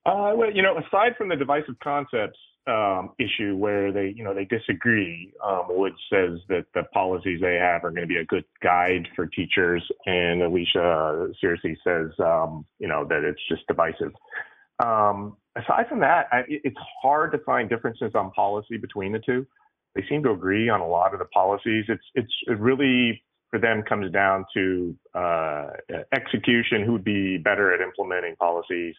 Uh, 0.06 0.32
well, 0.36 0.52
you 0.52 0.62
know, 0.62 0.78
aside 0.78 1.16
from 1.18 1.30
the 1.30 1.36
divisive 1.36 1.76
concepts 1.84 2.40
um, 2.68 3.12
issue 3.20 3.56
where 3.56 3.92
they, 3.92 4.14
you 4.16 4.24
know, 4.24 4.34
they 4.34 4.46
disagree, 4.46 5.34
um, 5.44 5.66
Woods 5.70 5.96
says 6.12 6.40
that 6.50 6.66
the 6.74 6.84
policies 6.94 7.42
they 7.42 7.56
have 7.56 7.84
are 7.84 7.90
going 7.90 8.02
to 8.02 8.08
be 8.08 8.18
a 8.18 8.26
good 8.26 8.46
guide 8.62 9.08
for 9.16 9.26
teachers, 9.26 9.84
and 10.06 10.42
Alisha 10.42 11.34
Searcy 11.44 11.76
says, 11.84 12.12
um, 12.20 12.66
you 12.80 12.88
know, 12.88 13.06
that 13.10 13.24
it's 13.24 13.42
just 13.50 13.66
divisive. 13.68 14.12
Um, 14.84 15.38
aside 15.56 15.88
from 15.90 16.00
that, 16.02 16.28
I, 16.32 16.44
it's 16.48 16.78
hard 17.02 17.32
to 17.34 17.40
find 17.40 17.70
differences 17.70 18.12
on 18.16 18.32
policy 18.32 18.78
between 18.78 19.12
the 19.12 19.20
two. 19.20 19.46
They 19.96 20.04
seem 20.08 20.24
to 20.24 20.32
agree 20.32 20.70
on 20.70 20.82
a 20.82 20.88
lot 20.88 21.14
of 21.14 21.20
the 21.20 21.26
policies. 21.26 21.86
It's 21.88 22.04
it's 22.14 22.34
it 22.48 22.60
really 22.60 23.24
for 23.50 23.60
them 23.60 23.84
comes 23.88 24.12
down 24.12 24.46
to 24.54 24.96
uh, 25.16 25.68
execution, 26.14 26.84
who 26.86 26.94
would 26.94 27.04
be 27.04 27.38
better 27.38 27.74
at 27.74 27.82
implementing 27.82 28.36
policies, 28.36 28.96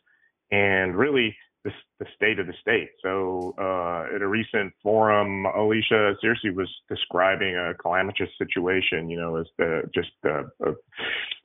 and 0.50 0.96
really 0.96 1.36
the, 1.64 1.70
the 1.98 2.06
state 2.14 2.38
of 2.38 2.46
the 2.46 2.54
state. 2.60 2.90
So 3.02 3.54
uh, 3.58 4.14
at 4.14 4.22
a 4.22 4.26
recent 4.26 4.72
forum, 4.82 5.44
Alisha 5.56 6.14
Searcy 6.24 6.54
was 6.54 6.68
describing 6.88 7.56
a 7.56 7.74
calamitous 7.74 8.30
situation, 8.38 9.10
you 9.10 9.20
know, 9.20 9.36
as 9.36 9.46
the 9.58 9.82
just 9.94 10.10
the, 10.22 10.50
uh, 10.66 10.72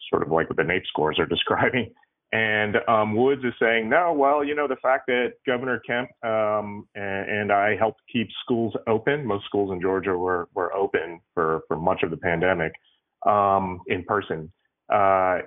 sort 0.10 0.24
of 0.24 0.32
like 0.32 0.49
what 0.49 0.58
the 0.58 0.64
NAEP 0.64 0.86
scores 0.88 1.20
are 1.20 1.26
describing. 1.28 1.91
And 2.32 2.78
um, 2.89 3.16
Woods 3.16 3.43
is 3.45 3.53
saying, 3.62 3.88
no, 3.88 4.12
well, 4.12 4.43
you 4.43 4.56
know, 4.56 4.68
the 4.68 4.76
fact 4.82 5.08
that 5.08 5.34
Governor 5.45 5.80
Kemp 5.88 6.10
um, 6.24 6.88
and, 6.95 7.30
and, 7.30 7.51
I 7.51 7.78
helped 7.78 8.01
keep 8.12 8.28
schools 8.43 8.74
open, 8.88 9.26
most 9.26 9.45
schools 9.45 9.72
in 9.72 9.80
Georgia 9.80 10.18
were, 10.18 10.49
were 10.53 10.74
open 10.74 11.22
for, 11.34 11.62
for 11.68 11.78
much 11.78 12.03
of 12.03 12.10
the 12.10 12.18
pandemic 12.18 12.74
um, 13.26 13.82
in 13.88 14.03
person. 14.03 14.51
Uh, 14.91 15.39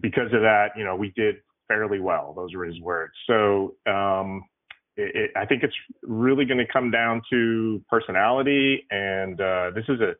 because 0.00 0.32
of 0.32 0.42
that, 0.42 0.68
you 0.76 0.84
know, 0.84 0.94
we 0.94 1.12
did 1.16 1.36
fairly 1.66 2.00
well. 2.00 2.32
Those 2.34 2.54
were 2.54 2.64
his 2.64 2.80
words. 2.80 3.12
So 3.26 3.74
um, 3.86 4.44
it, 4.96 5.14
it, 5.14 5.30
I 5.36 5.44
think 5.46 5.62
it's 5.62 5.74
really 6.02 6.44
going 6.44 6.58
to 6.58 6.72
come 6.72 6.90
down 6.90 7.22
to 7.30 7.82
personality. 7.88 8.86
And 8.90 9.40
uh, 9.40 9.70
this 9.74 9.84
is 9.88 10.00
a 10.00 10.14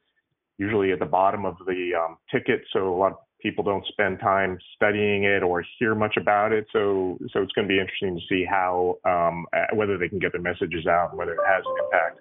usually 0.59 0.92
at 0.92 0.99
the 0.99 1.07
bottom 1.07 1.44
of 1.44 1.57
the 1.66 1.92
um, 1.94 2.18
ticket. 2.30 2.62
So 2.72 2.92
a 2.92 2.96
lot 2.96 3.12
of 3.12 3.18
people 3.40 3.62
don't 3.62 3.86
spend 3.86 4.18
time 4.18 4.59
studying 4.74 5.24
it 5.24 5.42
or 5.42 5.64
hear 5.78 5.94
much 5.94 6.16
about 6.16 6.53
it. 6.53 6.66
So, 6.72 7.16
so 7.32 7.40
it's 7.42 7.53
going 7.53 7.68
to 7.68 7.72
be 7.72 7.78
interesting 7.78 8.16
to 8.16 8.22
see 8.28 8.44
how 8.44 8.96
um, 9.05 9.46
uh, 9.57 9.74
whether 9.74 9.96
they 9.96 10.09
can 10.09 10.18
get 10.18 10.32
their 10.32 10.40
messages 10.40 10.86
out, 10.86 11.16
whether 11.16 11.32
it 11.32 11.38
has 11.46 11.62
an 11.64 11.84
impact. 11.84 12.20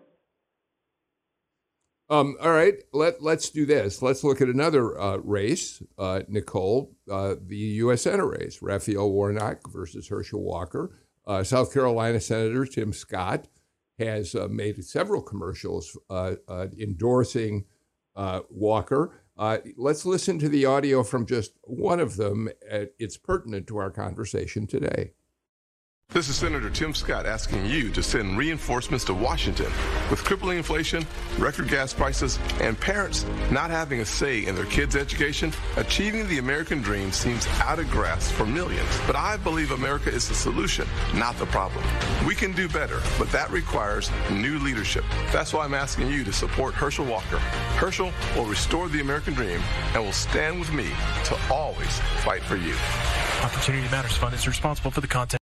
Um, 2.10 2.38
all 2.42 2.52
right, 2.52 2.76
let 2.94 3.22
let's 3.22 3.50
do 3.50 3.66
this. 3.66 4.02
Let's 4.02 4.24
look 4.24 4.40
at 4.40 4.48
another 4.48 5.00
uh, 5.00 5.18
race, 5.18 5.84
uh, 5.98 6.22
Nicole, 6.30 6.96
uh, 7.12 7.36
the 7.46 7.58
U.S. 7.58 8.04
Senate 8.04 8.24
race: 8.24 8.62
Raphael 8.62 9.12
Warnock 9.12 9.70
versus 9.72 10.08
Herschel 10.08 10.42
Walker. 10.42 10.98
Uh, 11.26 11.44
South 11.44 11.74
Carolina 11.74 12.22
Senator 12.22 12.66
Tim 12.66 12.94
Scott 12.94 13.50
has 14.00 14.36
uh, 14.36 14.48
made 14.50 14.84
several 14.86 15.22
commercials 15.22 15.98
endorsing 16.80 17.66
Walker. 18.50 19.22
Uh, 19.38 19.58
let's 19.76 20.06
listen 20.06 20.40
to 20.40 20.50
the 20.50 20.66
audio 20.66 21.04
from 21.04 21.26
just 21.26 21.54
one 21.64 22.00
of 22.00 22.16
them. 22.16 22.50
It's 22.62 23.18
pertinent 23.18 23.68
to 23.68 23.78
our 23.78 23.92
conversation 23.92 24.66
today. 24.66 25.12
This 26.18 26.30
is 26.30 26.36
Senator 26.38 26.72
Tim 26.72 26.96
Scott 26.96 27.28
asking 27.28 27.68
you 27.68 27.92
to 27.92 28.02
send 28.02 28.40
reinforcements 28.40 29.06
to 29.06 29.14
Washington. 29.14 29.72
With 30.10 30.24
crippling 30.24 30.58
inflation, 30.58 31.06
record 31.38 31.70
gas 31.70 31.94
prices, 31.94 32.40
and 32.60 32.76
parents 32.80 33.24
not 33.52 33.70
having 33.70 34.00
a 34.00 34.06
say 34.06 34.48
in 34.48 34.56
their 34.56 34.66
kids' 34.66 34.96
education, 34.96 35.54
achieving 35.76 36.28
the 36.28 36.40
American 36.40 36.82
dream 36.82 37.12
seems 37.12 37.46
out 37.62 37.78
of 37.78 37.88
grasp 37.92 38.34
for 38.34 38.48
millions. 38.48 38.90
But 39.06 39.16
I 39.16 39.38
believe 39.38 39.70
America 39.70 40.10
is 40.10 40.28
the 40.28 40.34
solution, 40.34 40.88
not 41.14 41.38
the 41.38 41.46
problem. 41.46 41.86
We 42.26 42.34
can 42.34 42.52
do 42.52 42.68
better, 42.68 43.00
but 43.20 43.30
that 43.32 43.52
requires 43.52 44.10
new 44.32 44.58
leadership. 44.58 45.04
That's 45.32 45.54
why 45.54 45.66
I'm 45.66 45.76
asking 45.76 46.10
you 46.10 46.24
to 46.24 46.34
support 46.34 46.74
Herschel 46.74 47.06
Walker. 47.06 47.38
Herschel 47.78 48.12
will 48.36 48.46
restore 48.46 48.90
the 48.90 49.02
American 49.02 49.36
dream 49.36 49.62
and 49.94 50.04
will 50.04 50.14
stand 50.14 50.60
with 50.60 50.74
me 50.74 50.88
to 51.26 51.38
always 51.52 52.00
fight 52.24 52.42
for 52.42 52.56
you. 52.56 52.74
Opportunity 53.44 53.88
Matters 53.92 54.18
Fund 54.18 54.34
is 54.34 54.48
responsible 54.48 54.90
for 54.90 55.02
the 55.02 55.08
content. 55.08 55.38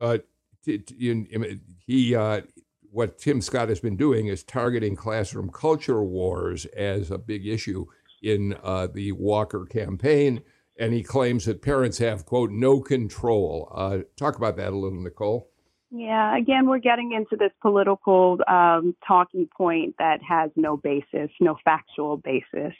Uh, 0.00 0.18
t- 0.64 0.78
t- 0.78 1.64
he, 1.86 2.14
uh, 2.14 2.40
what 2.90 3.18
Tim 3.18 3.40
Scott 3.40 3.68
has 3.68 3.80
been 3.80 3.96
doing 3.96 4.26
is 4.26 4.42
targeting 4.42 4.96
classroom 4.96 5.50
culture 5.50 6.02
wars 6.02 6.64
as 6.66 7.10
a 7.10 7.18
big 7.18 7.46
issue 7.46 7.86
in 8.22 8.56
uh, 8.62 8.88
the 8.92 9.12
Walker 9.12 9.64
campaign, 9.66 10.42
and 10.78 10.92
he 10.92 11.02
claims 11.02 11.44
that 11.44 11.62
parents 11.62 11.98
have 11.98 12.26
quote 12.26 12.50
no 12.50 12.80
control. 12.80 13.72
Uh, 13.74 13.98
talk 14.16 14.36
about 14.36 14.56
that 14.56 14.72
a 14.72 14.76
little, 14.76 15.00
Nicole. 15.00 15.50
Yeah, 15.90 16.36
again, 16.36 16.68
we're 16.68 16.78
getting 16.78 17.12
into 17.12 17.36
this 17.36 17.50
political 17.60 18.38
um, 18.46 18.94
talking 19.06 19.48
point 19.56 19.96
that 19.98 20.20
has 20.22 20.50
no 20.54 20.76
basis, 20.76 21.30
no 21.40 21.56
factual 21.64 22.16
basis. 22.18 22.74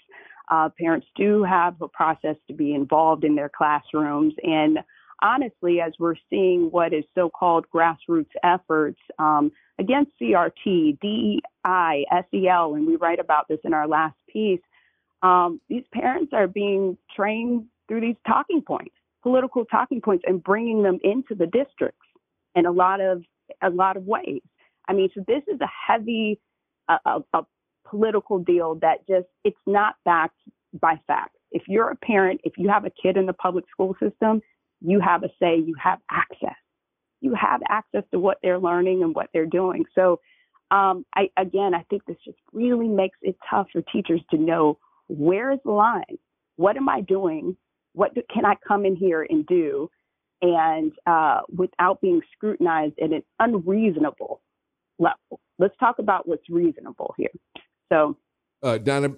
Uh, 0.49 0.69
parents 0.79 1.07
do 1.17 1.43
have 1.43 1.81
a 1.83 1.89
process 1.89 2.37
to 2.47 2.55
be 2.55 2.73
involved 2.73 3.25
in 3.25 3.35
their 3.35 3.49
classrooms, 3.49 4.35
and 4.43 4.79
honestly, 5.23 5.81
as 5.81 5.93
we're 5.99 6.17
seeing 6.29 6.71
what 6.71 6.93
is 6.93 7.05
so 7.15 7.31
called 7.31 7.67
grassroots 7.75 8.31
efforts 8.43 8.99
um, 9.19 9.53
against 9.79 10.13
CRT, 10.21 10.99
DEI, 11.01 12.07
SEL, 12.11 12.75
and 12.75 12.87
we 12.87 12.97
write 12.97 13.21
about 13.21 13.49
this 13.49 13.59
in 13.65 13.75
our 13.75 13.89
last 13.89 14.17
piece, 14.33 14.61
um, 15.23 15.61
these 15.69 15.85
parents 15.93 16.33
are 16.33 16.47
being 16.47 16.97
trained 17.15 17.67
through 17.89 18.01
these 18.01 18.17
talking 18.27 18.63
points, 18.63 18.95
political 19.23 19.65
talking 19.65 20.01
points, 20.01 20.25
and 20.27 20.43
bringing 20.43 20.83
them 20.83 20.99
into 21.03 21.35
the 21.35 21.47
districts 21.47 22.07
in 22.55 22.67
a 22.67 22.71
lot 22.71 23.01
of 23.01 23.23
a 23.63 23.71
lot 23.71 23.97
of 23.97 24.05
ways. 24.05 24.43
I 24.89 24.93
mean, 24.93 25.11
so 25.15 25.23
this 25.27 25.43
is 25.53 25.61
a 25.61 25.69
heavy, 25.89 26.41
a, 26.89 26.99
a, 27.05 27.21
a 27.35 27.43
political 27.87 28.39
deal 28.39 28.77
that 28.77 29.07
just 29.09 29.27
it's 29.45 29.59
not 29.67 29.95
backed 30.05 30.39
by 30.81 31.01
facts. 31.07 31.37
If 31.53 31.63
you're 31.67 31.91
a 31.91 31.97
parent, 31.97 32.41
if 32.45 32.55
you 32.57 32.69
have 32.69 32.85
a 32.85 32.91
kid 32.91 33.17
in 33.17 33.27
the 33.27 33.33
public 33.33 33.65
school 33.71 33.97
system, 34.01 34.41
you 34.81 35.01
have 35.01 35.23
a 35.23 35.29
say, 35.41 35.57
you 35.57 35.75
have 35.83 35.99
access. 36.11 36.57
You 37.21 37.35
have 37.35 37.61
access 37.69 38.03
to 38.13 38.19
what 38.19 38.39
they're 38.43 38.59
learning 38.59 39.03
and 39.03 39.15
what 39.15 39.29
they're 39.33 39.47
doing. 39.47 39.85
So, 39.95 40.21
um, 40.71 41.05
I, 41.15 41.29
again, 41.37 41.75
I 41.75 41.85
think 41.91 42.05
this 42.07 42.17
just 42.25 42.39
really 42.53 42.89
makes 42.89 43.19
it 43.23 43.37
tough 43.51 43.67
for 43.73 43.83
teachers 43.83 44.21
to 44.31 44.39
know 44.39 44.79
where 45.09 45.51
is 45.51 45.59
the 45.65 45.73
line? 45.73 46.19
What 46.57 46.77
am 46.77 46.89
I 46.89 47.01
doing? 47.01 47.57
What 47.93 48.15
do, 48.15 48.23
can 48.33 48.45
I 48.45 48.55
come 48.67 48.87
in 48.87 48.95
here 48.95 49.27
and 49.29 49.45
do? 49.47 49.91
And 50.43 50.93
uh, 51.07 51.41
without 51.55 52.01
being 52.01 52.21
scrutinized 52.33 52.95
at 53.03 53.11
an 53.11 53.23
unreasonable 53.41 54.41
level. 54.99 55.41
Let's 55.59 55.77
talk 55.79 55.99
about 55.99 56.29
what's 56.29 56.49
reasonable 56.49 57.15
here. 57.19 57.31
So, 57.91 58.17
uh, 58.63 58.79
Donna, 58.79 59.11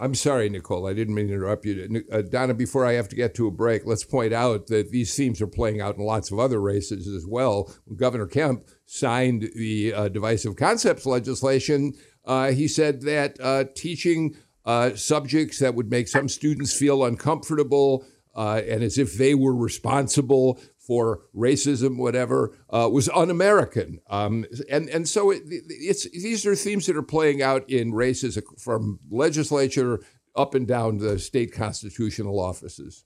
I'm 0.00 0.14
sorry, 0.14 0.48
Nicole. 0.48 0.86
I 0.86 0.94
didn't 0.94 1.14
mean 1.14 1.28
to 1.28 1.34
interrupt 1.34 1.64
you. 1.64 2.04
Uh, 2.10 2.22
Donna, 2.22 2.54
before 2.54 2.86
I 2.86 2.92
have 2.92 3.08
to 3.08 3.16
get 3.16 3.34
to 3.36 3.46
a 3.46 3.50
break, 3.50 3.86
let's 3.86 4.04
point 4.04 4.32
out 4.32 4.66
that 4.68 4.90
these 4.90 5.14
themes 5.14 5.40
are 5.40 5.46
playing 5.46 5.80
out 5.80 5.96
in 5.96 6.04
lots 6.04 6.30
of 6.30 6.38
other 6.38 6.60
races 6.60 7.06
as 7.06 7.26
well. 7.26 7.72
When 7.84 7.96
Governor 7.96 8.26
Kemp 8.26 8.68
signed 8.86 9.50
the 9.54 9.94
uh, 9.94 10.08
divisive 10.08 10.56
concepts 10.56 11.06
legislation, 11.06 11.94
uh, 12.24 12.52
he 12.52 12.68
said 12.68 13.02
that 13.02 13.38
uh, 13.40 13.64
teaching 13.74 14.36
uh, 14.64 14.94
subjects 14.94 15.58
that 15.60 15.74
would 15.74 15.90
make 15.90 16.08
some 16.08 16.28
students 16.28 16.76
feel 16.76 17.04
uncomfortable 17.04 18.04
uh, 18.34 18.62
and 18.68 18.82
as 18.82 18.98
if 18.98 19.14
they 19.14 19.34
were 19.34 19.54
responsible 19.54 20.60
for 20.88 21.20
racism, 21.36 21.98
whatever, 21.98 22.56
uh, 22.70 22.88
was 22.90 23.10
un-American. 23.10 24.00
Um, 24.08 24.46
and 24.70 24.88
and 24.88 25.06
so 25.06 25.30
it, 25.30 25.42
it's 25.46 26.08
these 26.10 26.46
are 26.46 26.56
themes 26.56 26.86
that 26.86 26.96
are 26.96 27.02
playing 27.02 27.42
out 27.42 27.68
in 27.68 27.92
races 27.92 28.38
from 28.58 28.98
legislature 29.10 30.00
up 30.34 30.54
and 30.54 30.66
down 30.66 30.96
the 30.96 31.18
state 31.18 31.52
constitutional 31.52 32.40
offices. 32.40 33.04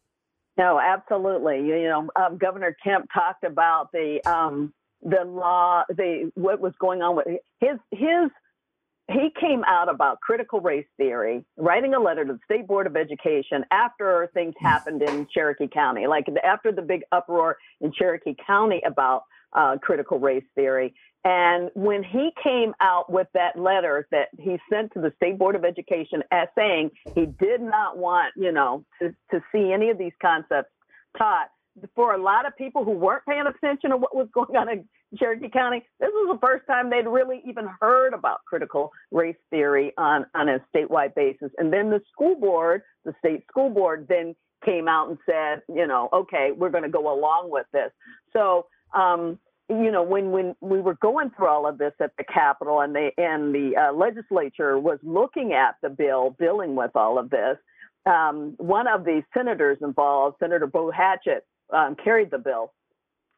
No, 0.57 0.79
absolutely. 0.79 1.57
You 1.57 1.89
know, 1.89 2.09
um, 2.15 2.39
Governor 2.39 2.77
Kemp 2.85 3.09
talked 3.13 3.43
about 3.43 3.91
the 3.93 4.21
um, 4.25 4.73
the 5.03 5.25
law, 5.27 5.83
the 5.89 6.31
what 6.35 6.61
was 6.61 6.75
going 6.79 7.03
on 7.03 7.17
with 7.17 7.27
his 7.59 7.79
his 7.91 8.31
he 9.13 9.31
came 9.41 9.63
out 9.65 9.89
about 9.89 10.21
critical 10.21 10.61
race 10.61 10.87
theory, 10.97 11.45
writing 11.57 11.95
a 11.95 12.01
letter 12.01 12.25
to 12.25 12.33
the 12.35 12.39
State 12.45 12.67
Board 12.67 12.87
of 12.87 12.97
Education 12.97 13.65
after 13.71 14.31
things 14.35 14.55
happened 14.59 15.03
in 15.03 15.27
Cherokee 15.33 15.69
County, 15.69 16.07
like 16.07 16.27
after 16.43 16.73
the 16.73 16.83
big 16.83 17.03
uproar 17.13 17.57
in 17.81 17.93
Cherokee 17.93 18.35
County 18.47 18.83
about 18.87 19.23
uh, 19.53 19.77
critical 19.83 20.19
race 20.19 20.45
theory. 20.55 20.95
And 21.25 21.71
when 21.75 22.03
he 22.03 22.31
came 22.43 22.75
out 22.81 23.11
with 23.11 23.29
that 23.35 23.57
letter 23.57 24.09
that 24.11 24.29
he 24.39 24.59
sent 24.69 24.93
to 24.95 25.01
the 25.01 25.13
State 25.17 25.39
Board 25.39 25.55
of 25.55 25.65
Education 25.65 26.23
as 26.33 26.49
saying 26.57 26.91
he 27.15 27.27
did 27.27 27.61
not 27.61 27.97
want, 27.97 28.33
you 28.37 28.51
know, 28.51 28.85
to, 29.01 29.15
to 29.31 29.41
see 29.53 29.73
any 29.73 29.91
of 29.91 29.99
these 29.99 30.13
concepts 30.21 30.71
taught, 31.17 31.49
for 31.95 32.15
a 32.15 32.23
lot 32.23 32.47
of 32.47 32.57
people 32.57 32.85
who 32.85 32.93
weren't 32.93 33.25
paying 33.27 33.45
attention 33.47 33.91
to 33.91 33.97
what 33.97 34.15
was 34.15 34.29
going 34.33 34.57
on 34.57 34.69
in 34.69 34.89
Cherokee 35.19 35.49
County, 35.49 35.83
this 36.01 36.11
was 36.13 36.37
the 36.39 36.47
first 36.47 36.67
time 36.67 36.91
they'd 36.91 37.07
really 37.07 37.43
even 37.47 37.69
heard 37.81 38.15
about 38.15 38.45
critical 38.47 38.91
race 39.11 39.37
theory 39.51 39.93
on, 39.97 40.27
on 40.35 40.49
a 40.49 40.59
statewide 40.75 41.15
basis. 41.15 41.51
And 41.59 41.73
then 41.73 41.91
the 41.91 42.01
school 42.13 42.37
board, 42.37 42.83
the 43.05 43.15
state 43.19 43.45
school 43.51 43.71
board, 43.71 44.07
then 44.09 44.35
came 44.65 44.89
out 44.89 45.09
and 45.09 45.19
said, 45.27 45.63
you 45.75 45.87
know, 45.87 46.09
okay, 46.13 46.51
we're 46.57 46.71
going 46.71 46.85
to 46.85 46.91
go 46.91 47.13
along 47.13 47.51
with 47.51 47.67
this. 47.73 47.91
So, 48.33 48.67
um, 48.95 49.39
you 49.69 49.91
know, 49.91 50.03
when 50.03 50.31
when 50.33 50.55
we 50.61 50.81
were 50.81 50.97
going 50.97 51.31
through 51.31 51.49
all 51.49 51.67
of 51.67 51.79
this 51.79 51.93
at 52.01 52.11
the 52.19 52.25
Capitol 52.25 52.81
and 52.81 52.95
the 52.95 53.11
and 53.17 53.55
the 53.55 53.73
uh, 53.77 53.93
legislature 53.93 54.79
was 54.79 54.99
looking 55.03 55.53
at 55.53 55.77
the 55.83 55.89
bill 55.89 56.37
dealing 56.39 56.75
with 56.75 56.91
all 56.95 57.19
of 57.19 57.31
this, 57.31 57.57
um, 58.05 58.55
one 58.59 58.87
of 58.87 59.05
the 59.05 59.23
senators 59.33 59.79
involved, 59.81 60.37
Senator 60.41 60.67
Bo 60.67 60.91
Hatchett, 60.91 61.47
um, 61.73 61.97
carried 62.03 62.31
the 62.31 62.39
bill 62.39 62.73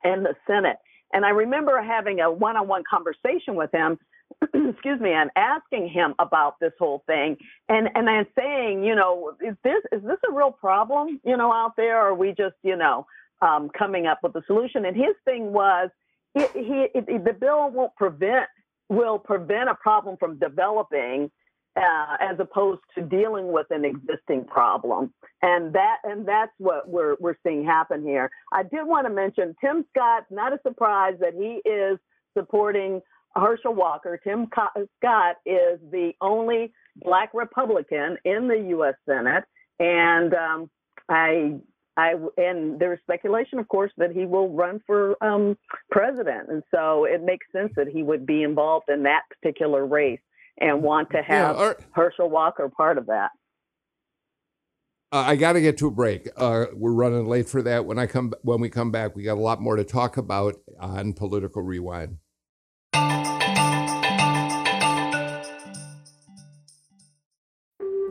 in 0.05 0.23
the 0.23 0.35
Senate. 0.47 0.79
And 1.13 1.25
I 1.25 1.31
remember 1.31 1.81
having 1.81 2.21
a 2.21 2.31
one 2.31 2.57
on 2.57 2.67
one 2.67 2.83
conversation 2.89 3.55
with 3.55 3.71
him, 3.73 3.99
excuse 4.43 5.01
me, 5.01 5.13
and 5.13 5.31
asking 5.37 5.89
him 5.89 6.15
about 6.19 6.59
this 6.61 6.73
whole 6.79 7.05
thing. 7.07 7.37
And, 7.69 7.89
and 7.95 8.11
I'm 8.11 8.27
saying, 8.37 8.85
you 8.85 8.95
know, 8.95 9.33
is 9.41 9.57
this, 9.63 9.81
is 9.93 10.03
this 10.03 10.19
a 10.29 10.33
real 10.33 10.51
problem, 10.51 11.21
you 11.25 11.37
know, 11.37 11.53
out 11.53 11.73
there? 11.77 12.01
Or 12.01 12.09
are 12.09 12.15
we 12.15 12.31
just, 12.31 12.57
you 12.63 12.77
know, 12.77 13.07
um, 13.43 13.71
coming 13.77 14.07
up 14.07 14.21
with 14.23 14.35
a 14.35 14.43
solution? 14.47 14.85
And 14.85 14.97
his 14.97 15.15
thing 15.25 15.53
was, 15.53 15.91
it, 16.35 16.51
he, 16.53 16.87
it, 16.99 17.25
the 17.25 17.33
bill 17.33 17.71
won't 17.71 17.95
prevent, 17.95 18.47
will 18.89 19.19
prevent 19.19 19.69
a 19.69 19.75
problem 19.77 20.17
from 20.17 20.39
developing 20.39 21.31
uh, 21.77 22.17
as 22.21 22.39
opposed 22.39 22.81
to 22.95 23.03
dealing 23.03 23.51
with 23.51 23.67
an 23.71 23.85
existing 23.85 24.45
problem. 24.45 25.13
And 25.43 25.73
that 25.75 25.97
and 26.05 26.27
that's 26.27 26.53
what 26.59 26.89
we're 26.89 27.17
we're 27.19 27.37
seeing 27.45 27.65
happen 27.65 28.03
here. 28.03 28.31
I 28.53 28.63
did 28.63 28.85
want 28.85 29.07
to 29.07 29.13
mention 29.13 29.55
Tim 29.61 29.85
Scott. 29.91 30.25
Not 30.31 30.53
a 30.53 30.59
surprise 30.67 31.15
that 31.21 31.35
he 31.35 31.69
is 31.69 31.99
supporting 32.37 33.01
Herschel 33.35 33.75
Walker. 33.75 34.21
Tim 34.23 34.47
Scott 34.47 35.37
is 35.45 35.81
the 35.91 36.13
only 36.21 36.73
Black 36.97 37.31
Republican 37.35 38.17
in 38.25 38.47
the 38.47 38.67
U.S. 38.71 38.95
Senate, 39.09 39.45
and 39.79 40.35
um, 40.35 40.71
I. 41.09 41.57
I 41.97 42.15
and 42.37 42.81
there's 42.81 42.99
speculation, 43.03 43.61
of 43.61 43.69
course, 43.69 43.93
that 43.99 44.11
he 44.11 44.27
will 44.27 44.49
run 44.49 44.81
for 44.85 45.15
um, 45.23 45.57
president, 45.93 46.49
and 46.49 46.65
so 46.75 47.05
it 47.05 47.23
makes 47.23 47.47
sense 47.53 47.73
that 47.77 47.87
he 47.87 48.03
would 48.03 48.27
be 48.27 48.43
involved 48.43 48.89
in 48.89 49.05
that 49.05 49.23
particular 49.31 49.87
race 49.87 50.19
and 50.61 50.83
want 50.83 51.11
to 51.11 51.23
have 51.23 51.57
yeah, 51.57 51.73
Herschel 51.93 52.31
Walker 52.31 52.71
part 52.75 52.99
of 52.99 53.07
that. 53.07 53.31
Uh, 55.13 55.25
I 55.27 55.37
got 55.37 55.53
to 55.53 55.61
get 55.61 55.79
to 55.79 55.87
a 55.87 55.91
break. 55.93 56.29
Uh, 56.37 56.67
we're 56.75 56.93
running 56.93 57.27
late 57.27 57.49
for 57.49 57.63
that. 57.63 57.87
When 57.87 57.99
I 58.01 58.07
come, 58.07 58.33
when 58.43 58.61
we 58.61 58.69
come 58.69 58.91
back, 58.91 59.15
we 59.15 59.23
got 59.23 59.39
a 59.39 59.41
lot 59.41 59.61
more 59.61 59.77
to 59.77 59.85
talk 59.85 60.17
about 60.17 60.57
on 60.81 61.13
Political 61.13 61.63
Rewind. 61.63 62.19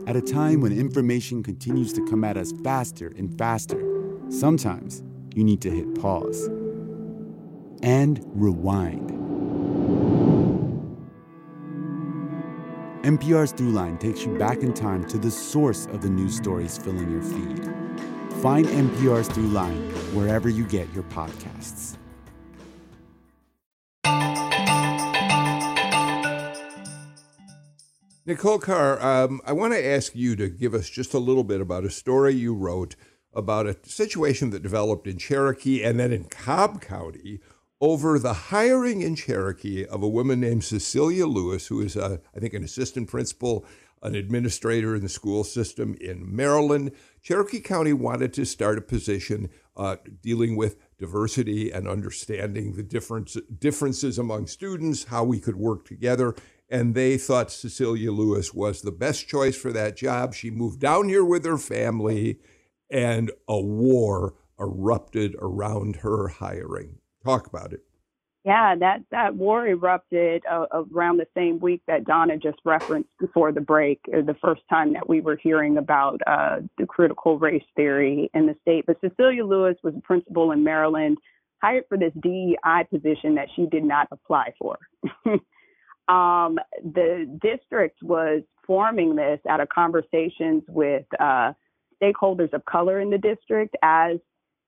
At 0.06 0.16
a 0.16 0.22
time 0.22 0.60
when 0.60 0.72
information 0.72 1.42
continues 1.42 1.92
to 1.94 2.06
come 2.06 2.24
at 2.24 2.36
us 2.36 2.52
faster 2.62 3.12
and 3.16 3.36
faster, 3.38 3.82
sometimes 4.28 5.02
you 5.34 5.44
need 5.44 5.60
to 5.62 5.70
hit 5.70 5.94
pause 6.00 6.48
and 7.82 8.22
rewind 8.26 9.23
NPR's 13.04 13.52
Throughline 13.52 14.00
takes 14.00 14.24
you 14.24 14.34
back 14.38 14.62
in 14.62 14.72
time 14.72 15.06
to 15.08 15.18
the 15.18 15.30
source 15.30 15.84
of 15.88 16.00
the 16.00 16.08
news 16.08 16.38
stories 16.38 16.78
filling 16.78 17.10
your 17.10 17.20
feed. 17.20 17.62
Find 18.40 18.64
NPR's 18.64 19.28
Throughline 19.28 19.92
wherever 20.14 20.48
you 20.48 20.64
get 20.64 20.90
your 20.94 21.02
podcasts. 21.04 21.98
Nicole 28.24 28.58
Carr, 28.58 28.98
um, 29.02 29.42
I 29.44 29.52
want 29.52 29.74
to 29.74 29.86
ask 29.86 30.16
you 30.16 30.34
to 30.36 30.48
give 30.48 30.72
us 30.72 30.88
just 30.88 31.12
a 31.12 31.18
little 31.18 31.44
bit 31.44 31.60
about 31.60 31.84
a 31.84 31.90
story 31.90 32.32
you 32.32 32.54
wrote 32.54 32.96
about 33.34 33.66
a 33.66 33.76
situation 33.82 34.48
that 34.48 34.62
developed 34.62 35.06
in 35.06 35.18
Cherokee 35.18 35.84
and 35.84 36.00
then 36.00 36.10
in 36.10 36.24
Cobb 36.24 36.80
County 36.80 37.40
over 37.80 38.18
the 38.18 38.32
hiring 38.32 39.02
in 39.02 39.16
Cherokee 39.16 39.84
of 39.84 40.02
a 40.02 40.08
woman 40.08 40.40
named 40.40 40.64
Cecilia 40.64 41.26
Lewis, 41.26 41.66
who 41.66 41.80
is, 41.80 41.96
a, 41.96 42.20
I 42.34 42.40
think, 42.40 42.54
an 42.54 42.64
assistant 42.64 43.08
principal, 43.08 43.66
an 44.02 44.14
administrator 44.14 44.94
in 44.94 45.02
the 45.02 45.08
school 45.08 45.44
system 45.44 45.96
in 46.00 46.34
Maryland. 46.34 46.92
Cherokee 47.22 47.60
County 47.60 47.92
wanted 47.92 48.32
to 48.34 48.44
start 48.44 48.78
a 48.78 48.82
position 48.82 49.50
uh, 49.76 49.96
dealing 50.22 50.56
with 50.56 50.76
diversity 50.98 51.70
and 51.70 51.88
understanding 51.88 52.74
the 52.74 52.82
difference, 52.82 53.36
differences 53.58 54.18
among 54.18 54.46
students, 54.46 55.04
how 55.04 55.24
we 55.24 55.40
could 55.40 55.56
work 55.56 55.86
together. 55.86 56.34
And 56.68 56.94
they 56.94 57.18
thought 57.18 57.50
Cecilia 57.50 58.12
Lewis 58.12 58.54
was 58.54 58.82
the 58.82 58.92
best 58.92 59.26
choice 59.28 59.56
for 59.56 59.72
that 59.72 59.96
job. 59.96 60.34
She 60.34 60.50
moved 60.50 60.80
down 60.80 61.08
here 61.08 61.24
with 61.24 61.44
her 61.44 61.58
family, 61.58 62.38
and 62.90 63.30
a 63.48 63.60
war 63.60 64.34
erupted 64.58 65.34
around 65.38 65.96
her 65.96 66.28
hiring. 66.28 66.98
Talk 67.24 67.46
about 67.46 67.72
it. 67.72 67.80
Yeah, 68.44 68.74
that, 68.78 68.98
that 69.10 69.34
war 69.34 69.66
erupted 69.66 70.42
uh, 70.50 70.66
around 70.92 71.16
the 71.16 71.26
same 71.34 71.60
week 71.60 71.80
that 71.86 72.04
Donna 72.04 72.36
just 72.36 72.58
referenced 72.66 73.08
before 73.18 73.52
the 73.52 73.62
break, 73.62 74.00
uh, 74.14 74.20
the 74.20 74.36
first 74.42 74.60
time 74.68 74.92
that 74.92 75.08
we 75.08 75.22
were 75.22 75.38
hearing 75.42 75.78
about 75.78 76.20
uh, 76.26 76.58
the 76.76 76.84
critical 76.84 77.38
race 77.38 77.64
theory 77.74 78.30
in 78.34 78.44
the 78.44 78.54
state. 78.60 78.84
But 78.86 79.00
Cecilia 79.00 79.46
Lewis 79.46 79.76
was 79.82 79.94
a 79.96 80.00
principal 80.02 80.52
in 80.52 80.62
Maryland, 80.62 81.16
hired 81.62 81.84
for 81.88 81.96
this 81.96 82.12
DEI 82.22 82.84
position 82.90 83.36
that 83.36 83.48
she 83.56 83.64
did 83.64 83.82
not 83.82 84.08
apply 84.10 84.52
for. 84.58 84.76
um, 86.08 86.58
the 86.82 87.40
district 87.40 88.02
was 88.02 88.42
forming 88.66 89.16
this 89.16 89.40
out 89.48 89.60
of 89.60 89.70
conversations 89.70 90.62
with 90.68 91.06
uh, 91.18 91.54
stakeholders 92.02 92.52
of 92.52 92.62
color 92.66 93.00
in 93.00 93.08
the 93.08 93.16
district 93.16 93.74
as 93.82 94.18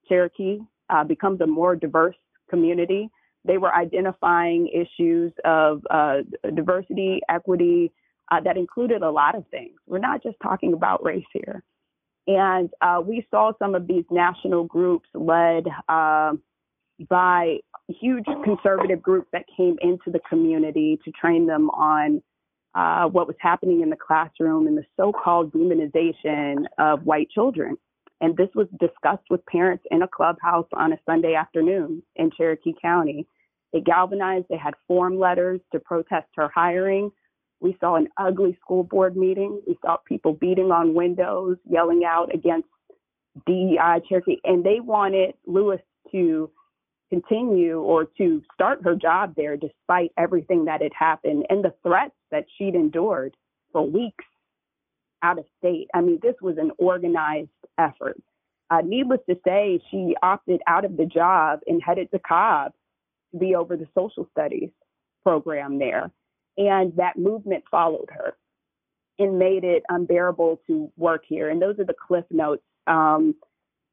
Cherokee 0.08 0.60
uh, 0.88 1.04
becomes 1.04 1.42
a 1.42 1.46
more 1.46 1.76
diverse 1.76 2.16
community. 2.48 3.08
They 3.44 3.58
were 3.58 3.74
identifying 3.74 4.68
issues 4.68 5.32
of 5.44 5.82
uh, 5.90 6.18
diversity, 6.54 7.20
equity, 7.28 7.92
uh, 8.30 8.40
that 8.40 8.56
included 8.56 9.02
a 9.02 9.10
lot 9.10 9.36
of 9.36 9.44
things. 9.50 9.78
We're 9.86 9.98
not 9.98 10.22
just 10.22 10.36
talking 10.42 10.72
about 10.72 11.04
race 11.04 11.24
here. 11.32 11.62
And 12.26 12.70
uh, 12.80 13.00
we 13.04 13.26
saw 13.30 13.52
some 13.58 13.74
of 13.74 13.86
these 13.86 14.04
national 14.10 14.64
groups 14.64 15.08
led 15.14 15.66
um, 15.88 16.42
by 17.08 17.58
huge 17.88 18.24
conservative 18.42 19.00
groups 19.00 19.28
that 19.32 19.44
came 19.56 19.76
into 19.80 20.10
the 20.10 20.18
community 20.28 20.98
to 21.04 21.12
train 21.12 21.46
them 21.46 21.70
on 21.70 22.20
uh, 22.74 23.06
what 23.06 23.26
was 23.26 23.36
happening 23.40 23.80
in 23.80 23.90
the 23.90 23.96
classroom 23.96 24.66
and 24.66 24.76
the 24.76 24.84
so 24.96 25.12
called 25.12 25.52
demonization 25.52 26.64
of 26.78 27.04
white 27.04 27.30
children. 27.30 27.76
And 28.20 28.36
this 28.36 28.48
was 28.54 28.66
discussed 28.80 29.24
with 29.30 29.44
parents 29.46 29.84
in 29.90 30.02
a 30.02 30.08
clubhouse 30.08 30.66
on 30.72 30.92
a 30.92 30.98
Sunday 31.04 31.34
afternoon 31.34 32.02
in 32.16 32.30
Cherokee 32.36 32.74
County. 32.80 33.26
They 33.72 33.80
galvanized, 33.80 34.46
they 34.48 34.56
had 34.56 34.74
form 34.88 35.18
letters 35.18 35.60
to 35.72 35.80
protest 35.80 36.28
her 36.36 36.50
hiring. 36.54 37.10
We 37.60 37.76
saw 37.80 37.96
an 37.96 38.08
ugly 38.16 38.56
school 38.60 38.84
board 38.84 39.16
meeting. 39.16 39.60
We 39.66 39.78
saw 39.84 39.96
people 39.96 40.32
beating 40.32 40.70
on 40.70 40.94
windows, 40.94 41.58
yelling 41.68 42.02
out 42.06 42.34
against 42.34 42.68
DEI 43.46 44.00
Cherokee, 44.08 44.38
and 44.44 44.64
they 44.64 44.80
wanted 44.80 45.34
Lewis 45.46 45.80
to 46.12 46.50
continue 47.10 47.80
or 47.80 48.06
to 48.18 48.42
start 48.54 48.82
her 48.82 48.94
job 48.94 49.34
there 49.36 49.56
despite 49.56 50.10
everything 50.16 50.64
that 50.64 50.82
had 50.82 50.92
happened 50.98 51.46
and 51.48 51.64
the 51.64 51.74
threats 51.82 52.14
that 52.30 52.44
she'd 52.56 52.74
endured 52.74 53.36
for 53.72 53.88
weeks 53.88 54.24
out 55.22 55.38
of 55.38 55.44
state. 55.58 55.88
I 55.94 56.00
mean, 56.00 56.18
this 56.22 56.34
was 56.40 56.58
an 56.58 56.72
organized 56.78 57.50
effort. 57.78 58.20
Uh, 58.70 58.82
needless 58.84 59.20
to 59.28 59.36
say, 59.46 59.80
she 59.90 60.16
opted 60.22 60.60
out 60.66 60.84
of 60.84 60.96
the 60.96 61.06
job 61.06 61.60
and 61.66 61.82
headed 61.82 62.10
to 62.10 62.18
Cobb 62.18 62.72
to 63.32 63.38
be 63.38 63.54
over 63.54 63.76
the 63.76 63.86
social 63.94 64.28
studies 64.32 64.70
program 65.22 65.78
there. 65.78 66.10
And 66.56 66.96
that 66.96 67.16
movement 67.16 67.64
followed 67.70 68.08
her 68.10 68.36
and 69.18 69.38
made 69.38 69.64
it 69.64 69.82
unbearable 69.88 70.60
to 70.66 70.90
work 70.96 71.24
here. 71.26 71.48
And 71.48 71.60
those 71.60 71.78
are 71.78 71.84
the 71.84 71.94
cliff 71.94 72.24
notes. 72.30 72.62
Um, 72.86 73.34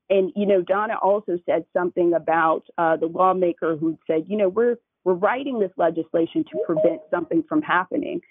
and 0.09 0.31
you 0.35 0.45
know, 0.45 0.61
Donna 0.61 0.95
also 1.01 1.39
said 1.45 1.65
something 1.73 2.13
about 2.13 2.63
uh, 2.77 2.97
the 2.97 3.07
lawmaker 3.07 3.75
who 3.75 3.97
said, 4.05 4.25
you 4.27 4.37
know, 4.37 4.49
we're 4.49 4.77
we're 5.03 5.13
writing 5.13 5.59
this 5.59 5.71
legislation 5.77 6.45
to 6.45 6.59
prevent 6.65 7.01
something 7.11 7.43
from 7.47 7.61
happening. 7.61 8.21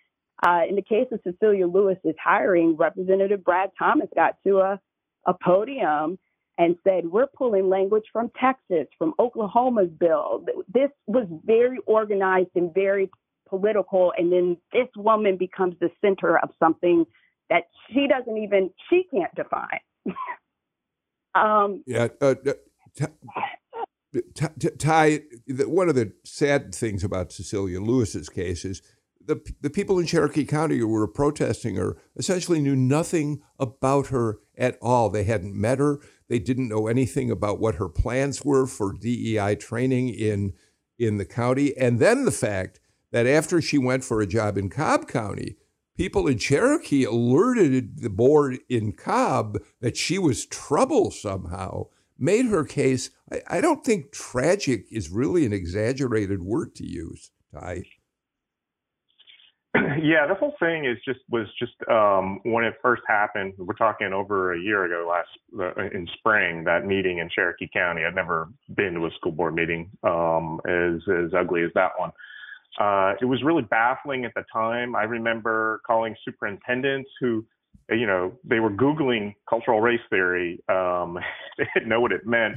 Uh, 0.45 0.62
in 0.68 0.74
the 0.74 0.82
case 0.82 1.07
of 1.12 1.20
Cecilia 1.22 1.66
Lewis's 1.66 2.16
hiring, 2.22 2.76
Representative 2.76 3.45
Brad 3.45 3.70
Thomas 3.78 4.09
got 4.14 4.36
to 4.45 4.59
a, 4.59 4.80
a 5.26 5.34
podium 5.34 6.18
and 6.59 6.76
said, 6.84 7.07
We're 7.07 7.28
pulling 7.28 7.68
language 7.68 8.05
from 8.12 8.30
Texas, 8.40 8.88
from 8.99 9.14
Oklahoma's 9.18 9.90
bill. 9.90 10.45
This 10.72 10.90
was 11.07 11.26
very 11.45 11.78
organized 11.86 12.51
and 12.57 12.74
very 12.74 13.11
political. 13.49 14.12
And 14.16 14.32
then 14.32 14.57
this 14.72 14.88
woman 14.97 15.36
becomes 15.36 15.76
the 15.80 15.90
center 16.01 16.38
of 16.38 16.51
something 16.59 17.05
that 17.49 17.64
she 17.88 18.07
doesn't 18.09 18.36
even, 18.36 18.70
she 18.90 19.05
can't 19.12 19.34
define. 19.34 19.80
um, 21.34 21.84
yeah. 21.86 22.09
Uh, 22.20 22.34
uh 22.47 22.53
Ty, 24.78 25.20
one 25.49 25.88
of 25.88 25.95
the 25.95 26.12
sad 26.24 26.74
things 26.74 27.03
about 27.03 27.32
Cecilia 27.32 27.80
Lewis's 27.80 28.28
case 28.28 28.64
is 28.64 28.82
the, 29.26 29.54
the 29.60 29.70
people 29.70 29.98
in 29.98 30.06
Cherokee 30.06 30.44
County 30.44 30.78
who 30.78 30.88
were 30.88 31.06
protesting 31.06 31.76
her 31.76 31.96
essentially 32.16 32.60
knew 32.60 32.76
nothing 32.76 33.42
about 33.58 34.08
her 34.08 34.38
at 34.56 34.78
all. 34.80 35.08
They 35.08 35.24
hadn't 35.24 35.54
met 35.54 35.78
her. 35.78 36.00
They 36.28 36.38
didn't 36.38 36.68
know 36.68 36.86
anything 36.86 37.30
about 37.30 37.60
what 37.60 37.76
her 37.76 37.88
plans 37.88 38.44
were 38.44 38.66
for 38.66 38.92
DEI 38.92 39.56
training 39.56 40.10
in, 40.10 40.52
in 40.98 41.18
the 41.18 41.24
county. 41.24 41.76
And 41.76 41.98
then 41.98 42.24
the 42.24 42.30
fact 42.30 42.80
that 43.10 43.26
after 43.26 43.60
she 43.60 43.78
went 43.78 44.04
for 44.04 44.20
a 44.20 44.26
job 44.26 44.56
in 44.56 44.70
Cobb 44.70 45.08
County, 45.08 45.56
people 45.96 46.26
in 46.26 46.38
Cherokee 46.38 47.04
alerted 47.04 48.00
the 48.00 48.10
board 48.10 48.58
in 48.68 48.92
Cobb 48.92 49.58
that 49.80 49.96
she 49.96 50.18
was 50.18 50.46
trouble 50.46 51.10
somehow, 51.10 51.84
made 52.18 52.46
her 52.46 52.64
case. 52.64 53.10
I, 53.30 53.42
I 53.48 53.60
don't 53.60 53.84
think 53.84 54.12
tragic 54.12 54.86
is 54.90 55.10
really 55.10 55.44
an 55.44 55.52
exaggerated 55.52 56.42
word 56.42 56.74
to 56.76 56.86
use, 56.86 57.30
Ty. 57.52 57.84
yeah, 60.02 60.26
the 60.26 60.34
whole 60.34 60.54
thing 60.60 60.84
is 60.84 60.98
just 61.04 61.20
was 61.30 61.46
just 61.58 61.72
um, 61.90 62.40
when 62.42 62.64
it 62.64 62.74
first 62.82 63.02
happened. 63.08 63.54
We're 63.56 63.74
talking 63.74 64.12
over 64.12 64.52
a 64.52 64.60
year 64.60 64.84
ago, 64.84 65.08
last 65.08 65.28
uh, 65.58 65.84
in 65.96 66.06
spring. 66.18 66.64
That 66.64 66.84
meeting 66.84 67.18
in 67.18 67.30
Cherokee 67.34 67.68
County. 67.72 68.02
I'd 68.04 68.14
never 68.14 68.48
been 68.74 68.94
to 68.94 69.06
a 69.06 69.10
school 69.16 69.32
board 69.32 69.54
meeting 69.54 69.90
um, 70.02 70.60
as 70.68 71.00
as 71.08 71.32
ugly 71.34 71.62
as 71.62 71.70
that 71.74 71.92
one. 71.96 72.10
Uh, 72.78 73.14
it 73.20 73.24
was 73.24 73.42
really 73.42 73.62
baffling 73.62 74.24
at 74.24 74.32
the 74.34 74.44
time. 74.52 74.94
I 74.94 75.04
remember 75.04 75.80
calling 75.86 76.16
superintendents 76.24 77.10
who, 77.20 77.44
you 77.90 78.06
know, 78.06 78.32
they 78.44 78.60
were 78.60 78.70
googling 78.70 79.34
cultural 79.48 79.80
race 79.80 80.00
theory. 80.10 80.60
Um, 80.68 81.18
they 81.58 81.66
didn't 81.74 81.88
know 81.88 82.00
what 82.00 82.12
it 82.12 82.26
meant. 82.26 82.56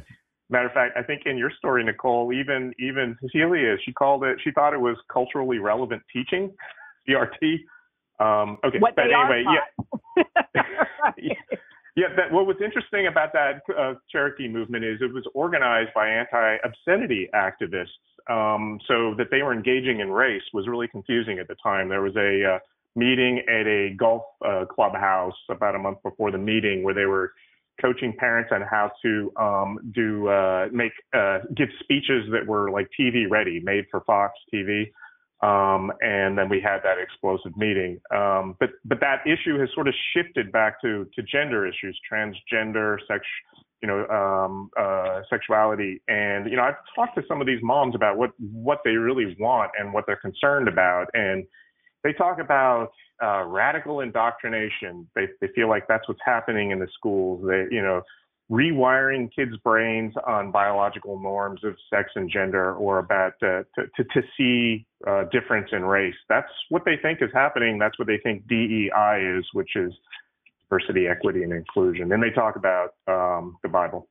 Matter 0.50 0.68
of 0.68 0.74
fact, 0.74 0.96
I 0.98 1.02
think 1.02 1.24
in 1.26 1.38
your 1.38 1.52
story, 1.58 1.84
Nicole, 1.84 2.32
even 2.34 2.74
even 2.78 3.18
Cecilia, 3.22 3.78
she 3.86 3.94
called 3.94 4.26
it. 4.26 4.38
She 4.44 4.52
thought 4.52 4.74
it 4.74 4.82
was 4.82 4.98
culturally 5.12 5.60
relevant 5.60 6.04
teaching. 6.12 6.52
CRT. 7.08 7.60
Um, 8.18 8.58
okay, 8.66 8.80
what 8.80 8.96
but 8.96 9.06
anyway, 9.06 9.44
yeah. 9.46 10.24
yeah. 11.18 11.34
Yeah, 11.98 12.08
that, 12.18 12.30
what 12.30 12.46
was 12.46 12.58
interesting 12.62 13.08
about 13.08 13.32
that 13.32 13.62
uh, 13.78 13.94
Cherokee 14.12 14.50
movement 14.50 14.84
is 14.84 14.98
it 15.02 15.14
was 15.14 15.24
organized 15.34 15.92
by 15.96 16.10
anti-obscenity 16.10 17.30
activists. 17.34 17.88
Um, 18.28 18.80
so 18.88 19.14
that 19.18 19.28
they 19.32 19.44
were 19.44 19.54
engaging 19.54 20.00
in 20.00 20.10
race 20.12 20.42
was 20.52 20.68
really 20.68 20.88
confusing 20.88 21.40
at 21.40 21.48
the 21.48 21.56
time. 21.64 21.88
There 21.88 22.02
was 22.02 22.16
a 22.18 22.56
uh, 22.56 22.60
meeting 22.96 23.44
at 23.48 23.68
a 23.68 23.94
golf 23.96 24.24
uh, 24.44 24.66
clubhouse 24.66 25.36
about 25.50 25.76
a 25.76 25.80
month 25.80 26.00
before 26.04 26.32
the 26.32 26.38
meeting 26.38 26.84
where 26.84 26.94
they 26.94 27.06
were 27.06 27.34
coaching 27.82 28.14
parents 28.18 28.52
on 28.54 28.62
how 28.62 28.92
to 29.04 29.32
um, 29.38 29.92
do 29.94 30.28
uh, 30.28 30.68
make 30.72 30.94
uh, 31.14 31.40
give 31.56 31.70
speeches 31.82 32.26
that 32.32 32.46
were 32.46 32.72
like 32.72 32.90
TV 33.00 33.30
ready, 33.30 33.60
made 33.60 33.86
for 33.92 34.02
Fox 34.02 34.34
TV. 34.54 34.92
Um, 35.42 35.92
and 36.02 36.38
then 36.38 36.48
we 36.50 36.62
had 36.62 36.80
that 36.84 36.98
explosive 36.98 37.56
meeting. 37.58 38.00
Um, 38.14 38.56
but 38.60 38.70
but 38.86 39.00
that 39.02 39.22
issue 39.26 39.60
has 39.60 39.70
sort 39.74 39.88
of 39.88 39.94
shifted 40.14 40.52
back 40.52 40.82
to 40.82 41.08
to 41.16 41.24
gender 41.24 41.68
issues, 41.68 42.00
transgender, 42.12 42.98
sex, 43.08 43.26
you 43.82 43.88
know, 43.88 44.08
um, 44.08 44.70
uh, 44.80 45.22
sexuality. 45.30 46.02
And 46.08 46.50
you 46.50 46.56
know, 46.56 46.64
I've 46.64 46.76
talked 46.96 47.16
to 47.18 47.24
some 47.28 47.42
of 47.42 47.48
these 47.48 47.60
moms 47.62 47.96
about 47.96 48.18
what 48.18 48.32
what 48.40 48.80
they 48.86 48.92
really 48.92 49.36
want 49.40 49.72
and 49.78 49.94
what 49.94 50.06
they're 50.08 50.16
concerned 50.16 50.68
about, 50.68 51.08
and 51.14 51.44
they 52.04 52.14
talk 52.14 52.40
about 52.40 52.92
uh, 53.22 53.44
radical 53.44 54.00
indoctrination. 54.00 55.08
They 55.16 55.28
they 55.42 55.48
feel 55.54 55.68
like 55.68 55.88
that's 55.88 56.08
what's 56.08 56.22
happening 56.26 56.72
in 56.72 56.80
the 56.80 56.88
schools. 56.98 57.46
They 57.46 57.66
you 57.72 57.82
know 57.82 58.02
rewiring 58.52 59.30
kids' 59.36 59.58
brains 59.64 60.14
on 60.28 60.52
biological 60.52 61.20
norms 61.20 61.64
of 61.64 61.76
sex 61.90 62.12
and 62.16 62.30
gender 62.30 62.76
or 62.76 63.00
about 63.00 63.34
uh, 63.42 63.64
to, 63.76 63.88
to, 63.96 64.04
to, 64.04 64.22
see 64.38 64.86
uh, 65.08 65.24
difference 65.32 65.70
in 65.72 65.84
race. 65.84 66.16
That's 66.30 66.52
what 66.70 66.86
they 66.86 66.96
think 67.02 67.22
is 67.22 67.32
happening. 67.34 67.80
That's 67.80 67.98
what 67.98 68.08
they 68.08 68.20
think 68.20 68.48
DEI 68.48 69.38
is, 69.38 69.46
which 69.54 69.76
is 69.76 69.92
diversity, 70.70 71.08
equity, 71.08 71.42
and 71.42 71.54
inclusion. 71.54 72.12
And 72.12 72.22
they 72.22 72.30
talk 72.30 72.56
about 72.56 72.94
um, 73.08 73.58
the 73.64 73.70
Bible. 73.70 74.08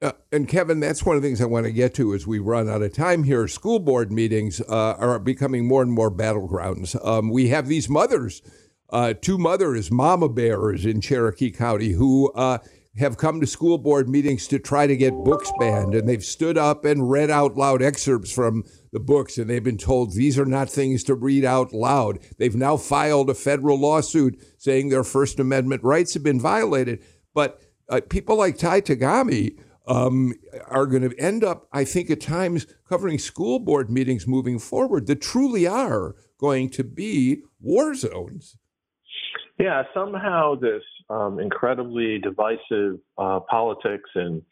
Uh, 0.00 0.12
and 0.30 0.46
Kevin, 0.46 0.78
that's 0.78 1.04
one 1.04 1.16
of 1.16 1.22
the 1.22 1.28
things 1.28 1.40
I 1.40 1.46
want 1.46 1.66
to 1.66 1.72
get 1.72 1.92
to 1.94 2.14
as 2.14 2.24
we 2.24 2.38
run 2.38 2.68
out 2.68 2.82
of 2.82 2.92
time 2.92 3.24
here. 3.24 3.48
School 3.48 3.80
board 3.80 4.12
meetings 4.12 4.60
uh, 4.60 4.94
are 4.96 5.18
becoming 5.18 5.66
more 5.66 5.82
and 5.82 5.90
more 5.90 6.10
battlegrounds. 6.10 6.94
Um, 7.04 7.30
we 7.30 7.48
have 7.48 7.66
these 7.66 7.88
mothers, 7.88 8.40
uh, 8.90 9.14
two 9.20 9.38
mothers, 9.38 9.90
mama 9.90 10.28
bears 10.28 10.86
in 10.86 11.00
Cherokee 11.00 11.50
County, 11.50 11.92
who 11.92 12.30
uh, 12.32 12.58
have 12.98 13.16
come 13.16 13.40
to 13.40 13.46
school 13.46 13.78
board 13.78 14.08
meetings 14.08 14.46
to 14.48 14.58
try 14.58 14.86
to 14.86 14.96
get 14.96 15.12
books 15.24 15.50
banned. 15.58 15.94
And 15.94 16.08
they've 16.08 16.24
stood 16.24 16.58
up 16.58 16.84
and 16.84 17.10
read 17.10 17.30
out 17.30 17.56
loud 17.56 17.82
excerpts 17.82 18.32
from 18.32 18.64
the 18.92 19.00
books, 19.00 19.38
and 19.38 19.48
they've 19.48 19.62
been 19.62 19.78
told 19.78 20.12
these 20.12 20.38
are 20.38 20.46
not 20.46 20.70
things 20.70 21.04
to 21.04 21.14
read 21.14 21.44
out 21.44 21.72
loud. 21.72 22.18
They've 22.38 22.56
now 22.56 22.76
filed 22.76 23.30
a 23.30 23.34
federal 23.34 23.78
lawsuit 23.78 24.42
saying 24.58 24.88
their 24.88 25.04
First 25.04 25.38
Amendment 25.38 25.82
rights 25.84 26.14
have 26.14 26.22
been 26.22 26.40
violated. 26.40 27.04
But 27.34 27.60
uh, 27.88 28.00
people 28.08 28.36
like 28.36 28.58
Ty 28.58 28.82
Tagami, 28.82 29.58
um, 29.88 30.34
are 30.66 30.86
going 30.86 31.08
to 31.08 31.18
end 31.18 31.42
up, 31.42 31.66
I 31.72 31.84
think, 31.84 32.10
at 32.10 32.20
times 32.20 32.66
covering 32.88 33.18
school 33.18 33.58
board 33.58 33.90
meetings 33.90 34.26
moving 34.26 34.58
forward 34.58 35.06
that 35.06 35.22
truly 35.22 35.66
are 35.66 36.14
going 36.38 36.68
to 36.70 36.84
be 36.84 37.42
war 37.58 37.94
zones. 37.94 38.58
Yeah, 39.58 39.84
somehow 39.94 40.54
this 40.54 40.82
um, 41.10 41.38
incredibly 41.40 42.18
divisive 42.18 42.98
uh, 43.16 43.40
politics 43.40 44.10
and 44.14 44.42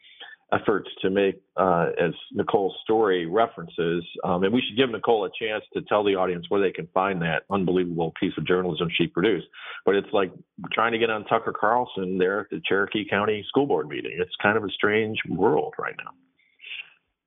efforts 0.53 0.89
to 1.01 1.09
make, 1.09 1.35
uh, 1.57 1.87
as 1.99 2.13
Nicole's 2.31 2.73
story 2.83 3.25
references, 3.25 4.03
um, 4.23 4.43
and 4.43 4.53
we 4.53 4.61
should 4.61 4.77
give 4.77 4.89
Nicole 4.89 5.25
a 5.25 5.29
chance 5.37 5.63
to 5.73 5.81
tell 5.81 6.03
the 6.03 6.15
audience 6.15 6.45
where 6.49 6.61
they 6.61 6.71
can 6.71 6.87
find 6.93 7.21
that 7.21 7.43
unbelievable 7.51 8.13
piece 8.19 8.31
of 8.37 8.47
journalism 8.47 8.87
she 8.97 9.07
produced. 9.07 9.47
But 9.85 9.95
it's 9.95 10.07
like 10.13 10.31
trying 10.71 10.93
to 10.93 10.97
get 10.97 11.09
on 11.09 11.25
Tucker 11.25 11.53
Carlson 11.57 12.17
there 12.17 12.41
at 12.41 12.49
the 12.49 12.61
Cherokee 12.65 13.05
County 13.09 13.45
School 13.49 13.67
Board 13.67 13.87
meeting. 13.87 14.15
It's 14.17 14.31
kind 14.41 14.57
of 14.57 14.63
a 14.63 14.69
strange 14.69 15.17
world 15.29 15.73
right 15.77 15.95
now. 15.97 16.11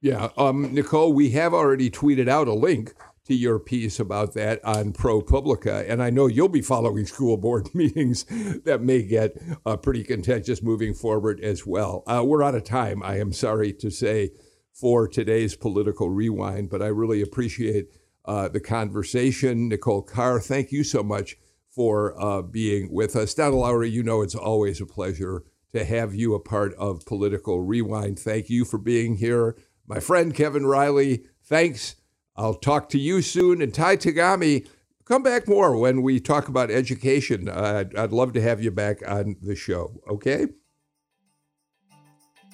Yeah, 0.02 0.28
um, 0.38 0.72
Nicole, 0.74 1.12
we 1.12 1.30
have 1.32 1.52
already 1.52 1.90
tweeted 1.90 2.26
out 2.26 2.48
a 2.48 2.54
link 2.54 2.94
to 3.30 3.36
your 3.36 3.60
piece 3.60 4.00
about 4.00 4.34
that 4.34 4.58
on 4.64 4.92
ProPublica. 4.92 5.88
And 5.88 6.02
I 6.02 6.10
know 6.10 6.26
you'll 6.26 6.48
be 6.48 6.62
following 6.62 7.06
school 7.06 7.36
board 7.36 7.68
meetings 7.74 8.24
that 8.64 8.82
may 8.82 9.02
get 9.02 9.40
uh, 9.64 9.76
pretty 9.76 10.02
contentious 10.02 10.64
moving 10.64 10.94
forward 10.94 11.38
as 11.40 11.64
well. 11.64 12.02
Uh, 12.08 12.24
we're 12.26 12.42
out 12.42 12.56
of 12.56 12.64
time, 12.64 13.04
I 13.04 13.20
am 13.20 13.32
sorry 13.32 13.72
to 13.74 13.88
say, 13.88 14.30
for 14.72 15.06
today's 15.06 15.54
political 15.54 16.10
rewind, 16.10 16.70
but 16.70 16.82
I 16.82 16.88
really 16.88 17.22
appreciate 17.22 17.86
uh, 18.24 18.48
the 18.48 18.58
conversation. 18.58 19.68
Nicole 19.68 20.02
Carr, 20.02 20.40
thank 20.40 20.72
you 20.72 20.82
so 20.82 21.04
much 21.04 21.36
for 21.68 22.20
uh, 22.20 22.42
being 22.42 22.92
with 22.92 23.14
us. 23.14 23.32
Donna 23.32 23.54
Lowry, 23.54 23.90
you 23.90 24.02
know 24.02 24.22
it's 24.22 24.34
always 24.34 24.80
a 24.80 24.86
pleasure 24.86 25.44
to 25.72 25.84
have 25.84 26.16
you 26.16 26.34
a 26.34 26.40
part 26.40 26.74
of 26.74 27.06
Political 27.06 27.60
Rewind. 27.60 28.18
Thank 28.18 28.50
you 28.50 28.64
for 28.64 28.78
being 28.78 29.18
here. 29.18 29.56
My 29.86 30.00
friend 30.00 30.34
Kevin 30.34 30.66
Riley, 30.66 31.26
thanks 31.44 31.94
I'll 32.36 32.54
talk 32.54 32.88
to 32.90 32.98
you 32.98 33.22
soon. 33.22 33.60
And 33.60 33.72
Ty 33.72 33.96
Tagami, 33.96 34.66
come 35.04 35.22
back 35.22 35.48
more 35.48 35.76
when 35.76 36.02
we 36.02 36.20
talk 36.20 36.48
about 36.48 36.70
education. 36.70 37.48
Uh, 37.48 37.84
I'd 37.96 38.12
love 38.12 38.32
to 38.34 38.40
have 38.40 38.62
you 38.62 38.70
back 38.70 38.98
on 39.06 39.36
the 39.42 39.56
show. 39.56 40.00
Okay? 40.08 40.46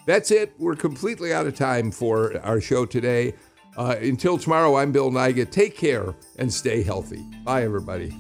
That's 0.07 0.31
it. 0.31 0.53
We're 0.59 0.77
completely 0.77 1.33
out 1.33 1.47
of 1.47 1.57
time 1.57 1.91
for 1.91 2.41
our 2.43 2.61
show 2.61 2.87
today. 2.87 3.35
Uh, 3.77 3.97
until 4.01 4.39
tomorrow, 4.39 4.77
I'm 4.77 4.93
Bill 4.93 5.11
Nigut. 5.11 5.51
Take 5.51 5.77
care 5.77 6.15
and 6.39 6.53
stay 6.53 6.83
healthy. 6.83 7.23
Bye, 7.45 7.65
everybody. 7.65 8.15